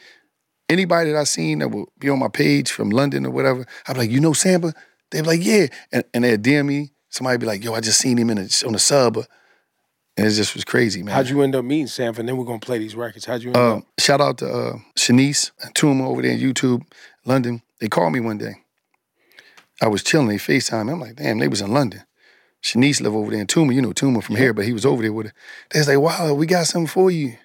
anybody 0.69 1.13
that 1.13 1.19
I 1.19 1.25
seen 1.25 1.59
that 1.59 1.69
would 1.69 1.89
be 1.99 2.09
on 2.09 2.19
my 2.19 2.29
page 2.29 2.71
from 2.71 2.91
London 2.91 3.27
or 3.27 3.31
whatever. 3.31 3.67
I'd 3.87 3.95
be 3.95 3.99
like, 3.99 4.11
you 4.11 4.21
know 4.21 4.33
Sampha? 4.33 4.73
They'd 5.11 5.23
be 5.23 5.27
like, 5.27 5.45
yeah, 5.45 5.67
and, 5.93 6.05
and 6.15 6.25
they'd 6.25 6.43
DM 6.43 6.67
me. 6.67 6.93
Somebody 7.11 7.39
be 7.39 7.47
like, 7.47 7.65
yo, 7.65 7.75
I 7.75 7.81
just 7.81 7.99
seen 7.99 8.17
him 8.17 8.31
in 8.31 8.39
a, 8.39 8.49
on 8.67 8.75
a 8.75 8.79
sub. 8.79 9.19
And 10.17 10.27
it 10.27 10.31
just 10.31 10.55
was 10.55 10.65
crazy, 10.65 11.03
man. 11.03 11.15
How'd 11.15 11.29
you 11.29 11.43
end 11.43 11.55
up 11.55 11.65
meeting 11.65 11.87
Sam? 11.87 12.15
And 12.19 12.29
then 12.29 12.37
we're 12.37 12.45
gonna 12.45 12.59
play 12.59 12.79
these 12.79 12.95
records. 12.95 13.25
How'd 13.25 13.43
you 13.43 13.51
end 13.51 13.57
uh, 13.57 13.77
up? 13.77 13.85
Shout 13.99 14.21
out 14.21 14.39
to 14.39 14.53
uh, 14.53 14.79
Shanice 14.99 15.51
and 15.63 15.75
Tuma 15.75 16.07
over 16.07 16.23
there 16.23 16.33
in 16.33 16.39
YouTube, 16.39 16.83
London. 17.25 17.63
They 17.81 17.89
called 17.89 18.13
me 18.13 18.21
one 18.21 18.39
day. 18.39 18.57
I 19.81 19.89
was 19.89 20.03
chilling. 20.03 20.29
They 20.29 20.37
FaceTime. 20.37 20.93
I'm 20.93 21.01
like, 21.01 21.17
damn, 21.17 21.39
they 21.39 21.49
was 21.49 21.63
in 21.63 21.73
London. 21.73 22.03
Shanice 22.63 23.01
live 23.01 23.15
over 23.15 23.31
there 23.31 23.41
in 23.41 23.47
Tuma. 23.47 23.75
You 23.75 23.83
know 23.83 23.93
Tuma 23.93 24.23
from 24.23 24.37
here, 24.37 24.53
but 24.53 24.65
he 24.65 24.73
was 24.73 24.85
over 24.85 25.03
there 25.03 25.13
with 25.13 25.27
her. 25.27 25.33
They 25.71 25.81
was 25.81 25.89
like, 25.89 25.99
wow, 25.99 26.35
we 26.35 26.47
got 26.47 26.67
something 26.67 26.87
for 26.87 27.11
you. 27.11 27.37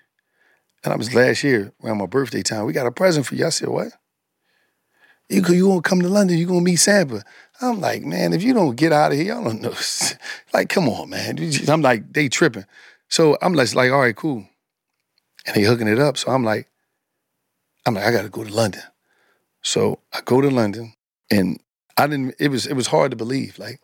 And 0.84 0.94
I 0.94 0.98
was 0.98 1.14
last 1.16 1.44
year 1.44 1.72
around 1.84 1.98
my 1.98 2.06
birthday 2.06 2.44
time. 2.44 2.66
We 2.66 2.74
got 2.74 2.86
a 2.86 2.92
present 2.92 3.26
for 3.26 3.36
you. 3.36 3.46
I 3.46 3.50
said, 3.50 3.70
what? 3.70 3.88
You, 5.30 5.42
you 5.48 5.68
gonna 5.68 5.82
come 5.82 6.02
to 6.02 6.10
London? 6.10 6.38
You 6.38 6.46
gonna 6.46 6.62
meet 6.62 6.78
Sampha? 6.78 7.24
I'm 7.62 7.82
like, 7.82 8.04
man, 8.04 8.34
if 8.34 8.44
you 8.44 8.54
don't 8.54 8.76
get 8.76 8.92
out 8.92 9.12
of 9.12 9.18
here, 9.18 9.34
I 9.34 9.44
don't 9.44 9.62
know. 9.62 9.74
like, 10.54 10.70
come 10.70 10.88
on, 10.88 11.10
man. 11.10 11.38
I'm 11.68 11.82
like, 11.82 12.14
they 12.14 12.30
tripping. 12.30 12.66
So 13.08 13.38
I'm 13.42 13.56
just 13.56 13.76
like, 13.76 13.92
all 13.92 14.02
right, 14.02 14.16
cool. 14.16 14.46
And 15.48 15.56
they 15.56 15.64
hooking 15.64 15.88
it 15.88 16.00
up. 16.00 16.18
So 16.18 16.32
I'm 16.32 16.44
like, 16.44 16.70
I'm 17.86 17.96
like, 17.96 18.04
I 18.04 18.12
gotta 18.12 18.30
go 18.30 18.44
to 18.44 18.54
London. 18.54 18.82
So 19.62 20.00
I 20.14 20.22
go 20.24 20.42
to 20.42 20.50
London 20.50 20.94
and 21.32 21.60
I 21.98 22.08
didn't, 22.08 22.36
it 22.40 22.50
was 22.50 22.68
it 22.68 22.74
was 22.74 22.88
hard 22.88 23.12
to 23.12 23.18
believe. 23.18 23.58
Like, 23.58 23.80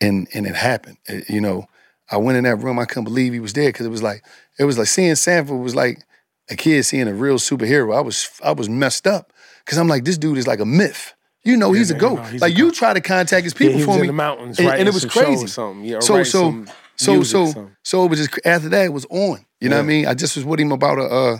and 0.00 0.28
and 0.34 0.46
it 0.46 0.54
happened. 0.54 0.98
It, 1.06 1.28
you 1.30 1.40
know, 1.40 1.66
I 2.10 2.16
went 2.16 2.38
in 2.38 2.44
that 2.44 2.56
room, 2.56 2.78
I 2.78 2.84
couldn't 2.84 3.04
believe 3.04 3.32
he 3.32 3.40
was 3.40 3.52
there 3.52 3.68
because 3.68 3.86
it 3.86 3.90
was 3.90 4.02
like, 4.02 4.24
it 4.58 4.64
was 4.64 4.78
like 4.78 4.88
seeing 4.88 5.12
Sampha 5.12 5.58
was 5.58 5.74
like 5.74 6.02
a 6.50 6.56
kid 6.56 6.84
seeing 6.84 7.08
a 7.08 7.14
real 7.14 7.36
superhero. 7.36 7.96
I 7.96 8.00
was 8.00 8.28
I 8.42 8.52
was 8.52 8.68
messed 8.68 9.06
up. 9.06 9.32
Cause 9.66 9.78
I'm 9.78 9.88
like, 9.88 10.04
this 10.04 10.18
dude 10.18 10.36
is 10.36 10.46
like 10.46 10.60
a 10.60 10.66
myth. 10.66 11.14
You 11.42 11.56
know, 11.56 11.72
yeah, 11.72 11.78
he's 11.78 11.90
a 11.90 11.94
goat. 11.94 12.26
he's 12.26 12.40
like 12.40 12.54
a 12.54 12.56
you 12.56 12.70
try 12.70 12.92
to 12.92 13.00
contact 13.00 13.44
his 13.44 13.54
people 13.54 13.78
yeah, 13.78 13.84
for 13.86 13.98
me, 13.98 14.06
the 14.06 14.12
mountains, 14.12 14.58
and, 14.58 14.68
right? 14.68 14.78
and 14.78 14.88
it 14.88 14.94
was 14.94 15.04
crazy. 15.04 15.46
Yeah, 15.82 16.00
so 16.00 16.22
so 16.22 16.64
so 16.96 17.22
so 17.22 17.70
so 17.82 18.04
it 18.04 18.08
was 18.08 18.18
just 18.18 18.40
after 18.46 18.68
that 18.70 18.84
it 18.86 18.92
was 18.92 19.06
on. 19.06 19.44
You 19.60 19.68
know 19.68 19.76
what 19.76 19.82
I 19.82 19.86
mean? 19.86 20.06
I 20.06 20.14
just 20.14 20.36
was 20.36 20.44
with 20.44 20.60
him 20.60 20.72
about 20.72 20.98
a 20.98 21.04
uh, 21.04 21.38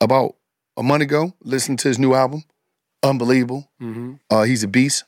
about 0.00 0.36
a 0.76 0.82
month 0.82 1.02
ago. 1.02 1.32
Listening 1.42 1.76
to 1.78 1.88
his 1.88 1.98
new 1.98 2.14
album, 2.14 2.44
unbelievable. 3.02 3.68
Mm-hmm. 3.80 4.14
Uh, 4.30 4.42
he's 4.42 4.62
a 4.62 4.68
beast, 4.68 5.04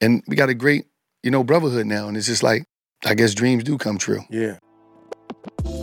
and 0.00 0.22
we 0.26 0.36
got 0.36 0.48
a 0.48 0.54
great 0.54 0.86
you 1.22 1.30
know 1.30 1.44
brotherhood 1.44 1.86
now. 1.86 2.08
And 2.08 2.16
it's 2.16 2.26
just 2.26 2.42
like 2.42 2.64
I 3.04 3.14
guess 3.14 3.34
dreams 3.34 3.64
do 3.64 3.78
come 3.78 3.98
true. 3.98 4.22
Yeah. 4.30 4.58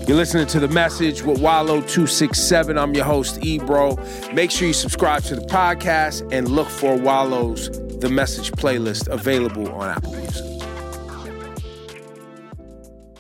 You're 0.08 0.18
listening 0.18 0.48
to 0.48 0.60
The 0.60 0.68
Message 0.70 1.22
with 1.22 1.40
Wallo267. 1.40 2.82
I'm 2.82 2.94
your 2.94 3.06
host, 3.06 3.44
Ebro. 3.44 3.98
Make 4.34 4.52
sure 4.52 4.68
you 4.68 4.74
subscribe 4.74 5.24
to 5.24 5.36
the 5.36 5.42
podcast 5.42 6.28
and 6.32 6.50
look 6.50 6.68
for 6.68 6.96
Wallo's 6.96 7.70
The 8.00 8.10
Message 8.10 8.52
playlist 8.54 9.08
available 9.08 9.72
on 9.72 9.90
Apple 9.90 10.14
Music. 10.14 10.46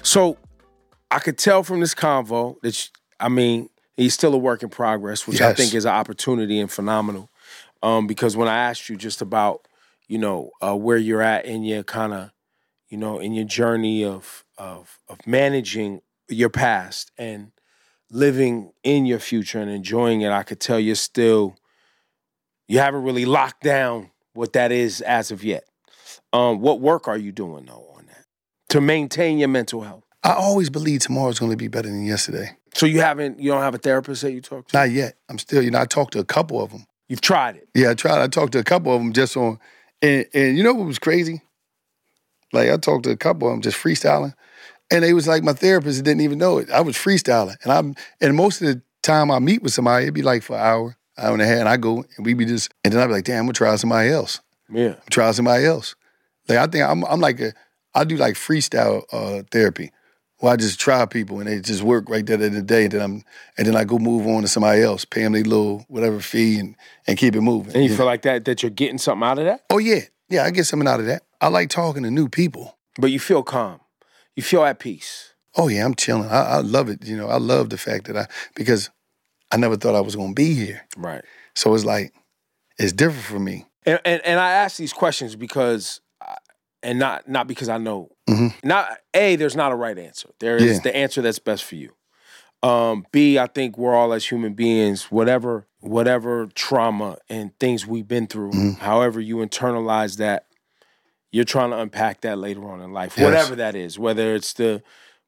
So 0.02 0.38
I 1.12 1.20
could 1.20 1.38
tell 1.38 1.64
from 1.64 1.82
this 1.82 1.94
convo 1.94 2.60
that, 2.62 2.90
I 3.20 3.30
mean, 3.30 3.70
he's 3.98 4.14
still 4.14 4.34
a 4.34 4.38
work 4.38 4.64
in 4.64 4.70
progress, 4.70 5.28
which 5.28 5.42
yes. 5.42 5.52
I 5.52 5.54
think 5.54 5.76
is 5.76 5.86
an 5.86 5.92
opportunity 5.92 6.60
and 6.60 6.72
phenomenal. 6.72 7.30
Um, 7.84 8.08
because 8.08 8.36
when 8.36 8.48
I 8.48 8.58
asked 8.58 8.90
you 8.90 8.96
just 8.96 9.22
about, 9.22 9.68
you 10.10 10.18
know, 10.18 10.52
uh, 10.62 10.76
where 10.76 10.98
you're 10.98 11.22
at 11.22 11.46
in 11.46 11.64
your 11.64 11.84
kind 11.84 12.14
of, 12.14 12.32
you 12.90 12.98
know, 12.98 13.20
in 13.20 13.34
your 13.34 13.46
journey 13.46 14.04
of 14.04 14.44
of 14.58 15.00
of 15.08 15.26
managing 15.26 16.02
your 16.28 16.50
past 16.50 17.12
and 17.18 17.52
living 18.12 18.74
in 18.84 19.06
your 19.06 19.20
future 19.20 19.60
and 19.60 19.72
enjoying 19.72 20.22
it, 20.22 20.32
I 20.32 20.44
could 20.44 20.60
tell 20.60 20.80
you're 20.80 20.96
still 20.96 21.56
you 22.68 22.80
haven't 22.80 23.04
really 23.04 23.26
locked 23.26 23.64
down 23.64 24.12
what 24.34 24.54
that 24.54 24.72
is 24.72 25.02
as 25.02 25.32
of 25.32 25.44
yet. 25.44 25.64
Um, 26.34 26.60
what 26.60 26.82
work 26.82 27.08
are 27.08 27.18
you 27.18 27.32
doing 27.32 27.66
though 27.66 27.94
on 27.96 28.08
that 28.08 28.26
to 28.70 28.82
maintain 28.82 29.38
your 29.38 29.48
mental 29.48 29.82
health? 29.82 30.04
I 30.24 30.34
always 30.34 30.70
believe 30.70 31.02
tomorrow's 31.02 31.40
going 31.40 31.52
to 31.52 31.58
be 31.58 31.68
better 31.68 31.88
than 31.88 32.04
yesterday. 32.04 32.58
So 32.74 32.86
you 32.86 33.02
haven't, 33.02 33.40
you 33.40 33.52
don't 33.52 33.62
have 33.62 33.74
a 33.74 33.78
therapist 33.80 34.22
that 34.24 34.32
you 34.32 34.42
talk 34.42 34.68
to? 34.68 34.78
Not 34.78 34.92
yet. 34.92 35.16
I'm 35.30 35.40
still, 35.40 35.64
you 35.64 35.72
know, 35.72 35.80
I 35.80 35.86
talked 35.86 36.14
to 36.14 36.20
a 36.20 36.26
couple 36.26 36.62
of 36.62 36.72
them. 36.72 36.86
You've 37.08 37.22
tried 37.22 37.56
it? 37.56 37.70
Yeah, 37.74 37.92
I 37.92 37.94
tried. 37.94 38.22
I 38.22 38.28
talked 38.28 38.52
to 38.52 38.60
a 38.60 38.64
couple 38.64 38.94
of 38.94 39.02
them 39.02 39.14
just 39.14 39.36
on, 39.38 39.60
and 40.02 40.26
and 40.34 40.58
you 40.58 40.64
know 40.64 40.74
what 40.74 40.88
was 40.88 41.00
crazy? 41.00 41.42
Like 42.52 42.70
I 42.70 42.78
talked 42.78 43.04
to 43.04 43.12
a 43.12 43.18
couple 43.18 43.48
of 43.48 43.54
them 43.54 43.62
just 43.62 43.78
freestyling. 43.78 44.34
And 44.92 45.04
they 45.04 45.14
was 45.14 45.28
like 45.28 45.44
my 45.44 45.54
therapist 45.54 46.04
didn't 46.04 46.22
even 46.22 46.40
know 46.40 46.58
it. 46.58 46.72
I 46.72 46.82
was 46.82 46.96
freestyling. 46.96 47.58
And 47.64 47.72
I'm 47.72 47.96
and 48.22 48.36
most 48.36 48.62
of 48.62 48.68
the 48.68 48.82
time 49.02 49.32
I 49.32 49.40
meet 49.40 49.62
with 49.62 49.74
somebody, 49.74 50.06
it'd 50.06 50.16
be 50.16 50.24
like 50.24 50.42
for 50.44 50.56
an 50.56 50.64
hour, 50.64 50.98
hour 51.18 51.34
and 51.34 51.42
a 51.42 51.46
half, 51.46 51.60
and 51.60 51.70
I 51.70 51.78
go 51.78 52.04
and 52.18 52.26
we'd 52.26 52.38
be 52.38 52.46
just 52.46 52.72
and 52.84 52.94
then 52.94 53.02
I'd 53.02 53.08
be 53.08 53.14
like, 53.14 53.26
damn, 53.26 53.40
I'm 53.40 53.46
gonna 53.46 53.54
try 53.54 53.76
somebody 53.76 54.10
else. 54.10 54.42
Yeah. 54.72 54.96
Try 55.10 55.32
somebody 55.32 55.66
else. 55.66 55.96
Like 56.48 56.58
I 56.58 56.68
think 56.68 56.84
I'm 56.84 57.04
I'm 57.06 57.20
like 57.20 57.40
a 57.40 57.54
I 57.94 58.04
do 58.04 58.18
like 58.18 58.36
freestyle 58.36 59.04
uh, 59.12 59.44
therapy. 59.52 59.92
Where 60.40 60.54
I 60.54 60.56
just 60.56 60.80
try 60.80 61.06
people 61.06 61.40
and 61.40 61.50
they 61.50 61.60
just 61.60 61.84
work 61.84 62.10
right 62.10 62.26
there 62.26 62.42
in 62.42 62.54
the 62.54 62.62
day. 62.62 62.84
And 62.84 62.94
then 62.94 63.02
I'm 63.02 63.24
and 63.58 63.68
then 63.68 63.76
I 63.76 63.84
go 63.84 64.00
move 64.00 64.26
on 64.28 64.42
to 64.42 64.48
somebody 64.48 64.82
else, 64.82 65.06
pay 65.06 65.24
them 65.24 65.34
their 65.34 65.44
little 65.44 65.86
whatever 65.88 66.20
fee 66.20 66.58
and 66.60 66.76
and 67.08 67.18
keep 67.18 67.36
it 67.36 67.42
moving. 67.42 67.76
And 67.76 67.84
you, 67.84 67.96
feel 67.96 68.06
like 68.06 68.22
that 68.24 68.46
that 68.46 68.64
you're 68.64 68.70
getting 68.70 68.98
something 68.98 69.28
out 69.28 69.40
of 69.40 69.46
that? 69.46 69.66
Oh 69.70 69.78
yeah. 69.78 70.02
Yeah, 70.30 70.44
I 70.44 70.52
get 70.52 70.66
something 70.66 70.88
out 70.88 71.00
of 71.00 71.08
that. 71.08 71.24
I 71.42 71.48
like 71.48 71.70
talking 71.70 72.04
to 72.04 72.12
new 72.12 72.30
people. 72.30 72.78
But 73.00 73.12
you 73.12 73.20
feel 73.20 73.42
calm 73.44 73.80
you 74.40 74.44
feel 74.44 74.64
at 74.64 74.80
peace. 74.80 75.34
Oh 75.58 75.68
yeah, 75.68 75.84
I'm 75.84 75.96
chilling. 75.96 76.30
I, 76.30 76.42
I, 76.44 76.60
love 76.62 76.88
it. 76.88 77.06
You 77.06 77.18
know, 77.18 77.28
I 77.28 77.40
love 77.40 77.70
the 77.70 77.78
fact 77.78 78.06
that 78.06 78.16
I 78.16 78.28
because 78.56 78.90
I 79.52 79.58
never 79.58 79.76
thought 79.76 79.96
I 79.96 80.00
was 80.00 80.16
going 80.16 80.30
to 80.30 80.34
be 80.34 80.54
here. 80.54 80.88
Right. 80.96 81.26
So 81.56 81.74
it's 81.74 81.84
like 81.84 82.14
it's 82.78 82.94
different 82.94 83.26
for 83.26 83.40
me. 83.40 83.66
And 83.86 84.00
and, 84.06 84.22
and 84.24 84.40
I 84.40 84.52
ask 84.52 84.78
these 84.78 84.94
questions 84.94 85.36
because, 85.36 86.00
and 86.84 87.00
not 87.00 87.28
not 87.28 87.48
because 87.48 87.70
I 87.70 87.78
know. 87.78 88.10
Mm-hmm. 88.30 88.68
Not 88.68 88.98
a 89.14 89.36
there's 89.36 89.56
not 89.56 89.72
a 89.72 89.76
right 89.76 89.98
answer. 89.98 90.30
There 90.40 90.58
is 90.58 90.78
yeah. 90.78 90.80
the 90.84 90.96
answer 90.96 91.22
that's 91.22 91.40
best 91.40 91.64
for 91.64 91.76
you. 91.76 91.94
Um, 92.62 93.06
B 93.12 93.40
I 93.40 93.48
think 93.48 93.78
we're 93.78 93.96
all 93.96 94.14
as 94.14 94.26
human 94.26 94.54
beings, 94.54 95.06
whatever 95.06 95.68
whatever 95.80 96.48
trauma 96.56 97.18
and 97.30 97.58
things 97.60 97.88
we've 97.88 98.08
been 98.08 98.28
through, 98.28 98.52
mm-hmm. 98.52 98.82
however 98.82 99.20
you 99.22 99.38
internalize 99.38 100.18
that 100.18 100.46
you're 101.32 101.46
trying 101.46 101.70
to 101.72 101.80
unpack 101.80 102.22
that 102.22 102.38
later 102.38 102.70
on 102.70 102.82
in 102.82 102.92
life, 102.92 103.14
yes. 103.16 103.24
whatever 103.24 103.56
that 103.56 103.76
is. 103.76 104.00
Whether 104.00 104.36
it's 104.36 104.54
the, 104.54 104.82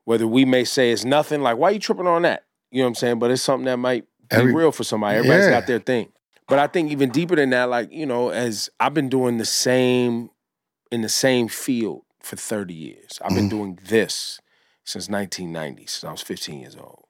whether 0.06 0.28
we 0.28 0.46
may 0.46 0.64
say 0.64 0.92
it's 0.92 1.06
nothing, 1.06 1.42
like 1.42 1.58
why 1.58 1.70
are 1.70 1.74
you 1.74 1.80
tripping 1.80 2.08
on 2.08 2.24
that? 2.24 2.46
You 2.72 2.80
know 2.80 2.86
what 2.86 2.90
I'm 2.90 2.96
saying? 2.96 3.20
But 3.20 3.32
it's 3.32 3.42
something 3.42 3.66
that 3.66 3.78
might 3.78 4.06
be 4.30 4.36
Every, 4.38 4.54
real 4.54 4.72
for 4.72 4.84
somebody. 4.84 5.18
Everybody's 5.18 5.46
yeah. 5.46 5.52
got 5.52 5.68
their 5.68 5.80
thing. 5.80 6.12
But 6.48 6.60
I 6.60 6.68
think 6.68 6.92
even 6.92 7.12
deeper 7.12 7.36
than 7.36 7.52
that, 7.52 7.70
like, 7.70 7.92
you 7.92 8.06
know, 8.06 8.30
as 8.30 8.70
I've 8.80 8.94
been 8.94 9.10
doing 9.10 9.38
the 9.38 9.46
same 9.46 10.30
in 10.92 11.02
the 11.02 11.10
same 11.10 11.48
field 11.48 12.04
for 12.22 12.36
30 12.36 12.74
years. 12.74 13.20
I've 13.22 13.36
been 13.36 13.48
mm. 13.48 13.52
doing 13.52 13.80
this 13.88 14.40
since 14.84 15.10
1990, 15.10 15.88
since 15.88 16.04
I 16.04 16.12
was 16.12 16.22
15 16.22 16.60
years 16.60 16.76
old. 16.76 17.06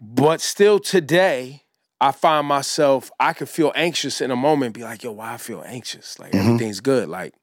But 0.00 0.40
still 0.40 0.78
today, 0.78 1.62
I 2.00 2.12
find 2.12 2.46
myself, 2.46 3.10
I 3.20 3.34
could 3.34 3.48
feel 3.48 3.72
anxious 3.74 4.20
in 4.20 4.30
a 4.30 4.36
moment, 4.36 4.74
be 4.74 4.82
like, 4.82 5.02
yo, 5.02 5.12
why 5.12 5.34
I 5.34 5.36
feel 5.36 5.62
anxious? 5.64 6.18
Like 6.18 6.32
mm-hmm. 6.32 6.46
everything's 6.46 6.80
good. 6.80 7.08
Like 7.08 7.34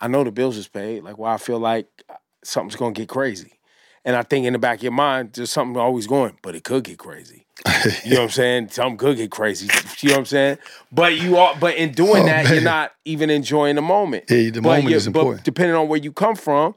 I 0.00 0.08
know 0.08 0.24
the 0.24 0.30
bills 0.30 0.56
is 0.56 0.68
paid. 0.68 1.02
Like 1.02 1.18
why 1.18 1.34
I 1.34 1.38
feel 1.38 1.58
like 1.58 1.88
uh, 2.08 2.14
something's 2.44 2.76
gonna 2.76 2.92
get 2.92 3.08
crazy. 3.08 3.58
And 4.06 4.14
I 4.16 4.22
think 4.22 4.46
in 4.46 4.52
the 4.54 4.58
back 4.58 4.78
of 4.78 4.82
your 4.84 4.92
mind, 4.92 5.32
there's 5.34 5.50
something 5.50 5.76
always 5.76 6.06
going, 6.06 6.38
but 6.40 6.54
it 6.54 6.64
could 6.64 6.84
get 6.84 6.98
crazy. 6.98 7.42
You 8.04 8.12
know 8.14 8.16
what 8.20 8.24
I'm 8.24 8.30
saying? 8.30 8.68
Something 8.68 8.96
could 8.98 9.16
get 9.16 9.30
crazy. 9.32 9.66
You 10.00 10.10
know 10.10 10.14
what 10.14 10.18
I'm 10.20 10.26
saying? 10.26 10.58
But 10.92 11.18
you 11.18 11.36
are 11.38 11.56
but 11.58 11.74
in 11.74 11.90
doing 11.92 12.22
Oh, 12.22 12.26
that, 12.26 12.44
man. 12.44 12.54
you're 12.54 12.62
not 12.62 12.92
even 13.04 13.30
enjoying 13.30 13.74
the 13.76 13.82
moment. 13.82 14.24
Yeah, 14.30 14.50
the 14.50 14.62
But 14.62 14.62
moment 14.62 14.94
is 14.94 15.06
important. 15.08 15.38
But 15.38 15.44
depending 15.44 15.74
on 15.74 15.88
where 15.88 15.98
you 15.98 16.12
come 16.12 16.36
from 16.36 16.74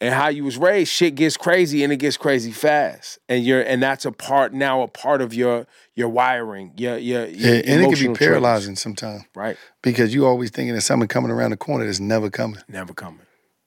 and 0.00 0.14
how 0.14 0.28
you 0.28 0.44
was 0.44 0.56
raised, 0.56 0.92
shit 0.92 1.14
gets 1.16 1.36
crazy 1.36 1.82
and 1.82 1.92
it 1.92 1.96
gets 1.96 2.16
crazy 2.16 2.52
fast. 2.52 3.18
And 3.28 3.44
you're 3.44 3.62
and 3.62 3.82
that's 3.82 4.04
a 4.04 4.12
part 4.12 4.52
now 4.52 4.82
a 4.82 4.88
part 4.88 5.20
of 5.22 5.34
your 5.34 5.66
your 5.96 6.08
wiring, 6.08 6.72
your 6.76 6.96
your, 6.98 7.26
your 7.26 7.54
Yeah, 7.54 7.62
and 7.72 7.82
it 7.82 7.96
can 7.96 8.12
be 8.12 8.14
paralyzing 8.18 8.76
sometimes 8.76 9.24
right? 9.34 9.56
because 9.82 10.14
you 10.14 10.26
always 10.26 10.50
thinking 10.50 10.74
that 10.74 10.82
something 10.82 11.08
coming 11.08 11.30
around 11.32 11.50
the 11.50 11.56
corner 11.56 11.84
that's 11.86 12.00
never 12.00 12.30
coming. 12.30 12.60
Never 12.68 12.92
coming. 12.92 13.20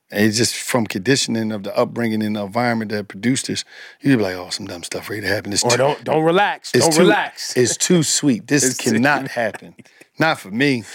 And 0.09 0.25
it's 0.25 0.37
just 0.37 0.55
from 0.55 0.87
conditioning 0.87 1.51
of 1.51 1.63
the 1.63 1.77
upbringing 1.77 2.23
and 2.23 2.35
the 2.37 2.43
environment 2.43 2.91
that 2.91 3.09
produced 3.09 3.47
this. 3.47 3.65
You'd 3.99 4.17
be 4.17 4.23
like, 4.23 4.35
oh, 4.35 4.49
some 4.49 4.65
dumb 4.65 4.83
stuff 4.83 5.09
ready 5.09 5.21
to 5.23 5.27
happen. 5.27 5.51
It's 5.51 5.63
Or 5.63 5.71
too, 5.71 5.77
don't 5.77 6.03
don't 6.05 6.23
relax. 6.23 6.71
it's 6.73 6.85
Don't 6.85 6.93
too, 6.95 7.01
relax. 7.01 7.57
It's 7.57 7.75
too 7.75 8.03
sweet. 8.03 8.47
This 8.47 8.63
It's 8.63 8.77
too- 8.77 8.91
cannot 8.93 9.27
happen. 9.29 9.75
Not 10.19 10.39
for 10.39 10.49
me. 10.51 10.83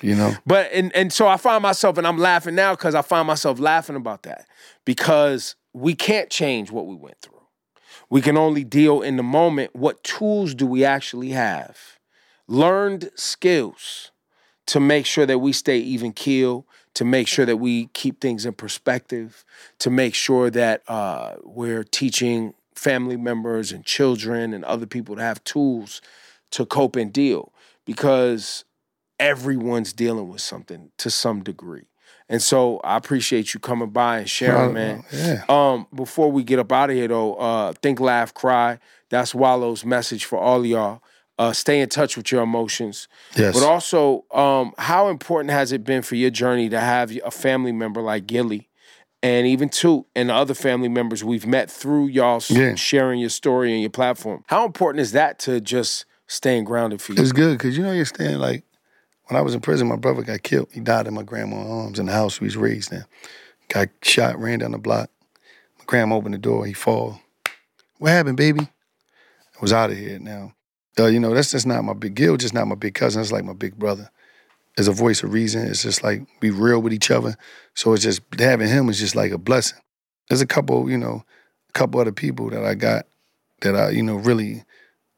You 0.00 0.16
know. 0.16 0.34
But 0.44 0.70
and 0.72 0.90
and 0.96 1.12
so 1.12 1.28
I 1.28 1.36
find 1.36 1.62
myself 1.62 1.96
and 1.96 2.04
I'm 2.08 2.18
laughing 2.18 2.56
now 2.56 2.72
because 2.74 2.96
I 2.96 3.02
find 3.02 3.24
myself 3.24 3.60
laughing 3.60 3.94
about 3.94 4.24
that 4.24 4.46
because 4.84 5.54
we 5.72 5.94
can't 5.94 6.28
change 6.28 6.72
what 6.72 6.88
we 6.88 6.96
went 6.96 7.20
through. 7.22 7.38
We 8.10 8.20
can 8.20 8.36
only 8.36 8.64
deal 8.64 9.00
in 9.00 9.16
the 9.16 9.22
moment. 9.22 9.76
What 9.76 10.02
tools 10.02 10.56
do 10.56 10.66
we 10.66 10.84
actually 10.84 11.30
have? 11.30 11.78
Learned 12.48 13.10
skills 13.14 14.10
to 14.66 14.80
make 14.80 15.06
sure 15.06 15.24
that 15.24 15.38
we 15.38 15.52
stay 15.52 15.78
even 15.78 16.12
keel, 16.12 16.66
to 16.94 17.04
make 17.04 17.26
sure 17.26 17.46
that 17.46 17.56
we 17.56 17.86
keep 17.86 18.20
things 18.20 18.44
in 18.44 18.52
perspective, 18.52 19.44
to 19.78 19.90
make 19.90 20.14
sure 20.14 20.50
that 20.50 20.82
uh, 20.88 21.34
we're 21.42 21.84
teaching 21.84 22.54
family 22.74 23.16
members 23.16 23.72
and 23.72 23.84
children 23.84 24.52
and 24.52 24.64
other 24.64 24.86
people 24.86 25.16
to 25.16 25.22
have 25.22 25.42
tools 25.44 26.00
to 26.50 26.66
cope 26.66 26.96
and 26.96 27.12
deal 27.12 27.52
because 27.84 28.64
everyone's 29.18 29.92
dealing 29.92 30.28
with 30.28 30.40
something 30.40 30.90
to 30.98 31.10
some 31.10 31.42
degree. 31.42 31.86
And 32.28 32.40
so 32.40 32.80
I 32.82 32.96
appreciate 32.96 33.52
you 33.52 33.60
coming 33.60 33.90
by 33.90 34.20
and 34.20 34.30
sharing, 34.30 34.74
man. 34.74 35.04
Yeah. 35.12 35.44
Um, 35.48 35.86
before 35.94 36.32
we 36.32 36.44
get 36.44 36.58
up 36.58 36.72
out 36.72 36.90
of 36.90 36.96
here 36.96 37.08
though, 37.08 37.34
uh, 37.34 37.72
think, 37.82 38.00
laugh, 38.00 38.32
cry. 38.32 38.78
That's 39.10 39.34
Wallo's 39.34 39.84
message 39.84 40.24
for 40.24 40.38
all 40.38 40.60
of 40.60 40.66
y'all. 40.66 41.02
Uh, 41.42 41.52
stay 41.52 41.80
in 41.80 41.88
touch 41.88 42.16
with 42.16 42.30
your 42.30 42.40
emotions. 42.40 43.08
Yes. 43.36 43.52
But 43.52 43.66
also, 43.66 44.24
um, 44.30 44.72
how 44.78 45.08
important 45.08 45.50
has 45.50 45.72
it 45.72 45.82
been 45.82 46.02
for 46.02 46.14
your 46.14 46.30
journey 46.30 46.68
to 46.68 46.78
have 46.78 47.10
a 47.24 47.32
family 47.32 47.72
member 47.72 48.00
like 48.00 48.28
Gillie, 48.28 48.68
and 49.24 49.44
even 49.48 49.68
two 49.68 50.06
and 50.14 50.28
the 50.28 50.34
other 50.34 50.54
family 50.54 50.88
members 50.88 51.24
we've 51.24 51.44
met 51.44 51.68
through 51.68 52.06
y'all 52.06 52.40
Yeah. 52.48 52.76
sharing 52.76 53.18
your 53.18 53.28
story 53.28 53.72
and 53.72 53.80
your 53.80 53.90
platform? 53.90 54.44
How 54.46 54.64
important 54.64 55.00
is 55.00 55.10
that 55.12 55.40
to 55.40 55.60
just 55.60 56.04
staying 56.28 56.62
grounded 56.62 57.02
for 57.02 57.12
you? 57.12 57.20
It's 57.20 57.32
good 57.32 57.58
because 57.58 57.76
you 57.76 57.82
know 57.82 57.90
you're 57.90 58.04
staying 58.04 58.38
like 58.38 58.62
when 59.26 59.36
I 59.36 59.42
was 59.42 59.56
in 59.56 59.60
prison, 59.60 59.88
my 59.88 59.96
brother 59.96 60.22
got 60.22 60.44
killed. 60.44 60.68
He 60.70 60.78
died 60.78 61.08
in 61.08 61.14
my 61.14 61.24
grandma's 61.24 61.68
arms 61.68 61.98
in 61.98 62.06
the 62.06 62.12
house 62.12 62.40
we 62.40 62.46
was 62.46 62.56
raised 62.56 62.92
in. 62.92 63.04
Got 63.68 63.88
shot, 64.02 64.38
ran 64.38 64.60
down 64.60 64.70
the 64.70 64.78
block. 64.78 65.10
My 65.80 65.86
grandma 65.86 66.14
opened 66.14 66.34
the 66.34 66.38
door. 66.38 66.66
He 66.66 66.72
fall. 66.72 67.20
What 67.98 68.12
happened, 68.12 68.36
baby? 68.36 68.60
I 68.60 69.60
was 69.60 69.72
out 69.72 69.90
of 69.90 69.98
here 69.98 70.20
now. 70.20 70.52
Uh, 70.98 71.06
you 71.06 71.18
know 71.18 71.34
that's 71.34 71.50
just 71.52 71.66
not 71.66 71.84
my 71.84 71.94
big 71.94 72.14
Gil, 72.14 72.36
just 72.36 72.54
not 72.54 72.66
my 72.66 72.74
big 72.74 72.94
cousin. 72.94 73.22
It's 73.22 73.32
like 73.32 73.44
my 73.44 73.54
big 73.54 73.78
brother. 73.78 74.10
It's 74.76 74.88
a 74.88 74.92
voice 74.92 75.22
of 75.22 75.32
reason, 75.32 75.66
it's 75.66 75.82
just 75.82 76.02
like 76.02 76.22
be 76.40 76.50
real 76.50 76.80
with 76.80 76.92
each 76.92 77.10
other. 77.10 77.36
So 77.74 77.92
it's 77.92 78.02
just 78.02 78.22
having 78.38 78.68
him 78.68 78.88
is 78.88 78.98
just 78.98 79.14
like 79.14 79.30
a 79.30 79.38
blessing. 79.38 79.78
There's 80.28 80.40
a 80.40 80.46
couple, 80.46 80.90
you 80.90 80.96
know, 80.96 81.24
a 81.68 81.72
couple 81.72 82.00
other 82.00 82.12
people 82.12 82.50
that 82.50 82.64
I 82.64 82.74
got 82.74 83.06
that 83.60 83.76
I, 83.76 83.90
you 83.90 84.02
know, 84.02 84.16
really 84.16 84.64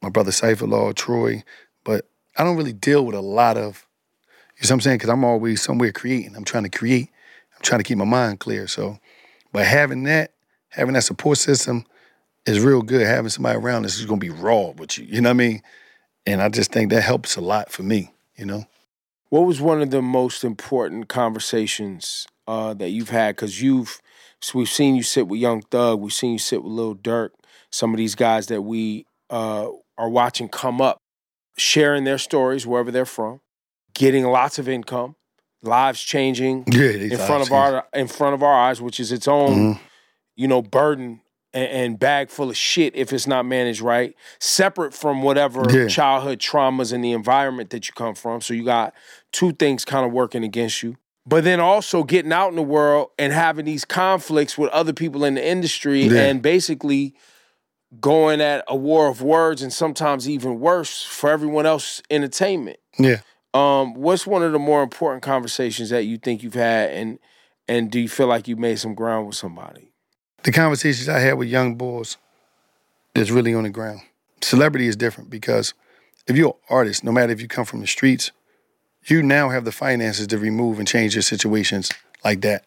my 0.02 0.08
brother 0.08 0.32
Cypher 0.32 0.66
Law, 0.66 0.92
Troy, 0.92 1.42
but 1.84 2.06
I 2.36 2.44
don't 2.44 2.56
really 2.56 2.72
deal 2.72 3.06
with 3.06 3.14
a 3.14 3.20
lot 3.20 3.56
of, 3.56 3.86
you 4.56 4.66
know 4.66 4.68
what 4.68 4.70
I'm 4.72 4.80
saying? 4.80 4.98
Because 4.98 5.10
I'm 5.10 5.24
always 5.24 5.62
somewhere 5.62 5.92
creating. 5.92 6.36
I'm 6.36 6.44
trying 6.44 6.64
to 6.64 6.68
create. 6.68 7.10
I'm 7.54 7.62
trying 7.62 7.80
to 7.80 7.84
keep 7.84 7.98
my 7.98 8.04
mind 8.04 8.40
clear. 8.40 8.66
So, 8.66 8.98
but 9.52 9.66
having 9.66 10.02
that, 10.04 10.32
having 10.70 10.94
that 10.94 11.02
support 11.02 11.38
system 11.38 11.86
is 12.46 12.60
real 12.60 12.82
good. 12.82 13.06
Having 13.06 13.30
somebody 13.30 13.58
around 13.58 13.82
that's 13.82 13.96
just 13.96 14.08
gonna 14.08 14.18
be 14.18 14.30
raw 14.30 14.70
with 14.70 14.98
you. 14.98 15.06
You 15.06 15.20
know 15.20 15.30
what 15.30 15.34
I 15.34 15.46
mean? 15.48 15.62
And 16.26 16.40
I 16.42 16.48
just 16.48 16.72
think 16.72 16.90
that 16.90 17.02
helps 17.02 17.36
a 17.36 17.40
lot 17.40 17.70
for 17.70 17.82
me. 17.82 18.12
You 18.36 18.46
know? 18.46 18.66
What 19.28 19.40
was 19.46 19.60
one 19.60 19.80
of 19.82 19.90
the 19.90 20.02
most 20.02 20.44
important 20.44 21.08
conversations 21.08 22.26
uh, 22.46 22.74
that 22.74 22.90
you've 22.90 23.10
had? 23.10 23.36
Because 23.36 23.60
you've, 23.62 24.00
so 24.40 24.58
we've 24.58 24.68
seen 24.68 24.96
you 24.96 25.02
sit 25.02 25.28
with 25.28 25.40
Young 25.40 25.62
Thug, 25.62 26.00
we've 26.00 26.12
seen 26.12 26.32
you 26.32 26.38
sit 26.38 26.62
with 26.62 26.72
Lil 26.72 26.94
Durk, 26.96 27.30
some 27.70 27.92
of 27.92 27.98
these 27.98 28.14
guys 28.14 28.46
that 28.48 28.62
we 28.62 29.06
uh, 29.30 29.68
are 29.98 30.08
watching 30.08 30.48
come 30.48 30.80
up, 30.80 30.98
sharing 31.56 32.04
their 32.04 32.18
stories 32.18 32.66
wherever 32.66 32.90
they're 32.90 33.04
from, 33.06 33.40
getting 33.94 34.24
lots 34.24 34.58
of 34.58 34.68
income, 34.68 35.16
lives 35.62 36.02
changing 36.02 36.64
Yeah. 36.68 36.90
in 36.90 37.16
front 37.16 37.42
of 37.46 37.52
our 37.52 37.86
in 37.94 38.06
front 38.06 38.34
of 38.34 38.42
our 38.42 38.68
eyes, 38.68 38.80
which 38.82 39.00
is 39.00 39.10
its 39.12 39.26
own, 39.26 39.74
Mhm. 39.74 39.80
you 40.36 40.46
know, 40.46 40.60
burden 40.60 41.20
and, 41.54 41.70
and 41.70 41.98
bag 41.98 42.28
full 42.28 42.50
of 42.50 42.56
shit 42.56 42.94
if 42.94 43.12
it's 43.12 43.26
not 43.26 43.46
managed 43.46 43.80
right. 43.80 44.14
Separate 44.40 44.92
from 44.92 45.22
whatever 45.22 45.64
Yeah. 45.70 45.86
childhood 45.88 46.40
traumas 46.40 46.92
and 46.92 47.02
the 47.02 47.12
environment 47.12 47.70
that 47.70 47.86
you 47.88 47.94
come 47.94 48.14
from. 48.14 48.42
So 48.42 48.52
you 48.52 48.64
got 48.64 48.92
two 49.32 49.52
things 49.52 49.84
kind 49.86 50.04
of 50.04 50.12
working 50.12 50.44
against 50.44 50.82
you. 50.82 50.96
But 51.26 51.44
then 51.44 51.58
also 51.60 52.02
getting 52.04 52.32
out 52.32 52.48
in 52.50 52.56
the 52.56 52.62
world 52.62 53.08
and 53.18 53.32
having 53.32 53.64
these 53.64 53.86
conflicts 53.86 54.58
with 54.58 54.68
other 54.72 54.92
people 54.92 55.24
in 55.24 55.34
the 55.36 55.46
industry 55.46 56.02
Yeah. 56.02 56.24
and 56.24 56.42
basically 56.42 57.14
going 58.00 58.40
at 58.40 58.64
a 58.68 58.76
war 58.76 59.08
of 59.08 59.22
words 59.22 59.62
and 59.62 59.72
sometimes 59.72 60.28
even 60.28 60.58
worse 60.60 61.02
for 61.02 61.30
everyone 61.30 61.64
else 61.64 62.02
entertainment. 62.10 62.78
Yeah. 62.98 63.20
Um, 63.54 63.94
what's 63.94 64.26
one 64.26 64.42
of 64.42 64.50
the 64.52 64.58
more 64.58 64.82
important 64.82 65.22
conversations 65.22 65.90
that 65.90 66.02
you 66.04 66.18
think 66.18 66.42
you've 66.42 66.54
had, 66.54 66.90
and 66.90 67.20
and 67.68 67.88
do 67.90 68.00
you 68.00 68.08
feel 68.08 68.26
like 68.26 68.48
you 68.48 68.56
made 68.56 68.80
some 68.80 68.94
ground 68.96 69.28
with 69.28 69.36
somebody? 69.36 69.92
The 70.44 70.52
conversations 70.52 71.08
I 71.08 71.18
had 71.18 71.34
with 71.34 71.48
young 71.48 71.74
boys 71.74 72.16
is 73.14 73.32
really 73.32 73.54
on 73.54 73.64
the 73.64 73.70
ground. 73.70 74.02
Celebrity 74.42 74.86
is 74.86 74.94
different 74.94 75.30
because 75.30 75.74
if 76.26 76.36
you're 76.36 76.50
an 76.50 76.54
artist, 76.68 77.02
no 77.02 77.12
matter 77.12 77.32
if 77.32 77.40
you 77.40 77.48
come 77.48 77.64
from 77.64 77.80
the 77.80 77.86
streets, 77.86 78.30
you 79.06 79.22
now 79.22 79.48
have 79.48 79.64
the 79.64 79.72
finances 79.72 80.26
to 80.28 80.38
remove 80.38 80.78
and 80.78 80.86
change 80.86 81.14
your 81.14 81.22
situations 81.22 81.90
like 82.24 82.42
that. 82.42 82.64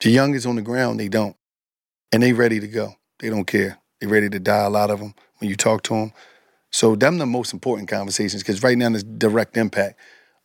The 0.00 0.10
youngest 0.10 0.46
on 0.46 0.56
the 0.56 0.62
ground, 0.62 1.00
they 1.00 1.08
don't. 1.08 1.36
And 2.12 2.22
they 2.22 2.32
ready 2.32 2.60
to 2.60 2.68
go. 2.68 2.94
They 3.18 3.30
don't 3.30 3.46
care. 3.46 3.78
They 4.00 4.06
ready 4.06 4.28
to 4.30 4.38
die, 4.38 4.64
a 4.64 4.70
lot 4.70 4.90
of 4.90 5.00
them, 5.00 5.14
when 5.38 5.50
you 5.50 5.56
talk 5.56 5.82
to 5.84 5.94
them. 5.94 6.12
So 6.70 6.94
them 6.94 7.18
the 7.18 7.26
most 7.26 7.52
important 7.52 7.88
conversations 7.88 8.42
because 8.42 8.62
right 8.62 8.76
now 8.76 8.90
there's 8.90 9.04
direct 9.04 9.56
impact. 9.56 9.98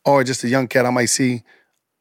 Or 0.04 0.24
just 0.24 0.44
a 0.44 0.48
young 0.48 0.68
cat 0.68 0.86
I 0.86 0.90
might 0.90 1.06
see 1.06 1.42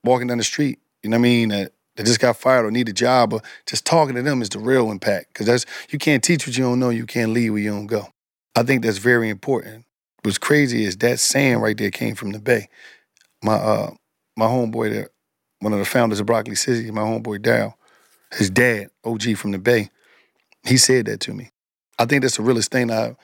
walking 0.03 0.27
down 0.27 0.37
the 0.37 0.43
street, 0.43 0.79
you 1.01 1.09
know 1.09 1.17
what 1.17 1.21
I 1.21 1.29
mean, 1.29 1.69
that 1.95 2.05
just 2.05 2.19
got 2.19 2.37
fired 2.37 2.65
or 2.65 2.71
need 2.71 2.89
a 2.89 2.93
job, 2.93 3.33
or 3.33 3.41
just 3.65 3.85
talking 3.85 4.15
to 4.15 4.21
them 4.21 4.41
is 4.41 4.49
the 4.49 4.59
real 4.59 4.91
impact. 4.91 5.33
Because 5.33 5.45
that's 5.45 5.65
you 5.89 5.99
can't 5.99 6.23
teach 6.23 6.47
what 6.47 6.57
you 6.57 6.63
don't 6.63 6.79
know, 6.79 6.89
you 6.89 7.05
can't 7.05 7.31
lead 7.31 7.51
where 7.51 7.61
you 7.61 7.71
don't 7.71 7.87
go. 7.87 8.07
I 8.55 8.63
think 8.63 8.83
that's 8.83 8.97
very 8.97 9.29
important. 9.29 9.85
What's 10.23 10.37
crazy 10.37 10.85
is 10.85 10.97
that 10.97 11.19
saying 11.19 11.57
right 11.57 11.77
there 11.77 11.91
came 11.91 12.15
from 12.15 12.31
the 12.31 12.39
Bay. 12.39 12.69
My 13.43 13.55
uh 13.55 13.91
my 14.35 14.45
homeboy 14.45 14.91
there, 14.91 15.09
one 15.59 15.73
of 15.73 15.79
the 15.79 15.85
founders 15.85 16.19
of 16.19 16.25
Broccoli 16.25 16.55
City, 16.55 16.89
my 16.91 17.01
homeboy 17.01 17.41
Dow, 17.41 17.75
his 18.31 18.49
dad, 18.49 18.89
OG 19.03 19.35
from 19.37 19.51
the 19.51 19.59
Bay, 19.59 19.89
he 20.63 20.77
said 20.77 21.05
that 21.05 21.19
to 21.21 21.33
me. 21.33 21.51
I 21.99 22.05
think 22.05 22.21
that's 22.21 22.37
the 22.37 22.43
realest 22.43 22.71
thing. 22.71 22.89
I, 22.89 23.15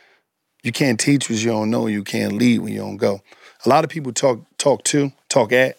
you 0.61 0.71
can't 0.71 0.99
teach 0.99 1.29
what 1.29 1.39
you 1.39 1.49
don't 1.49 1.71
know, 1.71 1.87
you 1.87 2.03
can't 2.03 2.33
lead 2.33 2.59
when 2.59 2.73
you 2.73 2.79
don't 2.79 2.97
go. 2.97 3.21
A 3.65 3.69
lot 3.69 3.83
of 3.83 3.89
people 3.89 4.13
talk 4.13 4.41
talk 4.57 4.83
to, 4.85 5.11
talk 5.29 5.51
at 5.51 5.77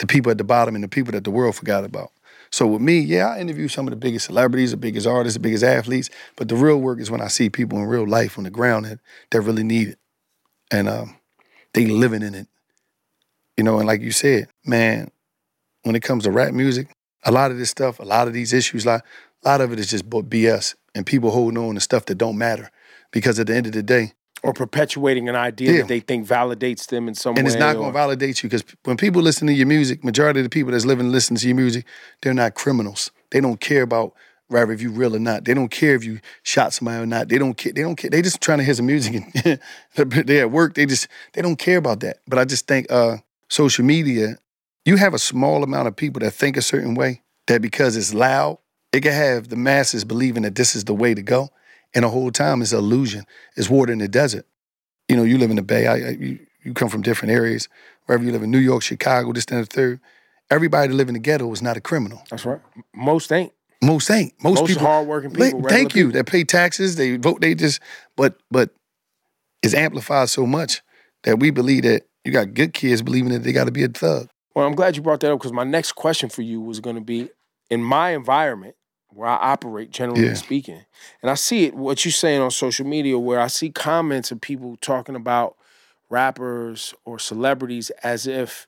the 0.00 0.06
people 0.06 0.30
at 0.30 0.38
the 0.38 0.44
bottom 0.44 0.74
and 0.74 0.82
the 0.82 0.88
people 0.88 1.12
that 1.12 1.24
the 1.24 1.30
world 1.30 1.54
forgot 1.54 1.84
about. 1.84 2.10
So 2.50 2.66
with 2.66 2.82
me, 2.82 2.98
yeah, 2.98 3.28
I 3.28 3.38
interview 3.38 3.68
some 3.68 3.86
of 3.86 3.92
the 3.92 3.96
biggest 3.96 4.26
celebrities, 4.26 4.72
the 4.72 4.76
biggest 4.76 5.06
artists, 5.06 5.34
the 5.34 5.40
biggest 5.40 5.62
athletes, 5.62 6.10
but 6.34 6.48
the 6.48 6.56
real 6.56 6.78
work 6.78 6.98
is 6.98 7.10
when 7.10 7.20
I 7.20 7.28
see 7.28 7.48
people 7.48 7.78
in 7.78 7.84
real 7.84 8.08
life 8.08 8.36
on 8.36 8.44
the 8.44 8.50
ground 8.50 8.86
that, 8.86 8.98
that 9.30 9.42
really 9.42 9.62
need 9.62 9.88
it. 9.88 9.98
And 10.72 10.88
um, 10.88 11.16
they 11.74 11.86
living 11.86 12.22
in 12.22 12.34
it. 12.34 12.48
You 13.56 13.62
know, 13.62 13.78
and 13.78 13.86
like 13.86 14.00
you 14.00 14.10
said, 14.10 14.48
man, 14.64 15.10
when 15.82 15.94
it 15.94 16.02
comes 16.02 16.24
to 16.24 16.30
rap 16.30 16.52
music, 16.52 16.88
a 17.24 17.30
lot 17.30 17.50
of 17.50 17.58
this 17.58 17.70
stuff, 17.70 18.00
a 18.00 18.04
lot 18.04 18.26
of 18.26 18.32
these 18.32 18.52
issues, 18.52 18.86
like 18.86 19.02
a 19.44 19.48
lot 19.48 19.60
of 19.60 19.72
it 19.72 19.78
is 19.78 19.88
just 19.88 20.08
BS 20.08 20.74
and 20.94 21.06
people 21.06 21.30
holding 21.30 21.58
on 21.58 21.74
to 21.74 21.80
stuff 21.80 22.06
that 22.06 22.16
don't 22.16 22.38
matter. 22.38 22.70
Because 23.12 23.38
at 23.38 23.46
the 23.46 23.54
end 23.54 23.66
of 23.66 23.72
the 23.72 23.82
day, 23.82 24.14
or 24.42 24.52
perpetuating 24.52 25.28
an 25.28 25.36
idea 25.36 25.72
Yeah. 25.72 25.78
that 25.78 25.88
they 25.88 26.00
think 26.00 26.26
validates 26.26 26.86
them 26.86 27.08
in 27.08 27.14
some 27.14 27.30
and 27.30 27.36
way. 27.36 27.40
And 27.40 27.48
it's 27.48 27.56
not 27.58 27.76
or- 27.76 27.80
going 27.80 27.88
to 27.92 27.98
validate 27.98 28.42
you 28.42 28.48
because 28.48 28.64
when 28.84 28.96
people 28.96 29.22
listen 29.22 29.46
to 29.46 29.52
your 29.52 29.66
music, 29.66 30.02
majority 30.04 30.40
of 30.40 30.44
the 30.44 30.50
people 30.50 30.72
that's 30.72 30.84
living 30.86 31.06
and 31.06 31.12
listen 31.12 31.36
to 31.36 31.46
your 31.46 31.56
music, 31.56 31.84
they're 32.22 32.34
not 32.34 32.54
criminals. 32.54 33.10
They 33.30 33.40
don't 33.40 33.60
care 33.60 33.82
about 33.82 34.14
rather 34.48 34.72
if 34.72 34.82
you 34.82 34.90
real 34.90 35.14
or 35.14 35.18
not. 35.20 35.44
They 35.44 35.54
don't 35.54 35.70
care 35.70 35.94
if 35.94 36.04
you 36.04 36.20
shot 36.42 36.72
somebody 36.72 37.02
or 37.02 37.06
not. 37.06 37.28
They 37.28 37.38
don't 37.38 37.54
care. 37.56 37.72
They 37.72 37.82
don't 37.82 37.96
care. 37.96 38.10
They 38.10 38.22
just 38.22 38.40
trying 38.40 38.58
to 38.58 38.64
hear 38.64 38.74
some 38.74 38.86
music 38.86 39.22
and 39.44 39.60
they 40.26 40.40
at 40.40 40.50
work. 40.50 40.74
They 40.74 40.86
just 40.86 41.06
they 41.34 41.42
don't 41.42 41.56
care 41.56 41.76
about 41.78 42.00
that. 42.00 42.18
But 42.26 42.38
I 42.38 42.44
just 42.44 42.66
think 42.66 42.90
uh, 42.90 43.18
social 43.48 43.84
media, 43.84 44.38
you 44.84 44.96
have 44.96 45.14
a 45.14 45.18
small 45.18 45.62
amount 45.62 45.86
of 45.86 45.94
people 45.94 46.20
that 46.20 46.32
think 46.32 46.56
a 46.56 46.62
certain 46.62 46.94
way 46.94 47.22
that 47.46 47.62
because 47.62 47.96
it's 47.96 48.12
loud, 48.14 48.58
it 48.92 49.02
can 49.02 49.12
have 49.12 49.48
the 49.50 49.56
masses 49.56 50.04
believing 50.04 50.42
that 50.42 50.56
this 50.56 50.74
is 50.74 50.84
the 50.84 50.94
way 50.94 51.14
to 51.14 51.22
go, 51.22 51.50
and 51.94 52.04
the 52.04 52.08
whole 52.08 52.30
time 52.30 52.62
it's 52.62 52.72
an 52.72 52.78
illusion. 52.78 53.24
It's 53.56 53.68
water 53.68 53.92
in 53.92 53.98
the 53.98 54.08
desert 54.08 54.46
you 55.10 55.16
know, 55.16 55.24
you 55.24 55.38
live 55.38 55.50
in 55.50 55.56
the 55.56 55.62
Bay. 55.62 55.88
I, 55.88 55.94
I, 55.94 56.10
you, 56.10 56.38
you 56.62 56.72
come 56.72 56.88
from 56.88 57.02
different 57.02 57.32
areas. 57.32 57.68
Wherever 58.06 58.24
you 58.24 58.30
live 58.30 58.44
in 58.44 58.50
New 58.50 58.58
York, 58.58 58.82
Chicago, 58.82 59.32
this, 59.32 59.44
that, 59.46 59.56
and 59.56 59.66
the 59.66 59.70
third. 59.70 60.00
Everybody 60.50 60.88
that 60.88 60.94
live 60.94 61.08
in 61.08 61.14
the 61.14 61.20
ghetto 61.20 61.52
is 61.52 61.62
not 61.62 61.76
a 61.76 61.80
criminal. 61.80 62.22
That's 62.30 62.44
right. 62.44 62.60
Most 62.94 63.32
ain't. 63.32 63.52
Most 63.82 64.08
ain't. 64.10 64.32
Most, 64.42 64.60
Most 64.60 64.68
people. 64.68 64.86
hardworking 64.86 65.32
people. 65.32 65.62
thank 65.62 65.96
you. 65.96 66.12
They 66.12 66.22
pay 66.22 66.44
taxes. 66.44 66.94
They 66.94 67.16
vote. 67.16 67.40
They 67.40 67.54
just. 67.54 67.80
But 68.16 68.36
but 68.50 68.70
it's 69.62 69.74
amplified 69.74 70.28
so 70.28 70.46
much 70.46 70.82
that 71.24 71.40
we 71.40 71.50
believe 71.50 71.82
that 71.82 72.02
you 72.24 72.32
got 72.32 72.54
good 72.54 72.72
kids 72.72 73.02
believing 73.02 73.32
that 73.32 73.42
they 73.42 73.52
got 73.52 73.64
to 73.64 73.72
be 73.72 73.82
a 73.82 73.88
thug. 73.88 74.28
Well, 74.54 74.66
I'm 74.66 74.74
glad 74.74 74.96
you 74.96 75.02
brought 75.02 75.20
that 75.20 75.32
up 75.32 75.38
because 75.38 75.52
my 75.52 75.64
next 75.64 75.92
question 75.92 76.28
for 76.28 76.42
you 76.42 76.60
was 76.60 76.78
going 76.80 76.96
to 76.96 77.02
be 77.02 77.30
in 77.68 77.82
my 77.82 78.10
environment 78.10 78.74
where 79.12 79.28
I 79.28 79.52
operate, 79.52 79.90
generally 79.90 80.26
Yeah. 80.28 80.34
speaking, 80.34 80.84
and 81.22 81.30
I 81.30 81.34
see 81.34 81.64
it, 81.64 81.74
what 81.74 82.04
you're 82.04 82.12
saying 82.12 82.40
on 82.40 82.50
social 82.50 82.86
media, 82.86 83.18
where 83.18 83.40
I 83.40 83.48
see 83.48 83.70
comments 83.70 84.30
of 84.30 84.40
people 84.40 84.76
talking 84.80 85.14
about 85.16 85.56
rappers 86.08 86.94
or 87.04 87.18
celebrities 87.18 87.90
as 88.02 88.26
if 88.26 88.66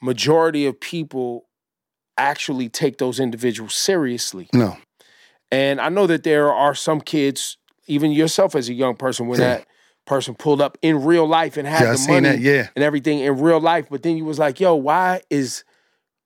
majority 0.00 0.66
of 0.66 0.78
people 0.80 1.44
actually 2.16 2.68
take 2.68 2.98
those 2.98 3.20
individuals 3.20 3.74
seriously. 3.74 4.48
No. 4.52 4.76
And 5.50 5.80
I 5.80 5.88
know 5.88 6.06
that 6.06 6.24
there 6.24 6.52
are 6.52 6.74
some 6.74 7.00
kids, 7.00 7.56
even 7.86 8.10
yourself 8.10 8.54
as 8.54 8.68
a 8.68 8.74
young 8.74 8.96
person, 8.96 9.28
when 9.28 9.40
Yeah. 9.40 9.48
that 9.58 9.66
person 10.04 10.34
pulled 10.34 10.60
up 10.60 10.76
in 10.82 11.04
real 11.04 11.26
life 11.26 11.56
and 11.56 11.66
had 11.68 11.84
Yeah, 11.84 11.92
the 11.92 12.08
money 12.08 12.28
that. 12.28 12.40
Yeah. 12.40 12.68
and 12.74 12.82
everything 12.82 13.20
in 13.20 13.40
real 13.40 13.60
life, 13.60 13.86
but 13.90 14.02
then 14.02 14.16
you 14.16 14.24
was 14.24 14.38
like, 14.38 14.58
yo, 14.60 14.74
why 14.74 15.20
is 15.30 15.64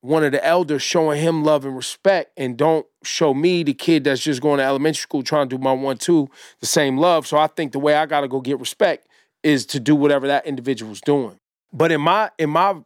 one 0.03 0.25
of 0.25 0.33
the 0.33 0.45
elders 0.45 0.83
showing 0.83 1.21
him 1.21 1.45
love 1.45 1.65
and 1.65 1.77
respect 1.77 2.33
and 2.37 2.57
don't 2.57 2.85
show 3.05 3.33
me 3.33 3.63
the 3.63 3.73
kid 3.73 4.03
that's 4.03 4.21
just 4.21 4.43
going 4.43 4.59
to 4.59 4.65
elementary 4.65 5.01
school 5.01 5.23
trying 5.23 5.49
to 5.49 5.57
do 5.57 5.63
my 5.63 5.73
one 5.73 5.97
two 5.97 6.29
the 6.59 6.67
same 6.67 6.99
love. 6.99 7.27
So 7.27 7.39
I 7.39 7.47
think 7.47 7.71
the 7.71 7.79
way 7.79 7.95
I 7.95 8.07
gotta 8.07 8.27
go 8.27 8.41
get 8.41 8.59
respect 8.59 9.07
is 9.45 9.65
to 9.67 9.81
do 9.81 9.95
whatever 9.95 10.27
that 10.27 10.45
individual's 10.45 11.01
doing. 11.01 11.39
But 11.73 11.93
in 11.93 12.01
my 12.01 12.31
in 12.37 12.51
my 12.51 12.83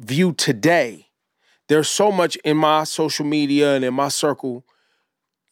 view 0.00 0.32
today, 0.32 1.06
there's 1.68 1.88
so 1.88 2.10
much 2.10 2.34
in 2.44 2.56
my 2.56 2.84
social 2.84 3.24
media 3.24 3.76
and 3.76 3.84
in 3.84 3.94
my 3.94 4.08
circle, 4.08 4.64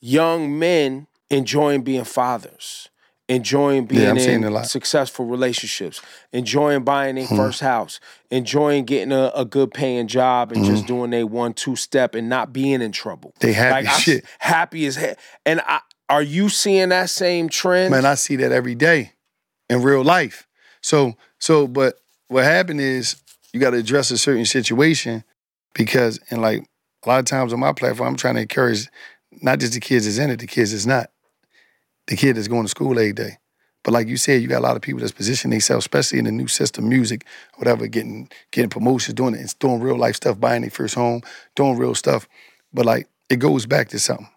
young 0.01 0.59
men 0.59 1.07
enjoying 1.31 1.83
being 1.83 2.05
fathers, 2.05 2.89
enjoying 3.31 3.87
being 3.87 4.09
I'm 4.09 4.19
in 4.19 4.65
successful 4.65 5.25
relationships, 5.25 6.03
enjoying 6.33 6.83
buying 6.83 7.17
Hmm. 7.25 7.37
first 7.37 7.61
house, 7.61 8.01
enjoying 8.31 8.85
getting 8.85 9.13
a, 9.13 9.31
a 9.35 9.45
good 9.45 9.73
paying 9.73 10.09
job 10.09 10.51
and 10.51 10.63
Hmm. 10.63 10.67
just 10.67 10.87
doing 10.87 11.15
a 11.15 11.23
one 11.25 11.55
two 11.55 11.77
step 11.77 12.17
and 12.17 12.29
not 12.29 12.53
being 12.53 12.83
in 12.83 12.91
trouble. 12.91 13.33
They 13.39 13.53
happy 13.53 13.87
like, 13.87 13.95
I'm 13.95 14.01
shit. 14.01 14.25
happy 14.41 14.85
as 14.87 14.97
hell. 14.97 15.15
And 15.47 15.61
I, 15.61 15.81
are 16.09 16.23
you 16.23 16.49
seeing 16.49 16.89
that 16.89 17.09
same 17.09 17.49
trend? 17.49 17.93
Man, 17.93 18.05
I 18.05 18.17
see 18.17 18.35
that 18.37 18.51
every 18.51 18.75
day 18.75 19.13
in 19.69 19.81
real 19.83 20.03
life. 20.03 20.49
So, 20.83 21.17
so, 21.39 21.69
but 21.69 22.01
what 22.27 22.43
happened 22.43 22.81
is 22.81 23.15
you 23.53 23.61
got 23.61 23.71
to 23.71 23.77
address 23.77 24.11
a 24.11 24.19
certain 24.19 24.45
situation 24.45 25.23
because, 25.73 26.19
and 26.31 26.43
like 26.43 26.69
a 27.05 27.09
lot 27.09 27.21
of 27.21 27.27
times 27.27 27.53
on 27.53 27.61
my 27.61 27.73
platform, 27.73 28.09
I'm 28.09 28.17
trying 28.17 28.35
to 28.35 28.41
encourage 28.41 28.89
not 29.41 29.61
just 29.61 29.75
the 29.75 29.81
kids 29.81 30.05
that's 30.07 30.19
in 30.19 30.31
it, 30.31 30.41
the 30.41 30.49
kids 30.49 30.73
that's 30.73 30.85
not, 30.85 31.11
the 32.11 32.17
kid 32.17 32.37
that's 32.37 32.49
going 32.49 32.65
to 32.65 32.69
school 32.69 32.99
every 32.99 33.13
day. 33.15 33.39
But 33.83 33.95
like 33.95 34.09
you 34.09 34.19
said, 34.19 34.43
you 34.43 34.49
got 34.49 34.59
a 34.59 34.67
lot 34.67 34.77
of 34.77 34.83
people 34.83 35.01
that's 35.01 35.13
positioning 35.13 35.53
themselves, 35.53 35.85
especially 35.85 36.19
in 36.19 36.27
the 36.27 36.33
new 36.33 36.49
system, 36.49 36.87
music, 36.87 37.25
whatever, 37.57 37.87
getting 37.87 38.29
getting 38.51 38.69
promotions, 38.69 39.15
doing 39.15 39.35
it, 39.35 39.55
doing 39.59 39.81
real 39.81 39.97
life 39.97 40.17
stuff, 40.17 40.39
buying 40.39 40.61
their 40.61 40.71
first 40.71 40.95
home, 40.95 41.23
doing 41.57 41.79
real 41.79 41.95
stuff. 41.95 42.29
But 42.75 42.85
like 42.85 43.09
it 43.31 43.37
goes 43.39 43.65
back 43.65 43.89
to 43.91 43.99
something, 43.99 44.29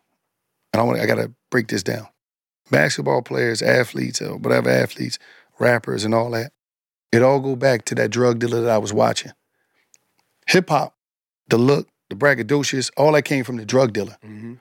and 0.71 0.79
I 0.79 0.83
want 0.83 0.99
I 1.01 1.05
got 1.05 1.15
to 1.15 1.33
break 1.49 1.67
this 1.67 1.83
down 1.83 2.07
basketball 2.71 3.21
players, 3.21 3.61
athletes, 3.61 4.21
or 4.21 4.37
whatever 4.37 4.69
athletes, 4.69 5.19
rappers, 5.59 6.05
and 6.05 6.13
all 6.13 6.31
that. 6.31 6.53
It 7.11 7.21
all 7.21 7.39
go 7.39 7.55
back 7.55 7.85
to 7.85 7.95
that 7.95 8.11
drug 8.11 8.39
dealer 8.39 8.61
that 8.61 8.71
I 8.71 8.77
was 8.77 8.93
watching. 8.93 9.33
Hip 10.47 10.69
hop, 10.69 10.95
the 11.49 11.57
look, 11.57 11.89
the 12.09 12.15
braggadocious, 12.15 12.91
all 12.95 13.11
that 13.11 13.23
came 13.23 13.43
from 13.43 13.57
the 13.57 13.65
drug 13.65 13.93
dealer. 13.93 14.17
Mhm. 14.25 14.59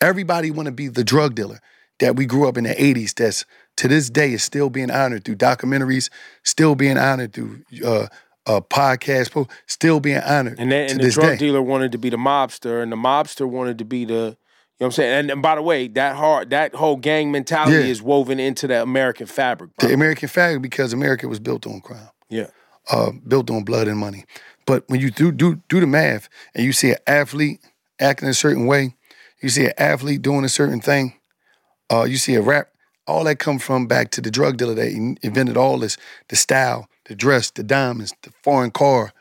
Everybody 0.00 0.50
want 0.50 0.66
to 0.66 0.72
be 0.72 0.88
the 0.88 1.04
drug 1.04 1.34
dealer 1.34 1.60
that 2.00 2.16
we 2.16 2.26
grew 2.26 2.48
up 2.48 2.56
in 2.56 2.64
the 2.64 2.74
'80s. 2.74 3.14
That's 3.14 3.44
to 3.76 3.88
this 3.88 4.08
day 4.10 4.32
is 4.32 4.42
still 4.42 4.70
being 4.70 4.90
honored 4.90 5.24
through 5.24 5.36
documentaries, 5.36 6.10
still 6.42 6.74
being 6.74 6.96
honored 6.98 7.32
through 7.32 7.62
uh, 7.84 8.06
uh, 8.46 8.60
podcasts, 8.60 9.48
still 9.66 10.00
being 10.00 10.20
honored 10.22 10.58
And, 10.60 10.70
then, 10.70 10.88
to 10.88 10.94
and 10.94 11.02
the 11.02 11.10
drug 11.10 11.30
day. 11.32 11.36
dealer 11.38 11.62
wanted 11.62 11.92
to 11.92 11.98
be 11.98 12.10
the 12.10 12.16
mobster, 12.16 12.82
and 12.82 12.92
the 12.92 12.96
mobster 12.96 13.48
wanted 13.48 13.78
to 13.78 13.84
be 13.84 14.04
the, 14.04 14.12
you 14.12 14.18
know 14.20 14.36
what 14.78 14.86
I'm 14.86 14.92
saying? 14.92 15.12
And, 15.18 15.30
and 15.32 15.42
by 15.42 15.54
the 15.56 15.62
way, 15.62 15.88
that 15.88 16.14
hard, 16.16 16.50
that 16.50 16.74
whole 16.76 16.96
gang 16.96 17.32
mentality 17.32 17.78
Yeah. 17.78 17.90
is 17.90 18.00
woven 18.02 18.38
into 18.38 18.66
the 18.68 18.80
American 18.82 19.26
fabric. 19.26 19.74
bro. 19.76 19.88
The 19.88 19.94
American 19.94 20.28
fabric 20.28 20.62
because 20.62 20.92
America 20.92 21.26
was 21.26 21.40
built 21.40 21.66
on 21.66 21.80
crime. 21.80 22.10
yeah. 22.28 22.46
uh, 22.90 23.10
built 23.26 23.50
on 23.50 23.64
blood 23.64 23.88
and 23.88 23.98
money. 23.98 24.24
But 24.66 24.84
when 24.88 25.00
you 25.00 25.10
do 25.10 25.32
do 25.32 25.60
do 25.68 25.80
the 25.80 25.86
math 25.86 26.28
and 26.54 26.64
you 26.64 26.72
see 26.72 26.90
an 26.90 26.98
athlete 27.06 27.60
acting 27.98 28.28
a 28.28 28.34
certain 28.34 28.66
way, 28.66 28.94
you 29.40 29.48
see 29.48 29.64
an 29.66 29.72
athlete 29.78 30.22
doing 30.22 30.44
a 30.44 30.48
certain 30.48 30.80
thing, 30.80 31.14
uh, 31.90 32.04
you 32.04 32.16
see 32.16 32.34
a 32.34 32.42
rap, 32.42 32.68
all 33.06 33.24
that 33.24 33.38
come 33.38 33.58
from 33.58 33.86
back 33.86 34.10
to 34.12 34.20
the 34.20 34.30
drug 34.30 34.56
dealer 34.56 34.74
that 34.74 34.90
invented 35.22 35.56
all 35.56 35.78
this, 35.78 35.96
the 36.28 36.36
style, 36.36 36.88
the 37.06 37.14
dress, 37.14 37.50
the 37.50 37.62
diamonds, 37.62 38.14
the 38.22 38.32
foreign 38.42 38.70
car, 38.70 39.12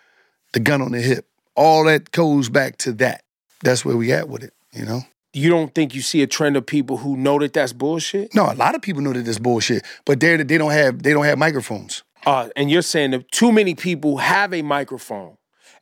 the 0.54 0.60
gun 0.60 0.82
on 0.82 0.92
the 0.92 1.02
hip. 1.02 1.28
All 1.56 1.84
that 1.86 2.12
goes 2.12 2.50
back 2.50 2.78
to 2.78 2.94
that. 2.94 3.24
That's 3.64 3.86
where 3.86 3.98
we 3.98 4.12
at 4.12 4.30
with 4.30 4.44
it, 4.44 4.54
you 4.72 4.86
know? 4.86 5.02
You 5.34 5.50
don't 5.50 5.74
think 5.74 5.96
you 5.96 6.02
see 6.02 6.22
a 6.22 6.28
trend 6.28 6.56
of 6.58 6.66
people 6.66 6.98
who 6.98 7.18
know 7.18 7.40
that 7.40 7.54
that's 7.54 7.74
bullshit? 7.74 8.36
No, 8.36 8.52
a 8.52 8.54
lot 8.54 8.76
of 8.76 8.82
people 8.82 9.02
know 9.02 9.14
that 9.14 9.26
this 9.26 9.40
bullshit, 9.40 9.84
but 10.06 10.20
they're 10.20 10.44
they 10.44 10.60
don't 10.60 10.72
have 10.72 11.02
they 11.02 11.12
don't 11.12 11.26
have 11.26 11.40
microphones. 11.40 12.04
Uh, 12.26 12.50
and 12.56 12.70
you're 12.70 12.84
saying 12.84 13.12
that 13.12 13.32
too 13.32 13.52
many 13.52 13.74
people 13.74 14.18
have 14.18 14.54
a 14.54 14.62
microphone 14.62 15.38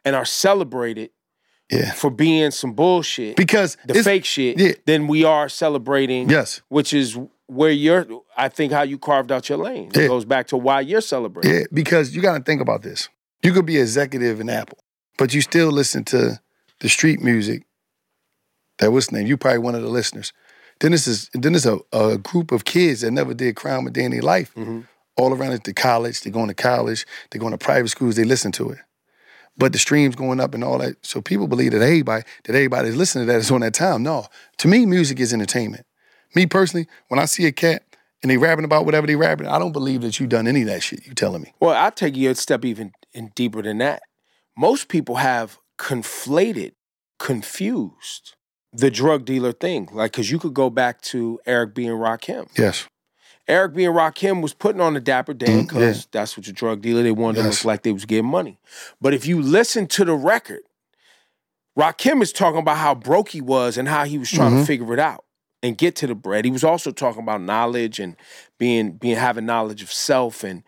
and 0.06 0.16
are 0.16 0.26
celebrated 0.26 1.12
Yeah. 1.72 1.94
for 1.94 2.12
being 2.12 2.52
some 2.52 2.74
bullshit, 2.74 3.38
Because 3.38 3.78
the 3.86 4.04
fake 4.04 4.26
shit, 4.26 4.60
yeah. 4.60 4.74
then 4.86 5.08
we 5.08 5.24
are 5.24 5.48
celebrating, 5.50 6.30
Yes. 6.30 6.62
which 6.68 6.94
is 6.94 7.18
where 7.48 7.72
you're, 7.72 8.06
I 8.38 8.50
think, 8.50 8.72
how 8.74 8.84
you 8.84 8.98
carved 8.98 9.32
out 9.32 9.48
your 9.50 9.58
lane. 9.58 9.90
It 9.96 10.08
goes 10.08 10.26
back 10.26 10.48
to 10.48 10.58
why 10.58 10.82
you're 10.82 11.02
celebrating. 11.02 11.54
Yeah, 11.54 11.64
because 11.74 12.16
you 12.16 12.22
got 12.22 12.38
to 12.38 12.44
think 12.44 12.62
about 12.62 12.82
this. 12.82 13.10
You 13.44 13.54
could 13.54 13.66
be 13.66 13.78
executive 13.78 14.40
in 14.40 14.50
Apple, 14.50 14.78
but 15.18 15.34
you 15.34 15.42
still 15.42 15.70
listen 15.72 16.04
to 16.06 16.40
the 16.80 16.90
street 16.90 17.22
music. 17.22 17.64
That 18.80 18.92
was 18.92 19.12
name? 19.12 19.28
You 19.28 19.38
probably 19.38 19.60
one 19.60 19.76
of 19.76 19.82
the 19.82 19.90
listeners. 19.90 20.34
Then 20.80 20.92
this 20.92 21.08
is 21.08 21.30
then 21.34 21.54
there's 21.54 21.66
a, 21.66 21.80
a 21.94 22.18
group 22.18 22.52
of 22.52 22.66
kids 22.66 23.02
that 23.02 23.12
never 23.12 23.34
did 23.34 23.56
crime 23.56 23.86
a 23.86 23.92
day 23.92 24.04
in 24.06 24.12
their 24.12 24.22
life. 24.22 24.54
Mm-hmm. 24.56 24.82
All 25.18 25.34
around 25.34 25.52
it 25.52 25.64
to 25.66 25.74
college, 25.74 26.22
they're 26.22 26.32
going 26.34 26.48
to 26.48 26.54
college, 26.56 27.06
they're 27.30 27.40
going 27.40 27.52
to 27.52 27.58
private 27.58 27.90
schools, 27.90 28.16
they 28.16 28.24
listen 28.24 28.52
to 28.54 28.72
it. 28.72 28.80
But 29.58 29.74
the 29.74 29.80
streams 29.80 30.16
going 30.16 30.40
up 30.40 30.54
and 30.54 30.64
all 30.64 30.78
that. 30.80 31.06
So 31.06 31.22
people 31.22 31.48
believe 31.48 31.72
that 31.72 31.82
everybody 31.82 32.24
that 32.46 32.56
everybody's 32.56 32.96
listening 32.96 33.28
to 33.28 33.34
that 33.34 33.40
is 33.40 33.52
on 33.52 33.62
that 33.62 33.74
time. 33.74 34.04
No. 34.04 34.26
To 34.60 34.68
me, 34.68 34.86
music 34.86 35.20
is 35.20 35.34
entertainment. 35.34 35.86
Me 36.36 36.46
personally, 36.46 36.88
when 37.10 37.20
I 37.20 37.26
see 37.26 37.46
a 37.46 37.52
cat 37.52 37.84
and 38.24 38.32
they 38.32 38.38
rapping 38.38 38.66
about 38.66 38.86
whatever 38.86 39.06
they 39.08 39.16
rapping, 39.16 39.48
I 39.48 39.60
don't 39.60 39.74
believe 39.74 40.02
that 40.02 40.20
you 40.20 40.28
done 40.28 40.48
any 40.48 40.62
of 40.62 40.68
that 40.68 40.84
shit 40.84 41.06
you 41.06 41.14
telling 41.14 41.42
me. 41.42 41.54
Well, 41.60 41.76
I'll 41.76 41.92
take 41.92 42.16
you 42.16 42.30
a 42.32 42.36
step 42.36 42.64
even 42.64 42.94
in 43.14 43.32
deeper 43.36 43.62
than 43.62 43.80
that. 43.80 44.04
Most 44.58 44.88
people 44.88 45.16
have 45.16 45.60
conflated, 45.78 46.74
confused 47.20 48.36
the 48.74 48.90
drug 48.90 49.26
dealer 49.26 49.52
thing. 49.52 49.90
Like, 49.92 50.12
because 50.12 50.32
you 50.32 50.40
could 50.40 50.54
go 50.54 50.70
back 50.70 51.02
to 51.04 51.40
Eric 51.46 51.76
B. 51.76 51.88
and 51.88 52.00
Rakim. 52.00 52.48
Yes. 52.58 52.88
Eric 53.48 53.74
B. 53.74 53.86
and 53.86 53.96
Rakim 53.96 54.42
was 54.42 54.54
putting 54.54 54.82
on 54.82 54.94
the 54.94 55.00
dapper 55.00 55.34
Dan 55.34 55.64
Mm, 55.64 55.68
because 55.68 55.98
yeah. 56.00 56.04
that's 56.12 56.38
what 56.38 56.48
your 56.48 56.54
drug 56.54 56.82
dealer, 56.82 57.04
they 57.04 57.12
wanted 57.12 57.40
to 57.42 57.44
Yes. 57.48 57.60
look 57.60 57.66
like 57.66 57.84
they 57.84 57.92
was 57.92 58.06
getting 58.06 58.26
money. 58.30 58.60
But 59.02 59.14
if 59.14 59.26
you 59.26 59.42
listen 59.42 59.88
to 59.88 60.06
the 60.06 60.14
record, 60.16 60.62
Rakim 61.78 62.22
is 62.22 62.34
talking 62.34 62.60
about 62.60 62.78
how 62.78 62.94
broke 62.96 63.30
he 63.30 63.42
was 63.42 63.78
and 63.78 63.88
how 63.88 64.04
he 64.06 64.18
was 64.18 64.30
trying 64.30 64.52
Mm-hmm. 64.52 64.60
to 64.62 64.66
figure 64.66 64.94
it 64.94 65.00
out 65.00 65.24
and 65.64 65.78
get 65.78 65.96
to 65.98 66.08
the 66.08 66.16
bread. 66.16 66.46
He 66.46 66.52
was 66.52 66.64
also 66.64 66.92
talking 66.92 67.24
about 67.24 67.42
knowledge 67.42 68.00
and 68.00 68.16
being 68.58 68.94
being 68.94 69.16
having 69.18 69.46
knowledge 69.46 69.82
of 69.82 69.92
self 69.92 70.44
and 70.44 70.64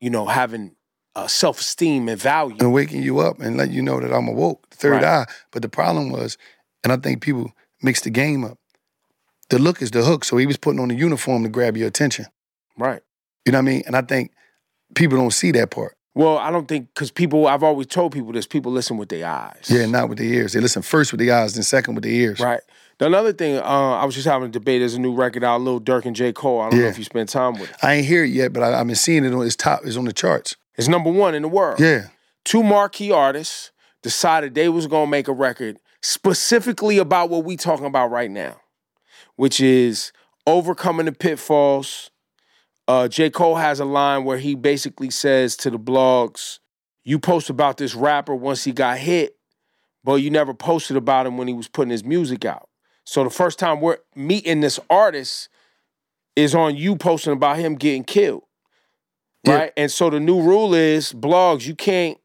you 0.00 0.10
know 0.10 0.26
having 0.26 0.74
uh, 1.14 1.26
self 1.28 1.60
esteem 1.60 2.08
and 2.08 2.20
value. 2.20 2.56
and 2.60 2.72
waking 2.72 3.02
you 3.02 3.20
up 3.20 3.38
and 3.40 3.56
let 3.56 3.70
you 3.70 3.82
know 3.82 4.00
that 4.00 4.12
I'm 4.12 4.28
awoke, 4.28 4.68
third 4.70 5.02
Right. 5.02 5.04
eye. 5.04 5.26
But 5.52 5.62
the 5.62 5.68
problem 5.68 6.10
was, 6.10 6.36
and 6.84 6.92
I 6.92 6.96
think 6.96 7.22
people 7.22 7.52
mix 7.82 8.00
the 8.00 8.10
game 8.10 8.44
up. 8.44 8.57
The 9.50 9.58
look 9.58 9.80
is 9.80 9.90
the 9.90 10.02
hook, 10.02 10.24
so 10.24 10.36
he 10.36 10.46
was 10.46 10.56
putting 10.56 10.80
on 10.80 10.88
the 10.88 10.94
uniform 10.94 11.42
to 11.42 11.48
grab 11.48 11.76
your 11.76 11.88
attention. 11.88 12.26
Right. 12.76 13.02
You 13.46 13.52
know 13.52 13.58
what 13.58 13.62
I 13.62 13.70
mean? 13.70 13.82
And 13.86 13.96
I 13.96 14.02
think 14.02 14.32
people 14.94 15.18
don't 15.18 15.32
see 15.32 15.52
that 15.52 15.70
part. 15.70 15.96
Well, 16.14 16.38
I 16.38 16.50
don't 16.50 16.66
think 16.66 16.88
because 16.92 17.10
people. 17.10 17.46
I've 17.46 17.62
always 17.62 17.86
told 17.86 18.12
people 18.12 18.32
this. 18.32 18.46
People 18.46 18.72
listen 18.72 18.96
with 18.96 19.08
their 19.08 19.26
eyes. 19.26 19.68
Yeah, 19.68 19.86
not 19.86 20.08
with 20.08 20.18
the 20.18 20.28
ears. 20.28 20.52
They 20.52 20.60
listen 20.60 20.82
first 20.82 21.12
with 21.12 21.20
the 21.20 21.30
eyes, 21.30 21.54
then 21.54 21.62
second 21.62 21.94
with 21.94 22.04
the 22.04 22.14
ears. 22.14 22.40
Right. 22.40 22.60
The 22.98 23.06
another 23.06 23.32
thing, 23.32 23.56
uh, 23.56 23.62
I 23.62 24.04
was 24.04 24.16
just 24.16 24.26
having 24.26 24.48
a 24.48 24.50
debate. 24.50 24.80
There's 24.80 24.94
a 24.94 25.00
new 25.00 25.14
record 25.14 25.44
out, 25.44 25.60
Lil 25.60 25.80
Durk 25.80 26.04
and 26.04 26.16
J. 26.16 26.32
Cole. 26.32 26.60
I 26.60 26.70
don't 26.70 26.80
know 26.80 26.86
if 26.86 26.98
you 26.98 27.04
spend 27.04 27.28
time 27.28 27.52
with 27.52 27.70
it. 27.70 27.76
I 27.80 27.94
ain't 27.94 28.06
hear 28.06 28.24
it 28.24 28.30
yet, 28.30 28.52
but 28.52 28.64
I, 28.64 28.80
I've 28.80 28.86
been 28.86 28.96
seeing 28.96 29.24
it 29.24 29.32
on 29.32 29.46
its 29.46 29.54
top. 29.54 29.82
It's 29.84 29.96
on 29.96 30.06
the 30.06 30.12
charts. 30.12 30.56
It's 30.76 30.88
number 30.88 31.10
one 31.10 31.36
in 31.36 31.42
the 31.42 31.48
world. 31.48 31.78
Yeah. 31.78 32.08
Two 32.44 32.64
marquee 32.64 33.12
artists 33.12 33.70
decided 34.02 34.56
they 34.56 34.68
was 34.68 34.88
gonna 34.88 35.10
make 35.10 35.28
a 35.28 35.32
record 35.32 35.78
specifically 36.02 36.98
about 36.98 37.30
what 37.30 37.44
we 37.44 37.56
talking 37.56 37.86
about 37.86 38.10
right 38.10 38.30
now, 38.30 38.56
which 39.38 39.60
is 39.60 40.12
overcoming 40.48 41.06
the 41.06 41.12
pitfalls. 41.12 42.10
Uh, 42.88 43.06
J. 43.06 43.30
Cole 43.30 43.54
has 43.54 43.78
a 43.78 43.84
line 43.84 44.24
where 44.24 44.38
he 44.38 44.56
basically 44.56 45.10
says 45.10 45.56
to 45.58 45.70
the 45.70 45.78
blogs, 45.78 46.58
"You 47.04 47.20
post 47.20 47.48
about 47.48 47.76
this 47.76 47.94
rapper 47.94 48.34
once 48.34 48.64
he 48.64 48.72
got 48.72 48.98
hit, 48.98 49.36
but 50.02 50.16
you 50.16 50.28
never 50.28 50.52
posted 50.52 50.96
about 50.96 51.24
him 51.24 51.38
when 51.38 51.46
he 51.46 51.54
was 51.54 51.68
putting 51.68 51.92
his 51.92 52.02
music 52.02 52.44
out." 52.44 52.68
So 53.04 53.22
the 53.22 53.30
first 53.30 53.60
time 53.60 53.80
we're 53.80 53.98
meeting 54.16 54.60
this 54.60 54.80
artist 54.90 55.48
is 56.34 56.52
on 56.52 56.74
you 56.74 56.96
posting 56.96 57.32
about 57.32 57.58
him 57.58 57.76
getting 57.76 58.02
killed. 58.02 58.42
Yeah. 59.44 59.54
Right? 59.54 59.72
And 59.76 59.88
so 59.88 60.10
the 60.10 60.18
new 60.18 60.40
rule 60.40 60.74
is 60.74 61.12
blogs, 61.12 61.64
you 61.64 61.76
can't 61.76 62.18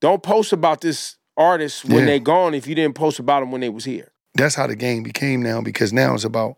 don't 0.00 0.22
post 0.22 0.52
about 0.52 0.80
this 0.80 1.16
artist 1.36 1.84
when 1.84 2.00
Yeah. 2.00 2.04
they 2.06 2.18
gone 2.18 2.54
if 2.54 2.66
you 2.66 2.74
didn't 2.74 2.96
post 2.96 3.20
about 3.20 3.40
them 3.40 3.52
when 3.52 3.60
they 3.60 3.68
was 3.68 3.84
here. 3.84 4.10
That's 4.34 4.54
how 4.54 4.66
the 4.66 4.76
game 4.76 5.02
became 5.02 5.42
now 5.42 5.60
because 5.60 5.92
now 5.92 6.14
it's 6.14 6.24
about 6.24 6.56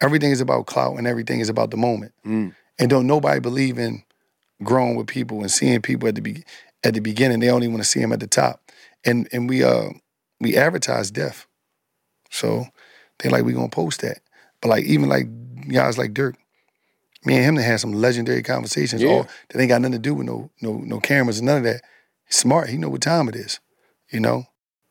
everything 0.00 0.30
is 0.30 0.40
about 0.40 0.66
clout 0.66 0.96
and 0.96 1.06
everything 1.06 1.40
is 1.40 1.48
about 1.48 1.70
the 1.70 1.76
moment. 1.76 2.12
Mm. 2.26 2.54
And 2.78 2.90
don't 2.90 3.06
nobody 3.06 3.40
believe 3.40 3.78
in 3.78 4.02
growing 4.62 4.96
with 4.96 5.06
people 5.06 5.40
and 5.40 5.50
seeing 5.50 5.82
people 5.82 6.08
at 6.08 6.14
the 6.14 6.22
be- 6.22 6.44
at 6.84 6.94
the 6.94 7.00
beginning. 7.00 7.40
They 7.40 7.50
only 7.50 7.68
want 7.68 7.82
to 7.82 7.88
see 7.88 8.00
them 8.00 8.12
at 8.12 8.20
the 8.20 8.26
top. 8.26 8.70
And 9.04 9.28
and 9.32 9.48
we 9.48 9.62
uh 9.62 9.90
we 10.40 10.56
advertise 10.56 11.10
death. 11.10 11.46
So 12.30 12.66
they 13.18 13.28
like 13.28 13.44
we 13.44 13.52
gonna 13.52 13.68
post 13.68 14.00
that. 14.02 14.20
But 14.60 14.68
like 14.68 14.84
even 14.84 15.08
like 15.08 15.26
guys 15.68 15.98
like 15.98 16.14
Durk, 16.14 16.34
me 17.24 17.36
and 17.36 17.44
him 17.44 17.54
they 17.56 17.62
had 17.62 17.80
some 17.80 17.92
legendary 17.92 18.42
conversations. 18.42 19.02
Yeah. 19.02 19.10
All 19.10 19.28
that 19.48 19.60
ain't 19.60 19.68
got 19.68 19.82
nothing 19.82 19.92
to 19.92 19.98
do 19.98 20.14
with 20.14 20.26
no 20.26 20.50
no 20.60 20.78
no 20.78 21.00
cameras 21.00 21.38
and 21.38 21.46
none 21.46 21.58
of 21.58 21.64
that. 21.64 21.82
He's 22.26 22.36
smart. 22.36 22.70
He 22.70 22.78
know 22.78 22.88
what 22.88 23.02
time 23.02 23.28
it 23.28 23.36
is. 23.36 23.60
You 24.10 24.20
know. 24.20 24.46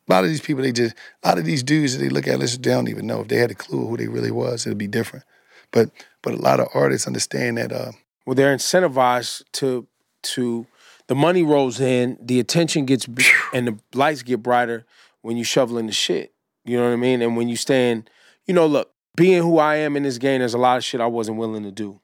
A 0.08 0.12
lot 0.12 0.24
of 0.24 0.30
these 0.30 0.40
people, 0.40 0.62
they 0.62 0.72
just 0.72 0.94
a 1.22 1.28
lot 1.28 1.38
of 1.38 1.44
these 1.44 1.62
dudes 1.62 1.96
that 1.96 2.02
they 2.02 2.08
look 2.10 2.26
at, 2.26 2.38
listen, 2.38 2.62
they 2.62 2.70
don't 2.70 2.88
even 2.88 3.06
know 3.06 3.20
if 3.20 3.28
they 3.28 3.36
had 3.36 3.50
a 3.50 3.54
clue 3.54 3.86
who 3.86 3.96
they 3.96 4.08
really 4.08 4.30
was, 4.32 4.66
it'd 4.66 4.78
be 4.78 4.88
different. 4.88 5.24
But 5.72 5.90
but 6.22 6.34
a 6.34 6.38
lot 6.38 6.58
of 6.60 6.68
artists 6.74 7.06
understand 7.06 7.58
that 7.58 7.72
uh, 7.72 7.92
Well, 8.26 8.34
they're 8.34 8.54
incentivized 8.56 9.44
to 9.52 9.86
to 10.22 10.66
the 11.06 11.14
money 11.14 11.42
rolls 11.42 11.80
in, 11.80 12.18
the 12.20 12.40
attention 12.40 12.86
gets 12.86 13.06
and 13.52 13.68
the 13.68 13.78
lights 13.94 14.22
get 14.22 14.42
brighter 14.42 14.84
when 15.22 15.36
you 15.36 15.44
shoveling 15.44 15.86
the 15.86 15.92
shit. 15.92 16.32
You 16.64 16.76
know 16.76 16.84
what 16.84 16.92
I 16.92 16.96
mean? 16.96 17.22
And 17.22 17.36
when 17.36 17.48
you 17.48 17.56
stand, 17.56 18.08
you 18.46 18.54
know, 18.54 18.66
look, 18.66 18.92
being 19.16 19.42
who 19.42 19.58
I 19.58 19.76
am 19.76 19.96
in 19.96 20.02
this 20.02 20.18
game, 20.18 20.40
there's 20.40 20.54
a 20.54 20.58
lot 20.58 20.76
of 20.76 20.84
shit 20.84 21.00
I 21.00 21.06
wasn't 21.06 21.38
willing 21.38 21.62
to 21.64 21.72
do. 21.72 22.00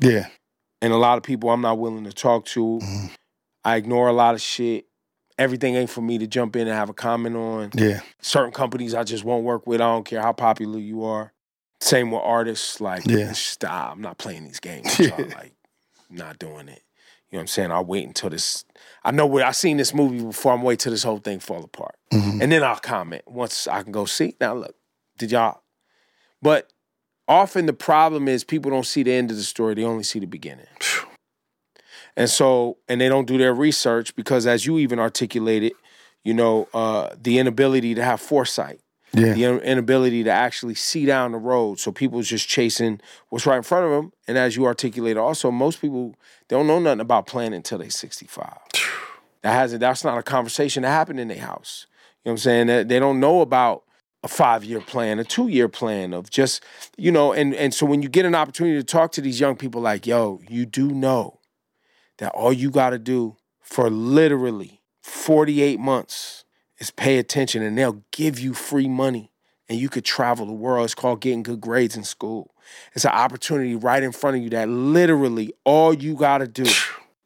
yeah, 0.00 0.28
and 0.80 0.92
a 0.92 0.96
lot 0.96 1.18
of 1.18 1.24
people 1.24 1.50
I'm 1.50 1.60
not 1.60 1.78
willing 1.78 2.04
to 2.04 2.12
talk 2.12 2.44
to. 2.46 2.78
Mhm. 2.82 3.10
I 3.64 3.76
ignore 3.76 4.08
a 4.08 4.12
lot 4.12 4.34
of 4.34 4.40
shit. 4.40 4.86
Everything 5.38 5.76
ain't 5.76 5.90
for 5.90 6.00
me 6.00 6.18
to 6.18 6.26
jump 6.26 6.56
in 6.56 6.62
and 6.66 6.76
have 6.76 6.90
a 6.90 6.94
comment 6.94 7.36
on. 7.36 7.70
yeah, 7.74 8.00
Certain 8.20 8.52
companies 8.52 8.92
I 8.94 9.04
just 9.04 9.24
won't 9.24 9.44
work 9.44 9.66
with. 9.66 9.80
I 9.80 9.84
don't 9.84 10.04
care 10.04 10.20
how 10.20 10.32
popular 10.32 10.78
you 10.78 11.04
are. 11.04 11.32
Same 11.80 12.10
with 12.10 12.22
artists. 12.24 12.80
Like, 12.80 13.06
Yeah. 13.06 13.32
stop. 13.34 13.92
I'm 13.92 14.00
not 14.00 14.18
playing 14.18 14.44
these 14.44 14.58
games. 14.60 14.98
y'all. 14.98 15.16
like, 15.34 15.52
not 16.10 16.38
doing 16.38 16.68
it. 16.68 16.82
You 17.30 17.36
know 17.36 17.38
what 17.38 17.40
I'm 17.42 17.46
saying? 17.48 17.70
I'll 17.70 17.84
wait 17.84 18.06
until 18.06 18.30
this. 18.30 18.64
I 19.04 19.10
know 19.10 19.26
where 19.26 19.44
I 19.44 19.52
seen 19.52 19.76
this 19.76 19.92
movie 19.94 20.24
before. 20.24 20.54
I'm 20.54 20.62
wait 20.62 20.80
till 20.80 20.92
this 20.92 21.02
whole 21.02 21.18
thing 21.18 21.40
fall 21.40 21.62
apart, 21.62 21.94
Mhm. 22.10 22.40
and 22.42 22.50
then 22.50 22.64
I'll 22.64 22.76
comment 22.76 23.22
once 23.26 23.68
I 23.68 23.82
can 23.82 23.92
go 23.92 24.06
see. 24.06 24.34
Now 24.40 24.54
look, 24.54 24.74
did 25.18 25.30
y'all? 25.32 25.60
But 26.40 26.72
often 27.28 27.66
the 27.66 27.74
problem 27.74 28.28
is 28.28 28.44
people 28.44 28.70
don't 28.70 28.86
see 28.86 29.02
the 29.02 29.12
end 29.12 29.30
of 29.30 29.36
the 29.36 29.42
story. 29.42 29.74
They 29.74 29.84
only 29.84 30.04
see 30.04 30.18
the 30.20 30.26
beginning. 30.26 30.66
And 32.18 32.28
so, 32.28 32.78
and 32.88 33.00
they 33.00 33.08
don't 33.08 33.28
do 33.28 33.38
their 33.38 33.54
research 33.54 34.16
because, 34.16 34.44
as 34.44 34.66
you 34.66 34.76
even 34.78 34.98
articulated, 34.98 35.72
you 36.24 36.34
know, 36.34 36.66
uh, 36.74 37.10
the 37.16 37.38
inability 37.38 37.94
to 37.94 38.02
have 38.02 38.20
foresight, 38.20 38.80
yeah, 39.12 39.34
the 39.34 39.44
in- 39.44 39.60
inability 39.60 40.24
to 40.24 40.30
actually 40.30 40.74
see 40.74 41.06
down 41.06 41.30
the 41.30 41.38
road. 41.38 41.78
So 41.78 41.92
people 41.92 42.20
just 42.22 42.48
chasing 42.48 43.00
what's 43.28 43.46
right 43.46 43.58
in 43.58 43.62
front 43.62 43.84
of 43.84 43.92
them. 43.92 44.12
And 44.26 44.36
as 44.36 44.56
you 44.56 44.66
articulated, 44.66 45.16
also 45.16 45.52
most 45.52 45.80
people 45.80 46.16
they 46.48 46.56
don't 46.56 46.66
know 46.66 46.80
nothing 46.80 46.98
about 46.98 47.28
planning 47.28 47.54
until 47.54 47.78
they're 47.78 47.88
sixty 47.88 48.26
five. 48.26 48.58
That 49.42 49.52
hasn't. 49.52 49.78
That's 49.78 50.02
not 50.02 50.18
a 50.18 50.22
conversation 50.24 50.82
that 50.82 50.88
happened 50.88 51.20
in 51.20 51.28
their 51.28 51.38
house. 51.38 51.86
You 52.24 52.30
know 52.30 52.32
what 52.32 52.32
I'm 52.32 52.38
saying? 52.38 52.66
They, 52.66 52.82
they 52.82 52.98
don't 52.98 53.20
know 53.20 53.40
about 53.40 53.84
a 54.24 54.28
five 54.28 54.64
year 54.64 54.80
plan, 54.80 55.20
a 55.20 55.24
two 55.24 55.46
year 55.46 55.68
plan 55.68 56.12
of 56.12 56.28
just 56.28 56.64
you 56.96 57.12
know. 57.12 57.32
And 57.32 57.54
and 57.54 57.72
so 57.72 57.86
when 57.86 58.02
you 58.02 58.08
get 58.08 58.26
an 58.26 58.34
opportunity 58.34 58.76
to 58.76 58.82
talk 58.82 59.12
to 59.12 59.20
these 59.20 59.38
young 59.38 59.54
people, 59.54 59.80
like 59.80 60.08
yo, 60.08 60.40
you 60.48 60.66
do 60.66 60.88
know 60.88 61.37
that 62.18 62.32
all 62.32 62.52
you 62.52 62.70
got 62.70 62.90
to 62.90 62.98
do 62.98 63.36
for 63.60 63.90
literally 63.90 64.80
48 65.02 65.80
months 65.80 66.44
is 66.78 66.90
pay 66.90 67.18
attention 67.18 67.62
and 67.62 67.76
they'll 67.76 68.02
give 68.12 68.38
you 68.38 68.54
free 68.54 68.88
money 68.88 69.32
and 69.68 69.78
you 69.78 69.88
could 69.88 70.04
travel 70.04 70.46
the 70.46 70.52
world. 70.52 70.84
It's 70.84 70.94
called 70.94 71.20
getting 71.20 71.42
good 71.42 71.60
grades 71.60 71.96
in 71.96 72.04
school. 72.04 72.54
It's 72.94 73.04
an 73.04 73.12
opportunity 73.12 73.74
right 73.74 74.02
in 74.02 74.12
front 74.12 74.36
of 74.36 74.42
you 74.42 74.50
that 74.50 74.68
literally 74.68 75.52
all 75.64 75.92
you 75.94 76.14
got 76.14 76.38
to 76.38 76.48
do 76.48 76.66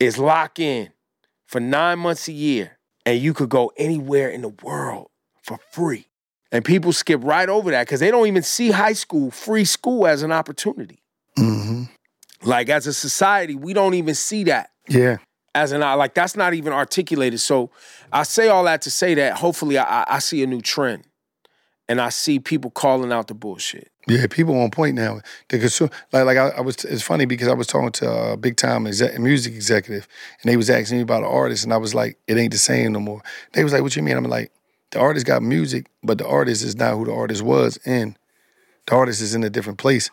is 0.01 0.19
lock 0.19 0.59
in 0.59 0.91
for 1.47 1.61
nine 1.61 1.99
months 1.99 2.29
a 2.29 2.33
year 2.33 2.79
and 3.05 3.21
you 3.21 3.35
could 3.35 3.49
go 3.49 3.73
anywhere 3.77 4.29
in 4.29 4.43
the 4.43 4.49
world 4.63 5.09
for 5.43 5.59
free. 5.71 6.07
And 6.51 6.65
people 6.65 6.93
skip 6.93 7.21
right 7.23 7.49
over 7.49 7.71
that 7.71 7.87
because 7.87 8.01
they 8.01 8.11
don't 8.11 8.27
even 8.27 8.43
see 8.43 8.71
high 8.71 8.93
school, 8.93 9.31
free 9.31 9.65
school 9.65 10.07
as 10.07 10.23
an 10.23 10.33
opportunity. 10.33 11.03
hmm 11.37 11.85
Like 12.43 12.69
as 12.69 12.87
a 12.87 12.93
society, 12.93 13.55
we 13.55 13.73
don't 13.73 13.95
even 13.95 14.15
see 14.15 14.45
that 14.45 14.72
yeah, 14.89 15.19
as 15.55 15.73
an 15.73 15.83
I 15.83 15.95
like 15.95 16.15
that's 16.15 16.37
not 16.37 16.55
even 16.55 16.73
articulated. 16.73 17.41
So 17.41 17.71
I 18.13 18.23
say 18.25 18.49
all 18.49 18.65
that 18.65 18.83
to 18.83 18.91
say 18.91 19.15
that 19.15 19.39
hopefully 19.39 19.79
I, 19.79 20.05
I- 20.09 20.19
see 20.19 20.43
a 20.43 20.47
new 20.47 20.61
trend, 20.61 21.05
and 21.89 22.01
I 22.01 22.09
see 22.11 22.39
people 22.39 22.71
calling 22.71 23.13
out 23.13 23.29
the 23.29 23.35
bullshit. 23.35 23.91
yeah. 24.09 24.27
People 24.29 24.59
on 24.61 24.71
point 24.71 24.95
now. 24.97 25.21
The 25.49 25.59
consu- 25.59 25.93
like 26.13 26.25
like 26.25 26.37
I, 26.37 26.49
I 26.49 26.61
was. 26.61 26.85
It's 26.85 27.03
funny 27.03 27.25
because 27.27 27.49
I 27.49 27.55
was 27.55 27.67
talking 27.67 27.93
to 27.93 28.33
a 28.33 28.37
big 28.37 28.57
time 28.57 28.87
exec, 28.87 29.19
music 29.19 29.55
executive, 29.55 30.09
and 30.43 30.51
they 30.51 30.57
was 30.57 30.71
asking 30.71 30.99
me 30.99 31.03
about 31.03 31.23
an 31.23 31.29
artist, 31.31 31.65
and 31.65 31.73
I 31.73 31.77
was 31.79 31.95
like, 31.95 32.19
it 32.27 32.37
ain't 32.37 32.53
the 32.53 32.59
same 32.59 32.93
no 32.93 33.01
more. 33.01 33.23
They 33.53 33.63
was 33.65 33.73
like, 33.73 33.83
what 33.83 33.95
you 33.97 34.03
mean? 34.03 34.17
I'm 34.17 34.25
like, 34.25 34.51
the 34.91 34.99
artist 35.01 35.27
got 35.27 35.43
music, 35.43 35.87
but 36.03 36.19
the 36.19 36.27
artist 36.27 36.65
is 36.65 36.77
not 36.77 36.95
who 36.97 37.05
the 37.07 37.13
artist 37.15 37.43
was, 37.43 37.79
and 37.87 38.17
the 38.87 38.95
artist 38.95 39.21
is 39.23 39.35
in 39.35 39.45
a 39.45 39.51
different 39.51 39.79
place. 39.79 40.11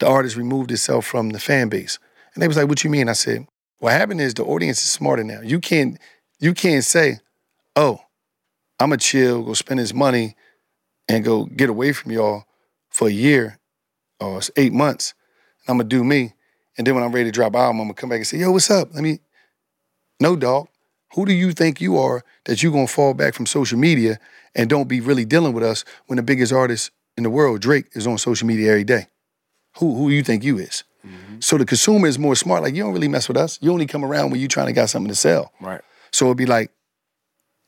The 0.00 0.08
artist 0.08 0.36
removed 0.36 0.72
itself 0.72 1.06
from 1.06 1.30
the 1.30 1.38
fan 1.38 1.68
base, 1.68 1.98
and 2.34 2.42
they 2.42 2.48
was 2.48 2.56
like, 2.56 2.68
what 2.68 2.82
you 2.82 2.90
mean? 2.90 3.08
I 3.08 3.12
said, 3.12 3.46
what 3.82 3.94
happened 3.94 4.20
is 4.20 4.32
the 4.34 4.44
audience 4.44 4.80
is 4.80 4.92
smarter 4.92 5.24
now. 5.24 5.40
You 5.40 5.58
can't 5.58 5.98
you 6.38 6.54
can't 6.54 6.84
say, 6.84 7.18
oh, 7.74 7.98
I'ma 8.78 8.94
chill, 8.96 9.42
go 9.42 9.54
spend 9.54 9.80
his 9.80 9.92
money, 9.92 10.36
and 11.08 11.24
go 11.24 11.46
get 11.46 11.68
away 11.68 11.92
from 11.92 12.12
y'all 12.12 12.44
for 12.90 13.08
a 13.08 13.12
year 13.12 13.58
or 14.20 14.40
eight 14.56 14.72
months. 14.72 15.14
And 15.66 15.72
I'm 15.72 15.78
gonna 15.78 15.88
do 15.88 16.04
me. 16.04 16.32
And 16.78 16.86
then 16.86 16.94
when 16.94 17.02
I'm 17.02 17.10
ready 17.10 17.24
to 17.28 17.32
drop 17.32 17.56
album, 17.56 17.80
I'm 17.80 17.86
gonna 17.88 17.94
come 17.94 18.10
back 18.10 18.18
and 18.18 18.26
say, 18.26 18.38
yo, 18.38 18.52
what's 18.52 18.70
up? 18.70 18.94
Let 18.94 19.02
me 19.02 19.18
No 20.20 20.36
dog. 20.36 20.68
Who 21.14 21.26
do 21.26 21.32
you 21.32 21.50
think 21.50 21.80
you 21.80 21.98
are 21.98 22.22
that 22.44 22.62
you're 22.62 22.72
gonna 22.72 22.86
fall 22.86 23.14
back 23.14 23.34
from 23.34 23.46
social 23.46 23.78
media 23.80 24.20
and 24.54 24.70
don't 24.70 24.88
be 24.88 25.00
really 25.00 25.24
dealing 25.24 25.54
with 25.54 25.64
us 25.64 25.84
when 26.06 26.18
the 26.18 26.22
biggest 26.22 26.52
artist 26.52 26.92
in 27.16 27.24
the 27.24 27.30
world, 27.30 27.60
Drake, 27.60 27.86
is 27.94 28.06
on 28.06 28.16
social 28.18 28.46
media 28.46 28.70
every 28.70 28.84
day? 28.84 29.08
Who 29.78 29.96
who 29.96 30.08
you 30.08 30.22
think 30.22 30.44
you 30.44 30.58
is? 30.58 30.84
So 31.40 31.58
the 31.58 31.64
consumer 31.64 32.06
is 32.06 32.18
more 32.18 32.36
smart. 32.36 32.62
Like 32.62 32.74
you 32.74 32.82
don't 32.82 32.92
really 32.92 33.08
mess 33.08 33.26
with 33.28 33.36
us. 33.36 33.58
You 33.60 33.72
only 33.72 33.86
come 33.86 34.04
around 34.04 34.30
when 34.30 34.40
you 34.40 34.46
trying 34.48 34.66
to 34.68 34.72
got 34.72 34.88
something 34.90 35.08
to 35.08 35.14
sell. 35.14 35.52
Right. 35.60 35.80
So 36.12 36.26
it'd 36.26 36.36
be 36.36 36.46
like, 36.46 36.70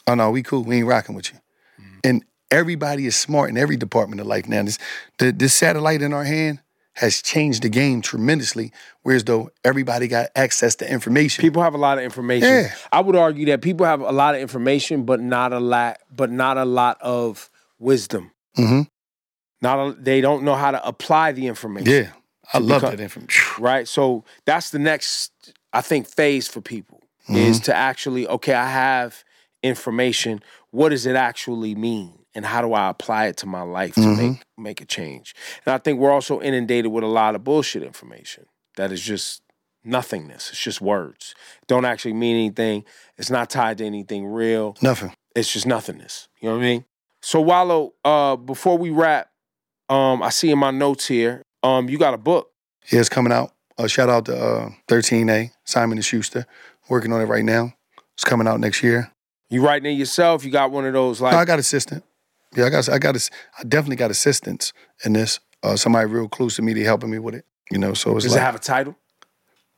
oh 0.06 0.14
no, 0.14 0.30
we 0.30 0.42
cool. 0.42 0.62
We 0.62 0.76
ain't 0.76 0.86
rocking 0.86 1.14
with 1.14 1.32
you. 1.32 1.38
And 2.04 2.24
everybody 2.50 3.06
is 3.06 3.16
smart 3.16 3.50
in 3.50 3.56
every 3.56 3.76
department 3.76 4.20
of 4.20 4.26
life 4.26 4.46
now. 4.46 4.62
This 4.62 4.78
the, 5.18 5.32
this 5.32 5.54
satellite 5.54 6.02
in 6.02 6.12
our 6.12 6.24
hand 6.24 6.60
has 6.96 7.20
changed 7.22 7.62
the 7.64 7.68
game 7.68 8.02
tremendously. 8.02 8.70
Whereas 9.02 9.24
though 9.24 9.50
everybody 9.64 10.06
got 10.06 10.28
access 10.36 10.76
to 10.76 10.88
information. 10.90 11.42
People 11.42 11.62
have 11.62 11.74
a 11.74 11.78
lot 11.78 11.98
of 11.98 12.04
information. 12.04 12.48
Yeah. 12.48 12.74
I 12.92 13.00
would 13.00 13.16
argue 13.16 13.46
that 13.46 13.62
people 13.62 13.84
have 13.86 14.00
a 14.00 14.12
lot 14.12 14.36
of 14.36 14.40
information, 14.40 15.04
but 15.04 15.20
not 15.20 15.52
a 15.52 15.58
lot, 15.58 15.98
but 16.14 16.30
not 16.30 16.56
a 16.56 16.64
lot 16.64 16.98
of 17.00 17.50
wisdom. 17.80 18.30
hmm 18.54 18.82
Not 19.60 19.78
a, 19.80 19.92
they 19.94 20.20
don't 20.20 20.44
know 20.44 20.54
how 20.54 20.70
to 20.70 20.86
apply 20.86 21.32
the 21.32 21.48
information. 21.48 21.90
Yeah. 21.90 22.10
I 22.54 22.58
love 22.58 22.80
become- 22.82 22.96
that 22.96 23.02
information. 23.02 23.62
right? 23.62 23.86
So 23.88 24.24
that's 24.46 24.70
the 24.70 24.78
next, 24.78 25.32
I 25.72 25.80
think, 25.80 26.06
phase 26.08 26.48
for 26.48 26.60
people 26.60 27.00
is 27.28 27.58
to 27.60 27.74
actually, 27.74 28.28
okay, 28.28 28.52
I 28.52 28.68
have 28.68 29.24
information. 29.62 30.42
What 30.70 30.90
does 30.90 31.06
it 31.06 31.16
actually 31.16 31.74
mean? 31.74 32.18
And 32.34 32.44
how 32.44 32.60
do 32.60 32.72
I 32.74 32.90
apply 32.90 33.26
it 33.26 33.36
to 33.38 33.46
my 33.46 33.62
life 33.62 33.94
to 33.94 34.00
make 34.16 34.42
make 34.58 34.80
a 34.80 34.84
change? 34.84 35.34
And 35.64 35.72
I 35.74 35.78
think 35.78 36.00
we're 36.00 36.10
also 36.10 36.40
inundated 36.40 36.90
with 36.92 37.02
a 37.04 37.08
lot 37.08 37.34
of 37.34 37.42
bullshit 37.44 37.82
information 37.82 38.44
that 38.76 38.90
is 38.92 39.00
just 39.00 39.40
nothingness. 39.84 40.50
It's 40.50 40.60
just 40.60 40.80
words. 40.80 41.34
Don't 41.66 41.84
actually 41.84 42.14
mean 42.14 42.36
anything. 42.36 42.84
It's 43.16 43.30
not 43.30 43.50
tied 43.50 43.78
to 43.78 43.84
anything 43.84 44.26
real. 44.26 44.76
Nothing. 44.82 45.14
It's 45.36 45.52
just 45.52 45.66
nothingness. 45.66 46.28
You 46.40 46.48
know 46.48 46.56
what 46.56 46.62
I 46.62 46.66
mean? 46.66 46.84
So 47.22 47.40
Wallo, 47.40 47.94
uh, 48.04 48.36
before 48.36 48.76
we 48.76 48.90
wrap, 48.90 49.30
um, 49.88 50.22
I 50.22 50.30
see 50.30 50.50
in 50.50 50.58
my 50.58 50.70
notes 50.72 51.06
here, 51.06 51.42
um, 51.64 51.88
you 51.88 51.98
got 51.98 52.14
a 52.14 52.18
book. 52.18 52.50
Yeah, 52.92 53.00
it's 53.00 53.08
coming 53.08 53.32
out. 53.32 53.52
Uh, 53.76 53.88
shout 53.88 54.08
out 54.08 54.26
to 54.26 54.36
uh, 54.36 54.70
13A, 54.88 55.50
Simon 55.64 55.98
and 55.98 56.04
Schuster. 56.04 56.46
Working 56.88 57.12
on 57.12 57.20
it 57.20 57.24
right 57.24 57.44
now. 57.44 57.72
It's 58.12 58.24
coming 58.24 58.46
out 58.46 58.60
next 58.60 58.82
year. 58.82 59.10
You 59.48 59.64
writing 59.64 59.92
it 59.92 59.98
yourself? 59.98 60.44
You 60.44 60.50
got 60.50 60.70
one 60.70 60.84
of 60.84 60.92
those 60.92 61.20
like 61.20 61.32
No, 61.32 61.38
I 61.38 61.44
got 61.44 61.58
assistant. 61.58 62.04
Yeah, 62.54 62.66
I 62.66 62.70
got 62.70 62.88
I 62.88 62.98
got 62.98 63.16
I 63.58 63.64
definitely 63.64 63.96
got 63.96 64.10
assistants 64.10 64.72
in 65.04 65.14
this. 65.14 65.40
Uh, 65.62 65.76
somebody 65.76 66.06
real 66.06 66.28
close 66.28 66.56
to 66.56 66.62
me, 66.62 66.72
they 66.74 66.82
helping 66.82 67.10
me 67.10 67.18
with 67.18 67.34
it. 67.34 67.44
You 67.70 67.78
know, 67.78 67.94
so 67.94 68.14
it's 68.16 68.24
does 68.24 68.32
like 68.32 68.42
it 68.42 68.44
have 68.44 68.54
a 68.54 68.58
title? 68.58 68.96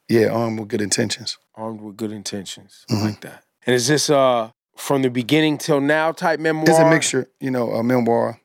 yeah, 0.09 0.27
armed 0.29 0.59
with 0.59 0.69
good 0.69 0.83
intentions. 0.83 1.39
Armed 1.55 1.81
with 1.81 1.97
good 1.97 2.13
intentions. 2.13 2.85
Mhm. 2.91 3.03
Like 3.03 3.21
that. 3.23 3.45
And 3.67 3.75
is 3.75 3.87
this 3.87 4.11
uh 4.11 4.51
from 4.77 5.03
the 5.03 5.11
beginning 5.11 5.57
till 5.59 5.81
now 5.81 6.13
type 6.13 6.39
memoir? 6.41 6.65
It's 6.69 6.79
a 6.79 6.91
mixture. 6.91 7.29
You 7.41 7.51
know, 7.51 7.73
a 7.73 7.83
memoir, 7.83 8.41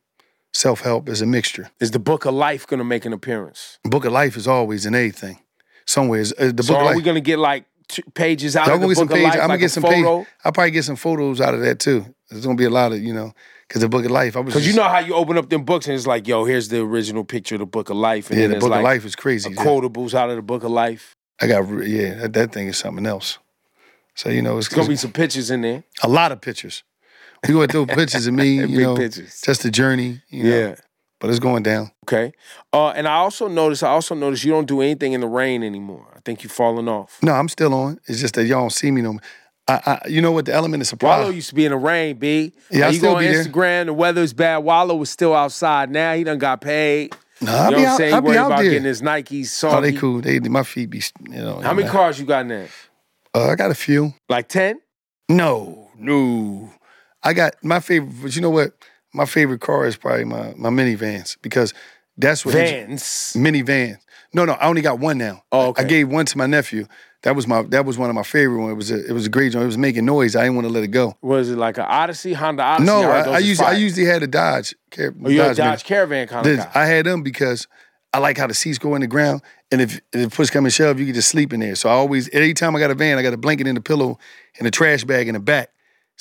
self 0.54 0.82
help 0.82 1.10
is 1.10 1.22
a 1.22 1.26
mixture. 1.26 1.72
Is 1.80 1.91
the 1.91 1.99
book 1.99 2.26
of 2.26 2.34
life 2.34 2.68
gonna 2.68 2.84
make 2.84 3.06
an 3.06 3.14
appearance? 3.14 3.80
Book 3.84 4.06
of 4.06 4.12
life 4.12 4.38
is 4.38 4.47
always 4.47 4.86
in 4.86 4.95
anything. 4.95 5.39
Somewhere 5.86 6.20
is 6.20 6.34
uh, 6.38 6.52
the 6.54 6.64
so 6.64 6.74
book 6.74 6.78
are 6.78 6.82
of 6.82 6.86
life. 6.88 6.95
we 6.95 7.02
life. 7.02 7.06
gonna 7.06 7.22
get 7.22 7.39
like 7.39 7.66
pages 8.14 8.56
out 8.56 8.68
I'm 8.68 8.76
of 8.76 8.82
the 8.82 8.95
book 8.95 9.12
of 9.12 9.20
life? 9.20 9.34
I'm 9.34 9.47
gonna 9.47 9.58
get 9.58 9.72
some 9.72 9.84
photo? 9.84 10.20
pages. 10.20 10.34
I'll 10.45 10.52
probably 10.52 10.72
get 10.72 10.86
some 10.86 10.95
photos 10.95 11.41
out 11.41 11.54
of 11.54 11.62
that 11.62 11.80
too. 11.80 12.06
There's 12.30 12.45
gonna 12.45 12.58
be 12.58 12.66
a 12.66 12.70
lot 12.70 12.91
of 12.91 13.02
you 13.02 13.14
know, 13.14 13.34
because 13.68 13.82
the 13.82 13.89
book 13.89 14.06
of 14.06 14.12
life. 14.12 14.36
I 14.36 14.41
was 14.41 14.54
Because 14.54 14.68
you 14.68 14.74
know 14.74 14.84
how 14.84 14.99
you 14.99 15.14
open 15.16 15.38
up 15.38 15.49
them 15.49 15.64
books 15.64 15.88
and 15.88 15.95
it's 15.95 16.08
like, 16.08 16.28
yo, 16.28 16.45
here's 16.45 16.70
the 16.70 16.82
original 16.82 17.24
picture 17.24 17.56
of 17.56 17.60
the 17.60 17.66
book 17.66 17.89
of 17.89 17.97
life. 17.97 18.30
And 18.30 18.39
yeah, 18.39 18.47
the 18.47 18.56
book 18.56 18.70
like 18.70 18.80
of 18.80 18.84
life 18.84 19.06
is 19.06 19.16
crazy. 19.16 19.49
a 19.49 19.54
yeah. 19.54 19.64
quotables 19.64 20.14
out 20.14 20.30
of 20.30 20.36
the 20.36 20.41
book 20.41 20.64
of 20.64 20.72
life. 20.72 21.16
I 21.41 21.47
got 21.47 21.68
yeah, 21.86 22.16
that, 22.16 22.34
that 22.34 22.52
thing 22.52 22.68
is 22.68 22.78
something 22.78 23.06
else. 23.06 23.39
So 24.16 24.30
you 24.30 24.41
know, 24.41 24.58
it's, 24.58 24.68
There's 24.68 24.78
gonna 24.78 24.89
be 24.89 24.95
some 24.97 25.14
pictures 25.14 25.49
in 25.49 25.62
there. 25.62 25.84
a 26.04 26.10
lot 26.10 26.32
of 26.32 26.41
pictures. 26.41 26.84
We 27.47 27.53
gonna 27.55 27.67
throw 27.67 27.85
pictures 27.85 28.27
of 28.27 28.33
me, 28.33 28.59
Big 28.61 28.69
you 28.69 28.81
know, 28.83 28.95
pictures. 28.95 29.41
just 29.43 29.63
the 29.63 29.71
journey. 29.71 30.21
You 30.29 30.43
know, 30.43 30.49
Yeah. 30.57 30.75
but 31.19 31.29
it's 31.29 31.39
going 31.39 31.63
down. 31.63 31.91
Okay. 32.05 32.33
Uh, 32.71 32.89
and 32.89 33.07
I 33.07 33.15
also 33.15 33.47
noticed, 33.47 33.83
I 33.83 33.89
also 33.89 34.13
noticed 34.15 34.43
you 34.43 34.51
don't 34.51 34.67
do 34.67 34.81
anything 34.81 35.13
in 35.13 35.21
the 35.21 35.27
rain 35.27 35.63
anymore. 35.63 36.05
I 36.15 36.19
think 36.23 36.43
you've 36.43 36.51
fallen 36.51 36.87
off. 36.87 37.17
No, 37.23 37.33
I'm 37.33 37.49
still 37.49 37.73
on. 37.73 37.99
It's 38.07 38.19
just 38.19 38.35
that 38.35 38.45
y'all 38.45 38.61
don't 38.61 38.69
see 38.71 38.91
me 38.91 39.01
no 39.01 39.13
more. 39.13 39.21
I, 39.67 39.99
I, 40.03 40.07
you 40.09 40.21
know 40.21 40.31
what? 40.31 40.45
The 40.45 40.53
element 40.53 40.81
of 40.81 40.87
surprise. 40.87 41.19
Wallo 41.19 41.29
used 41.31 41.49
to 41.49 41.55
be 41.55 41.65
in 41.65 41.71
the 41.71 41.77
rain, 41.77 42.17
B. 42.17 42.51
Yeah, 42.69 42.79
Now 42.81 42.85
I 42.85 42.89
you 42.89 42.97
still 42.97 43.11
go 43.11 43.15
on 43.17 43.21
be 43.23 43.27
there. 43.27 43.43
Instagram, 43.43 43.85
the 43.85 43.93
weather's 43.93 44.33
bad. 44.33 44.57
Wallo 44.59 44.95
was 44.95 45.09
still 45.09 45.33
outside. 45.33 45.89
Now 45.91 46.13
he 46.15 46.23
done 46.23 46.39
got 46.39 46.61
paid. 46.61 47.15
Nah, 47.41 47.51
You 47.51 47.57
I 47.57 47.69
know 47.69 47.69
be 47.69 47.73
what 47.75 47.79
I'm 47.81 47.87
out, 47.93 47.97
saying? 47.97 48.13
I 48.13 48.15
He 48.17 48.21
be 48.21 48.27
worried 48.27 48.37
out 48.37 48.45
about 48.47 48.61
there. 48.61 48.69
getting 48.71 48.83
his 48.85 49.01
Nikes 49.01 49.63
Oh, 49.63 49.81
they 49.81 49.93
cool. 49.93 50.21
They 50.21 50.39
my 50.39 50.63
feet 50.63 50.89
be, 50.91 51.01
you 51.29 51.37
know. 51.41 51.59
How 51.61 51.73
many 51.73 51.83
man. 51.83 51.91
cars 51.91 52.19
you 52.19 52.25
got 52.25 52.45
now? 52.45 52.65
Uh, 53.33 53.47
I 53.49 53.55
got 53.55 53.71
a 53.71 53.75
few. 53.75 54.13
Like 54.29 54.47
10? 54.49 54.79
No, 55.29 55.89
no. 55.97 56.69
I 57.24 57.34
got 57.34 57.55
my 57.63 57.80
favorite. 57.80 58.13
But 58.22 58.36
you 58.36 58.41
know 58.41 58.49
what? 58.49 58.72
My 59.13 59.26
favorite 59.26 59.61
car 59.61 59.86
is 59.86 59.95
probably 59.97 60.26
my 60.26 60.53
my 60.55 60.69
minivans 60.69 61.38
because 61.41 61.74
that's 62.17 62.45
what 62.45 62.53
Vans. 62.55 63.34
minivan. 63.36 63.97
No, 64.34 64.45
no, 64.45 64.53
I 64.53 64.67
only 64.67 64.82
got 64.82 64.99
one 64.99 65.17
now. 65.17 65.43
Oh, 65.51 65.67
okay. 65.69 65.84
I 65.84 65.86
gave 65.86 66.07
one 66.07 66.26
to 66.26 66.38
my 66.38 66.45
nephew. 66.45 66.88
That 67.24 67.36
was 67.36 67.45
my 67.47 67.61
that 67.63 67.86
was 67.86 67.97
one 67.97 68.09
of 68.09 68.15
my 68.15 68.24
favorite 68.24 68.59
ones. 68.61 68.72
It 68.72 68.76
was 68.76 68.91
a, 68.91 69.09
it 69.09 69.11
was 69.11 69.26
a 69.26 69.30
great 69.30 69.51
joint. 69.51 69.63
It 69.63 69.67
was 69.67 69.78
making 69.78 70.05
noise. 70.05 70.36
I 70.36 70.43
didn't 70.43 70.55
want 70.55 70.67
to 70.67 70.74
let 70.74 70.84
it 70.84 70.88
go. 70.88 71.17
Was 71.22 71.49
it 71.51 71.57
like 71.57 71.78
an 71.78 71.86
Odyssey, 71.88 72.34
Honda 72.34 72.63
Odyssey? 72.63 72.86
no, 72.86 73.03
I, 73.03 73.22
I 73.36 73.38
usually 73.39 73.67
I 73.67 73.74
usually 73.74 74.05
had 74.05 74.24
a 74.24 74.28
Dodge. 74.28 74.74
Car- 74.89 75.13
Oh, 75.24 75.30
you're 75.30 75.51
a 75.51 75.55
Dodge 75.55 75.84
Caravan 75.84 76.28
kind 76.28 76.45
of 76.47 76.57
guy. 76.57 76.72
I 76.74 76.86
had 76.86 77.05
them 77.05 77.22
because 77.22 77.67
I 78.13 78.17
like 78.19 78.38
how 78.38 78.47
the 78.47 78.53
seats 78.53 78.78
go 78.78 78.95
in 78.95 79.01
the 79.01 79.07
ground, 79.07 79.41
and 79.72 79.82
if, 79.82 80.01
if 80.13 80.34
push 80.36 80.49
come 80.49 80.65
and 80.65 80.74
shove, 80.74 80.99
you 80.99 81.05
can 81.05 81.13
just 81.15 81.30
sleep 81.30 81.53
in 81.53 81.59
there. 81.59 81.76
So 81.76 81.89
I 81.89 81.93
always, 81.93 82.28
every 82.30 82.53
time 82.53 82.76
I 82.76 82.80
got 82.80 82.91
a 82.91 82.95
van, 82.95 83.17
I 83.17 83.22
got 83.22 83.34
a 83.34 83.38
blanket 83.38 83.67
in 83.67 83.76
the 83.76 83.82
pillow 83.82 84.17
and 84.57 84.67
a 84.67 84.72
trash 84.72 85.03
bag 85.03 85.28
in 85.28 85.34
the 85.36 85.39
back. 85.39 85.69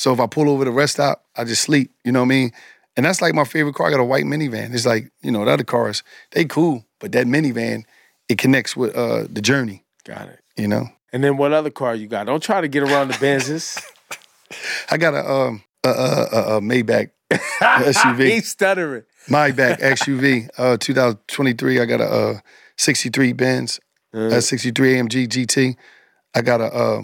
So 0.01 0.14
if 0.14 0.18
I 0.18 0.26
pull 0.26 0.48
over 0.48 0.64
the 0.64 0.70
rest 0.70 0.94
stop, 0.94 1.26
I 1.36 1.44
just 1.44 1.61
sleep. 1.61 1.90
You 2.05 2.12
know 2.12 2.20
what 2.20 2.24
I 2.24 2.28
mean? 2.28 2.53
And 2.96 3.05
that's 3.05 3.20
like 3.20 3.34
my 3.34 3.44
favorite 3.44 3.74
car. 3.74 3.88
I 3.88 3.90
got 3.90 4.01
a 4.01 4.05
white 4.05 4.24
minivan. 4.24 4.72
It's 4.72 4.86
like 4.86 5.12
you 5.20 5.30
know 5.30 5.44
the 5.44 5.51
other 5.51 5.62
cars, 5.62 6.03
they 6.30 6.46
cool, 6.46 6.86
but 7.01 7.12
that 7.12 7.26
minivan, 7.26 7.84
it 8.26 8.38
connects 8.38 8.74
with 8.74 8.96
uh, 8.96 9.24
the 9.28 9.42
journey. 9.42 9.84
got 10.05 10.30
it. 10.30 10.40
You 10.57 10.68
know, 10.68 10.88
And 11.12 11.22
then 11.22 11.36
what 11.36 11.53
other 11.53 11.68
car 11.68 11.94
you 11.94 12.07
got? 12.07 12.24
Don't 12.24 12.42
try 12.42 12.62
to 12.62 12.68
get 12.68 12.82
around 12.82 13.09
the 13.09 13.14
Benzes. 13.14 13.78
I 14.90 14.96
got 14.96 15.12
a 15.12 15.30
um 15.30 15.64
a, 15.84 15.90
a, 15.90 15.92
a, 15.92 16.57
a 16.57 16.61
Maybach 16.62 17.11
SUV. 17.61 18.20
He's 18.30 18.48
stuttering. 18.48 19.03
Maybach 19.28 19.80
SUV, 19.80 20.48
uh, 20.57 20.78
2023. 20.78 21.78
I 21.78 21.84
got 21.84 22.01
a 22.01 22.09
uh, 22.09 22.40
63 22.78 23.34
Benz, 23.34 23.78
a 24.14 24.40
63 24.40 24.94
AMG 24.94 25.28
GT. 25.28 25.76
I 26.34 26.40
got 26.40 26.62
a 26.62 26.72
uh, 26.72 27.03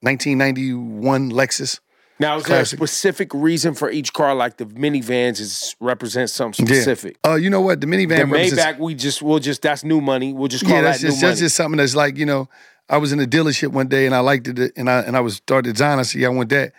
1991 0.00 1.30
Lexus. 1.30 1.78
Now, 2.22 2.36
is 2.38 2.44
there 2.44 2.60
a 2.62 2.66
specific 2.66 3.34
reason 3.34 3.74
for 3.74 3.90
each 3.90 4.12
car? 4.12 4.34
Like 4.34 4.56
the 4.56 4.64
minivans 4.66 5.40
is 5.40 5.76
represent 5.80 6.30
something 6.30 6.64
specific. 6.66 7.18
Uh, 7.26 7.34
you 7.34 7.50
know 7.50 7.60
what? 7.60 7.80
The 7.80 7.86
minivan 7.86 8.08
The 8.16 8.26
represents- 8.26 8.62
Maybach, 8.64 8.78
we 8.78 8.94
just 8.94 9.20
we'll 9.22 9.38
just 9.40 9.60
that's 9.62 9.84
new 9.84 10.00
money. 10.00 10.32
We'll 10.32 10.48
just 10.48 10.64
call 10.64 10.74
Yeah, 10.74 10.82
that 10.82 10.88
that's 10.92 11.02
new 11.02 11.08
just 11.10 11.22
money. 11.22 11.30
that's 11.30 11.40
just 11.40 11.56
something 11.56 11.76
that's 11.78 11.94
like 11.96 12.16
you 12.16 12.26
know. 12.26 12.48
I 12.88 12.98
was 12.98 13.12
in 13.12 13.20
a 13.20 13.26
dealership 13.26 13.68
one 13.68 13.86
day 13.88 14.06
and 14.06 14.14
I 14.14 14.18
liked 14.20 14.48
it 14.48 14.72
and 14.76 14.90
I 14.90 15.00
and 15.00 15.16
I 15.16 15.20
was 15.20 15.36
started 15.36 15.72
design. 15.74 15.98
I 15.98 16.02
said, 16.02 16.20
yeah, 16.20 16.28
I 16.28 16.30
want 16.30 16.48
that. 16.50 16.72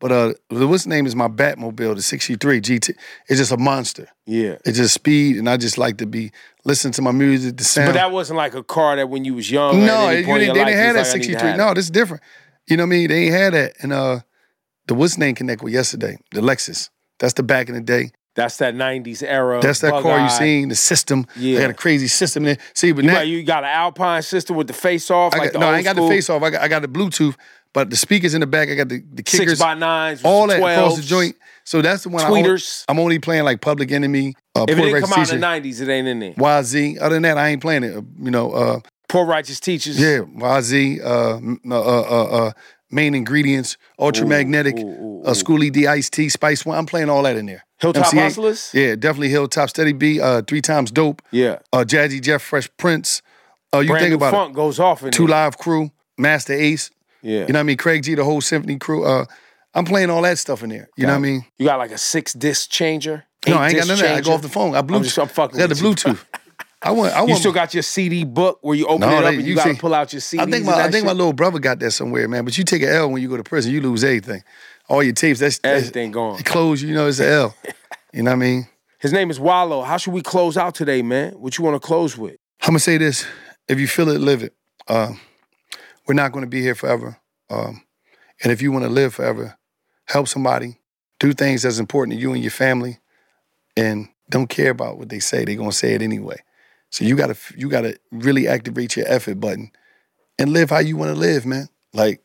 But 0.00 0.12
uh, 0.12 0.32
what's 0.50 0.84
the 0.84 0.90
name 0.90 1.06
is 1.06 1.16
my 1.16 1.26
Batmobile, 1.26 1.96
the 1.96 2.02
'63 2.02 2.60
GT. 2.60 2.94
It's 3.28 3.38
just 3.40 3.50
a 3.50 3.56
monster. 3.56 4.08
yeah. 4.26 4.56
It's 4.64 4.78
just 4.78 4.94
speed, 4.94 5.36
and 5.36 5.50
I 5.50 5.56
just 5.56 5.76
like 5.76 5.98
to 5.98 6.06
be 6.06 6.30
listen 6.64 6.92
to 6.92 7.02
my 7.02 7.10
music, 7.10 7.56
the 7.56 7.64
sound. 7.64 7.88
But 7.88 7.92
that 7.94 8.12
wasn't 8.12 8.36
like 8.36 8.54
a 8.54 8.62
car 8.62 8.94
that 8.96 9.10
when 9.10 9.24
you 9.24 9.34
was 9.34 9.50
young. 9.50 9.84
No, 9.84 10.10
you 10.10 10.24
point 10.24 10.42
in 10.42 10.54
didn't, 10.54 10.56
your 10.56 10.64
they 10.64 10.70
didn't 10.70 10.84
have 10.84 10.94
that 10.94 11.00
was 11.00 11.08
like, 11.12 11.14
I 11.16 11.26
need 11.26 11.32
to 11.32 11.38
63. 11.40 11.56
No, 11.56 11.72
is 11.72 11.90
different. 11.90 12.22
You 12.68 12.76
know 12.76 12.84
what 12.84 12.86
I 12.86 12.90
mean? 12.90 13.08
They 13.08 13.24
ain't 13.24 13.34
had 13.34 13.52
that. 13.54 13.72
And 13.80 13.92
uh, 13.92 14.20
the 14.88 14.94
what's 14.94 15.16
name 15.18 15.34
connect 15.34 15.62
with 15.62 15.72
yesterday? 15.72 16.18
The 16.32 16.40
Lexus. 16.40 16.90
That's 17.20 17.34
the 17.34 17.42
back 17.42 17.68
in 17.68 17.74
the 17.74 17.80
day. 17.80 18.10
that's 18.34 18.56
that 18.58 18.74
'90s 18.74 19.22
era. 19.26 19.60
That's 19.60 19.80
that 19.80 20.02
car 20.02 20.20
you 20.20 20.30
seen. 20.30 20.68
The 20.68 20.74
system. 20.76 21.26
Yeah. 21.36 21.56
They 21.56 21.60
got 21.62 21.70
a 21.70 21.74
crazy 21.74 22.08
system 22.08 22.44
in 22.44 22.56
there. 22.56 22.58
See, 22.74 22.92
but 22.92 23.04
You 23.04 23.10
now 23.10 23.16
got, 23.16 23.26
you 23.28 23.42
got 23.42 23.64
an 23.64 23.70
Alpine 23.70 24.22
system 24.22 24.56
with 24.56 24.66
the 24.66 24.72
face 24.72 25.10
off. 25.10 25.34
I 25.34 25.38
like 25.38 25.46
got, 25.48 25.52
the 25.54 25.58
no, 25.60 25.68
I 25.70 25.76
ain't 25.76 25.84
got 25.84 25.96
school 25.96 26.08
the 26.08 26.14
face 26.14 26.30
off. 26.30 26.42
I 26.42 26.50
got, 26.50 26.62
I 26.62 26.68
got 26.68 26.82
the 26.82 26.88
Bluetooth, 26.88 27.34
but 27.72 27.90
the 27.90 27.96
speakers 27.96 28.34
in 28.34 28.40
the 28.40 28.46
back. 28.46 28.68
I 28.68 28.74
got 28.74 28.88
the, 28.88 29.02
the 29.12 29.22
kickers. 29.22 29.48
Six 29.50 29.60
by 29.60 29.74
nines, 29.74 30.22
all 30.24 30.46
that 30.46 30.60
12s, 30.60 30.76
across 30.76 30.96
the 30.96 31.02
joint. 31.02 31.36
So 31.64 31.82
that's 31.82 32.04
the 32.04 32.08
one. 32.10 32.24
I 32.24 32.30
Tweeters. 32.30 32.84
am 32.88 32.98
only 32.98 33.18
playing 33.18 33.44
like 33.44 33.60
Public 33.60 33.90
Enemy. 33.92 34.34
Uh, 34.54 34.64
If 34.68 34.78
it 34.78 34.82
didn't 34.82 35.02
come 35.02 35.12
out 35.12 35.32
in 35.32 35.40
the 35.40 35.46
'90s, 35.46 35.80
it 35.82 35.88
ain't 35.88 36.08
in 36.08 36.18
there. 36.20 36.32
YZ. 36.34 37.00
Other 37.00 37.16
than 37.16 37.22
that, 37.24 37.36
I 37.36 37.48
ain't 37.48 37.60
playing 37.60 37.82
it. 37.82 37.96
Uh, 37.96 38.02
you 38.20 38.30
know, 38.30 38.52
uh, 38.52 38.80
Poor 39.08 39.24
righteous 39.26 39.58
teachers. 39.58 39.98
Yeah, 39.98 40.18
YZ, 40.20 41.00
uh, 41.02 41.40
uh, 41.74 41.80
uh, 41.80 42.00
uh, 42.00 42.24
uh, 42.46 42.52
main 42.90 43.14
ingredients, 43.14 43.76
ultramagnetic, 43.98 44.78
ooh, 44.78 44.86
ooh, 44.86 45.22
uh, 45.24 45.34
Schoolly 45.34 45.70
D 45.70 45.86
Ice 45.86 46.10
T, 46.10 46.28
Spice 46.28 46.64
One. 46.64 46.76
I'm 46.78 46.86
playing 46.86 47.08
all 47.10 47.22
that 47.24 47.36
in 47.36 47.46
there. 47.46 47.64
Hilltop. 47.80 48.06
Hustlers? 48.12 48.70
Yeah, 48.74 48.96
definitely 48.96 49.28
Hilltop 49.28 49.68
Steady 49.70 49.92
B, 49.92 50.20
uh, 50.20 50.42
three 50.42 50.60
times 50.60 50.90
dope. 50.90 51.22
Yeah. 51.30 51.58
Uh, 51.72 51.84
Jazzy 51.86 52.20
Jeff, 52.20 52.42
Fresh 52.42 52.68
Prince. 52.76 53.22
Uh, 53.72 53.80
you 53.80 53.88
Brand 53.90 54.02
think 54.04 54.14
about 54.14 54.32
funk 54.32 54.54
goes 54.54 54.80
off 54.80 55.02
in 55.02 55.08
it. 55.08 55.10
Two 55.12 55.26
there. 55.26 55.36
Live 55.36 55.58
Crew, 55.58 55.90
Masta 56.16 56.54
Ace. 56.54 56.90
Yeah. 57.22 57.40
You 57.40 57.46
know 57.48 57.52
what 57.54 57.56
I 57.60 57.62
mean? 57.64 57.76
Craig 57.76 58.02
G, 58.02 58.14
the 58.14 58.24
whole 58.24 58.40
symphony 58.40 58.78
crew. 58.78 59.04
Uh, 59.04 59.26
I'm 59.74 59.84
playing 59.84 60.08
all 60.10 60.22
that 60.22 60.38
stuff 60.38 60.62
in 60.62 60.70
there. 60.70 60.88
You 60.96 61.06
know 61.06 61.12
what 61.12 61.18
I 61.18 61.20
mean? 61.20 61.44
You 61.58 61.66
got 61.66 61.78
like 61.78 61.90
a 61.90 61.98
six 61.98 62.32
disc 62.32 62.70
changer. 62.70 63.24
No, 63.46 63.56
I 63.58 63.68
ain't 63.68 63.76
got 63.76 63.86
none 63.86 63.94
of 63.94 64.00
that. 64.00 64.06
I 64.06 64.14
changer? 64.14 64.30
go 64.30 64.34
off 64.34 64.42
the 64.42 64.48
phone. 64.48 64.74
I 64.74 64.82
Bluetooth. 64.82 64.96
I'm 64.96 65.02
just- 65.04 65.18
I'm 65.18 65.28
fucking 65.28 65.58
got 65.58 65.68
the. 65.68 65.74
Bluetooth. 65.74 66.24
I 66.80 66.92
want. 66.92 67.12
I 67.12 67.18
want. 67.20 67.30
You 67.30 67.36
still 67.36 67.52
got 67.52 67.74
your 67.74 67.82
CD 67.82 68.24
book 68.24 68.58
where 68.62 68.76
you 68.76 68.86
open 68.86 69.00
No, 69.00 69.10
it 69.10 69.18
up 69.18 69.22
they- 69.24 69.34
and 69.36 69.42
you, 69.42 69.50
you 69.50 69.56
got 69.56 69.66
to 69.66 69.74
pull 69.74 69.94
out 69.94 70.12
your 70.12 70.20
CDs. 70.20 70.40
I 70.40 70.50
think 70.50 70.64
my 70.64 70.74
I 70.74 70.90
think 70.90 71.04
my 71.06 71.12
little 71.12 71.32
brother 71.32 71.58
got 71.58 71.80
that 71.80 71.90
somewhere, 71.90 72.28
man. 72.28 72.44
But 72.44 72.56
you 72.56 72.64
take 72.64 72.82
an 72.82 72.88
L 72.88 73.10
when 73.10 73.20
you 73.22 73.28
go 73.28 73.36
to 73.36 73.42
prison, 73.44 73.72
you 73.72 73.80
lose 73.80 74.04
everything. 74.04 74.42
All 74.88 75.02
your 75.02 75.12
tapes, 75.12 75.40
that's, 75.40 75.58
that's 75.58 75.80
Everything 75.88 76.12
gone. 76.12 76.38
It 76.38 76.46
close, 76.46 76.82
you 76.82 76.94
know, 76.94 77.08
it's 77.08 77.18
an 77.18 77.26
L. 77.28 77.54
you 78.12 78.22
know 78.22 78.30
what 78.30 78.36
I 78.36 78.38
mean? 78.38 78.68
His 79.00 79.12
name 79.12 79.30
is 79.30 79.38
Wallo. 79.38 79.82
How 79.82 79.96
should 79.98 80.14
we 80.14 80.22
close 80.22 80.56
out 80.56 80.74
today, 80.74 81.02
man? 81.02 81.32
What 81.32 81.58
you 81.58 81.64
want 81.64 81.74
to 81.80 81.86
close 81.86 82.16
with? 82.16 82.36
I'm 82.62 82.68
gonna 82.68 82.78
say 82.80 82.96
this: 82.96 83.26
if 83.68 83.78
you 83.78 83.86
feel 83.86 84.08
it, 84.08 84.20
live 84.20 84.42
it. 84.42 84.54
Uh, 84.86 85.12
we're 86.06 86.14
not 86.14 86.32
gonna 86.32 86.46
be 86.46 86.62
here 86.62 86.74
forever, 86.74 87.18
um, 87.50 87.82
and 88.42 88.50
if 88.52 88.62
you 88.62 88.72
want 88.72 88.84
to 88.84 88.88
live 88.88 89.14
forever, 89.14 89.56
help 90.06 90.26
somebody, 90.26 90.78
do 91.20 91.32
things 91.32 91.62
that's 91.62 91.78
important 91.78 92.16
to 92.16 92.20
you 92.20 92.32
and 92.32 92.42
your 92.42 92.50
family, 92.50 92.98
and 93.76 94.08
don't 94.30 94.48
care 94.48 94.70
about 94.70 94.98
what 94.98 95.08
they 95.10 95.18
say. 95.20 95.44
They're 95.44 95.54
gonna 95.56 95.70
say 95.72 95.94
it 95.94 96.02
anyway. 96.02 96.38
So 96.90 97.04
you 97.04 97.16
gotta 97.16 97.36
you 97.56 97.68
gotta 97.68 97.98
really 98.10 98.48
activate 98.48 98.96
your 98.96 99.06
effort 99.08 99.40
button 99.40 99.70
and 100.38 100.52
live 100.52 100.70
how 100.70 100.78
you 100.78 100.96
want 100.96 101.10
to 101.12 101.18
live, 101.18 101.44
man. 101.44 101.68
Like 101.92 102.22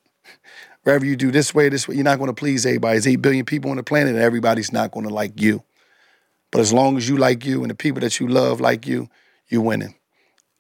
wherever 0.84 1.06
you 1.06 1.16
do 1.16 1.32
this 1.32 1.54
way, 1.54 1.70
this 1.70 1.88
way, 1.88 1.96
you're 1.96 2.04
not 2.04 2.20
gonna 2.20 2.34
please 2.34 2.66
everybody. 2.66 2.94
There's 2.94 3.08
eight 3.08 3.18
billion 3.18 3.46
people 3.46 3.72
on 3.72 3.78
the 3.78 3.84
planet, 3.84 4.14
and 4.14 4.24
everybody's 4.24 4.72
not 4.72 4.92
gonna 4.92 5.10
like 5.10 5.40
you. 5.42 5.64
But 6.52 6.62
as 6.62 6.72
long 6.72 6.98
as 6.98 7.10
you 7.10 7.18
like 7.18 7.46
you 7.46 7.62
and 7.62 7.72
the 7.72 7.76
people 7.76 8.02
that 8.02 8.20
you 8.20 8.28
love 8.28 8.62
like 8.62 8.86
you, 8.88 9.10
you're 9.50 9.62
winning. 9.62 9.96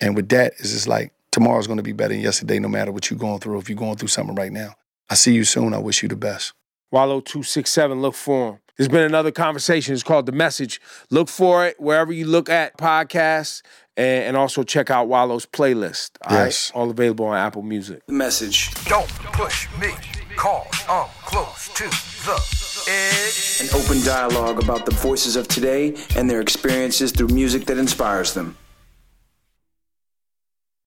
And 0.01 0.15
with 0.15 0.27
that, 0.29 0.53
it's 0.59 0.71
just 0.71 0.87
like 0.87 1.13
tomorrow's 1.31 1.67
gonna 1.67 1.83
be 1.83 1.93
better 1.93 2.13
than 2.13 2.23
yesterday, 2.23 2.59
no 2.59 2.67
matter 2.67 2.91
what 2.91 3.09
you're 3.09 3.19
going 3.19 3.39
through. 3.39 3.59
If 3.59 3.69
you're 3.69 3.77
going 3.77 3.97
through 3.97 4.09
something 4.09 4.35
right 4.35 4.51
now, 4.51 4.75
I 5.09 5.15
see 5.15 5.33
you 5.33 5.43
soon. 5.43 5.73
I 5.73 5.77
wish 5.77 6.03
you 6.03 6.09
the 6.09 6.15
best. 6.15 6.53
Wallo 6.91 7.21
two 7.21 7.43
six 7.43 7.71
seven. 7.71 8.01
Look 8.01 8.15
for 8.15 8.49
him. 8.49 8.59
There's 8.77 8.89
been 8.89 9.03
another 9.03 9.31
conversation. 9.31 9.93
It's 9.93 10.01
called 10.01 10.25
The 10.25 10.31
Message. 10.31 10.81
Look 11.11 11.29
for 11.29 11.65
it 11.67 11.79
wherever 11.79 12.11
you 12.11 12.25
look 12.25 12.49
at 12.49 12.75
podcasts 12.75 13.61
and, 13.97 14.23
and 14.23 14.37
also 14.37 14.63
check 14.63 14.89
out 14.89 15.07
Wallo's 15.07 15.45
playlist. 15.45 16.11
All 16.23 16.37
right? 16.37 16.45
Yes. 16.45 16.71
All 16.73 16.89
available 16.89 17.25
on 17.25 17.37
Apple 17.37 17.61
Music. 17.61 18.01
Message. 18.09 18.73
Don't 18.85 19.09
push 19.09 19.67
me, 19.79 19.89
Call. 20.35 20.67
I'm 20.89 21.07
close 21.25 21.69
to 21.75 21.83
the 22.25 22.89
edge. 22.89 23.61
An 23.61 23.79
open 23.79 24.03
dialogue 24.03 24.61
about 24.63 24.85
the 24.85 24.91
voices 24.95 25.35
of 25.35 25.47
today 25.47 25.95
and 26.15 26.29
their 26.29 26.41
experiences 26.41 27.11
through 27.11 27.27
music 27.27 27.65
that 27.65 27.77
inspires 27.77 28.33
them. 28.33 28.57